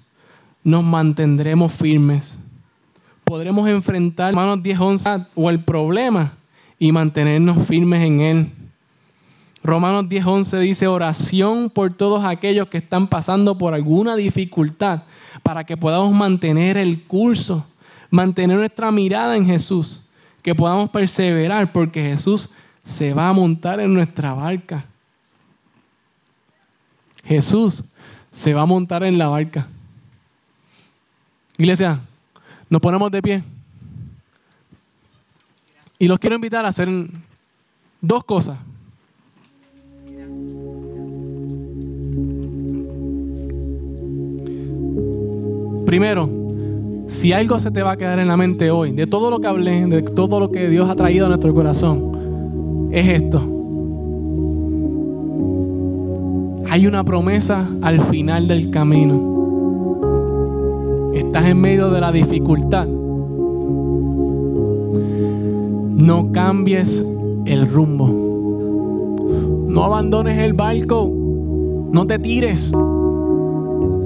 nos 0.63 0.83
mantendremos 0.83 1.73
firmes. 1.73 2.39
Podremos 3.25 3.67
enfrentar, 3.67 4.29
hermanos 4.29 4.63
10, 4.63 4.79
11, 4.79 5.09
o 5.35 5.49
el 5.49 5.59
problema 5.59 6.33
y 6.79 6.91
mantenernos 6.91 7.67
firmes 7.67 8.01
en 8.01 8.19
Él. 8.21 8.51
Romanos 9.65 10.05
10:11 10.07 10.59
dice 10.59 10.85
oración 10.85 11.71
por 11.71 11.91
todos 11.91 12.23
aquellos 12.23 12.67
que 12.67 12.77
están 12.77 13.07
pasando 13.07 13.57
por 13.57 13.73
alguna 13.73 14.15
dificultad 14.15 15.01
para 15.41 15.63
que 15.63 15.75
podamos 15.75 16.13
mantener 16.13 16.77
el 16.77 17.01
curso, 17.01 17.65
mantener 18.11 18.57
nuestra 18.57 18.91
mirada 18.91 19.35
en 19.35 19.43
Jesús, 19.43 20.03
que 20.43 20.53
podamos 20.53 20.91
perseverar 20.91 21.71
porque 21.71 22.03
Jesús 22.03 22.51
se 22.83 23.15
va 23.15 23.29
a 23.29 23.33
montar 23.33 23.79
en 23.79 23.91
nuestra 23.91 24.35
barca. 24.35 24.85
Jesús 27.23 27.83
se 28.31 28.53
va 28.53 28.61
a 28.61 28.67
montar 28.67 29.03
en 29.03 29.17
la 29.17 29.29
barca. 29.29 29.67
Iglesia, 31.57 31.99
nos 32.69 32.81
ponemos 32.81 33.11
de 33.11 33.21
pie. 33.21 33.43
Y 35.97 36.07
los 36.07 36.19
quiero 36.19 36.35
invitar 36.35 36.65
a 36.65 36.69
hacer 36.69 36.89
dos 38.01 38.23
cosas. 38.23 38.57
Primero, 45.85 46.29
si 47.07 47.31
algo 47.31 47.59
se 47.59 47.71
te 47.71 47.83
va 47.83 47.91
a 47.91 47.97
quedar 47.97 48.19
en 48.19 48.27
la 48.27 48.35
mente 48.35 48.71
hoy, 48.71 48.91
de 48.91 49.07
todo 49.07 49.29
lo 49.29 49.39
que 49.39 49.47
hablé, 49.47 49.85
de 49.85 50.01
todo 50.01 50.39
lo 50.39 50.51
que 50.51 50.67
Dios 50.67 50.89
ha 50.89 50.95
traído 50.95 51.27
a 51.27 51.29
nuestro 51.29 51.53
corazón, 51.53 52.89
es 52.91 53.07
esto. 53.07 53.39
Hay 56.67 56.87
una 56.87 57.03
promesa 57.03 57.69
al 57.81 58.01
final 58.01 58.47
del 58.47 58.69
camino. 58.71 59.34
Estás 61.15 61.45
en 61.45 61.61
medio 61.61 61.89
de 61.89 62.01
la 62.01 62.11
dificultad. 62.11 62.85
No 65.95 66.31
cambies 66.33 67.01
el 67.45 67.67
rumbo. 67.69 68.09
No 69.69 69.85
abandones 69.85 70.37
el 70.39 70.51
barco. 70.51 71.09
No 71.91 72.05
te 72.05 72.19
tires. 72.19 72.73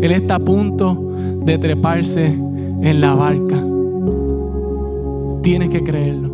Él 0.02 0.12
está 0.12 0.36
a 0.36 0.40
punto 0.40 1.14
de 1.44 1.58
treparse 1.58 2.28
en 2.28 3.02
la 3.02 3.16
barca. 3.16 3.60
Tienes 5.42 5.70
que 5.70 5.84
creerlo. 5.84 6.29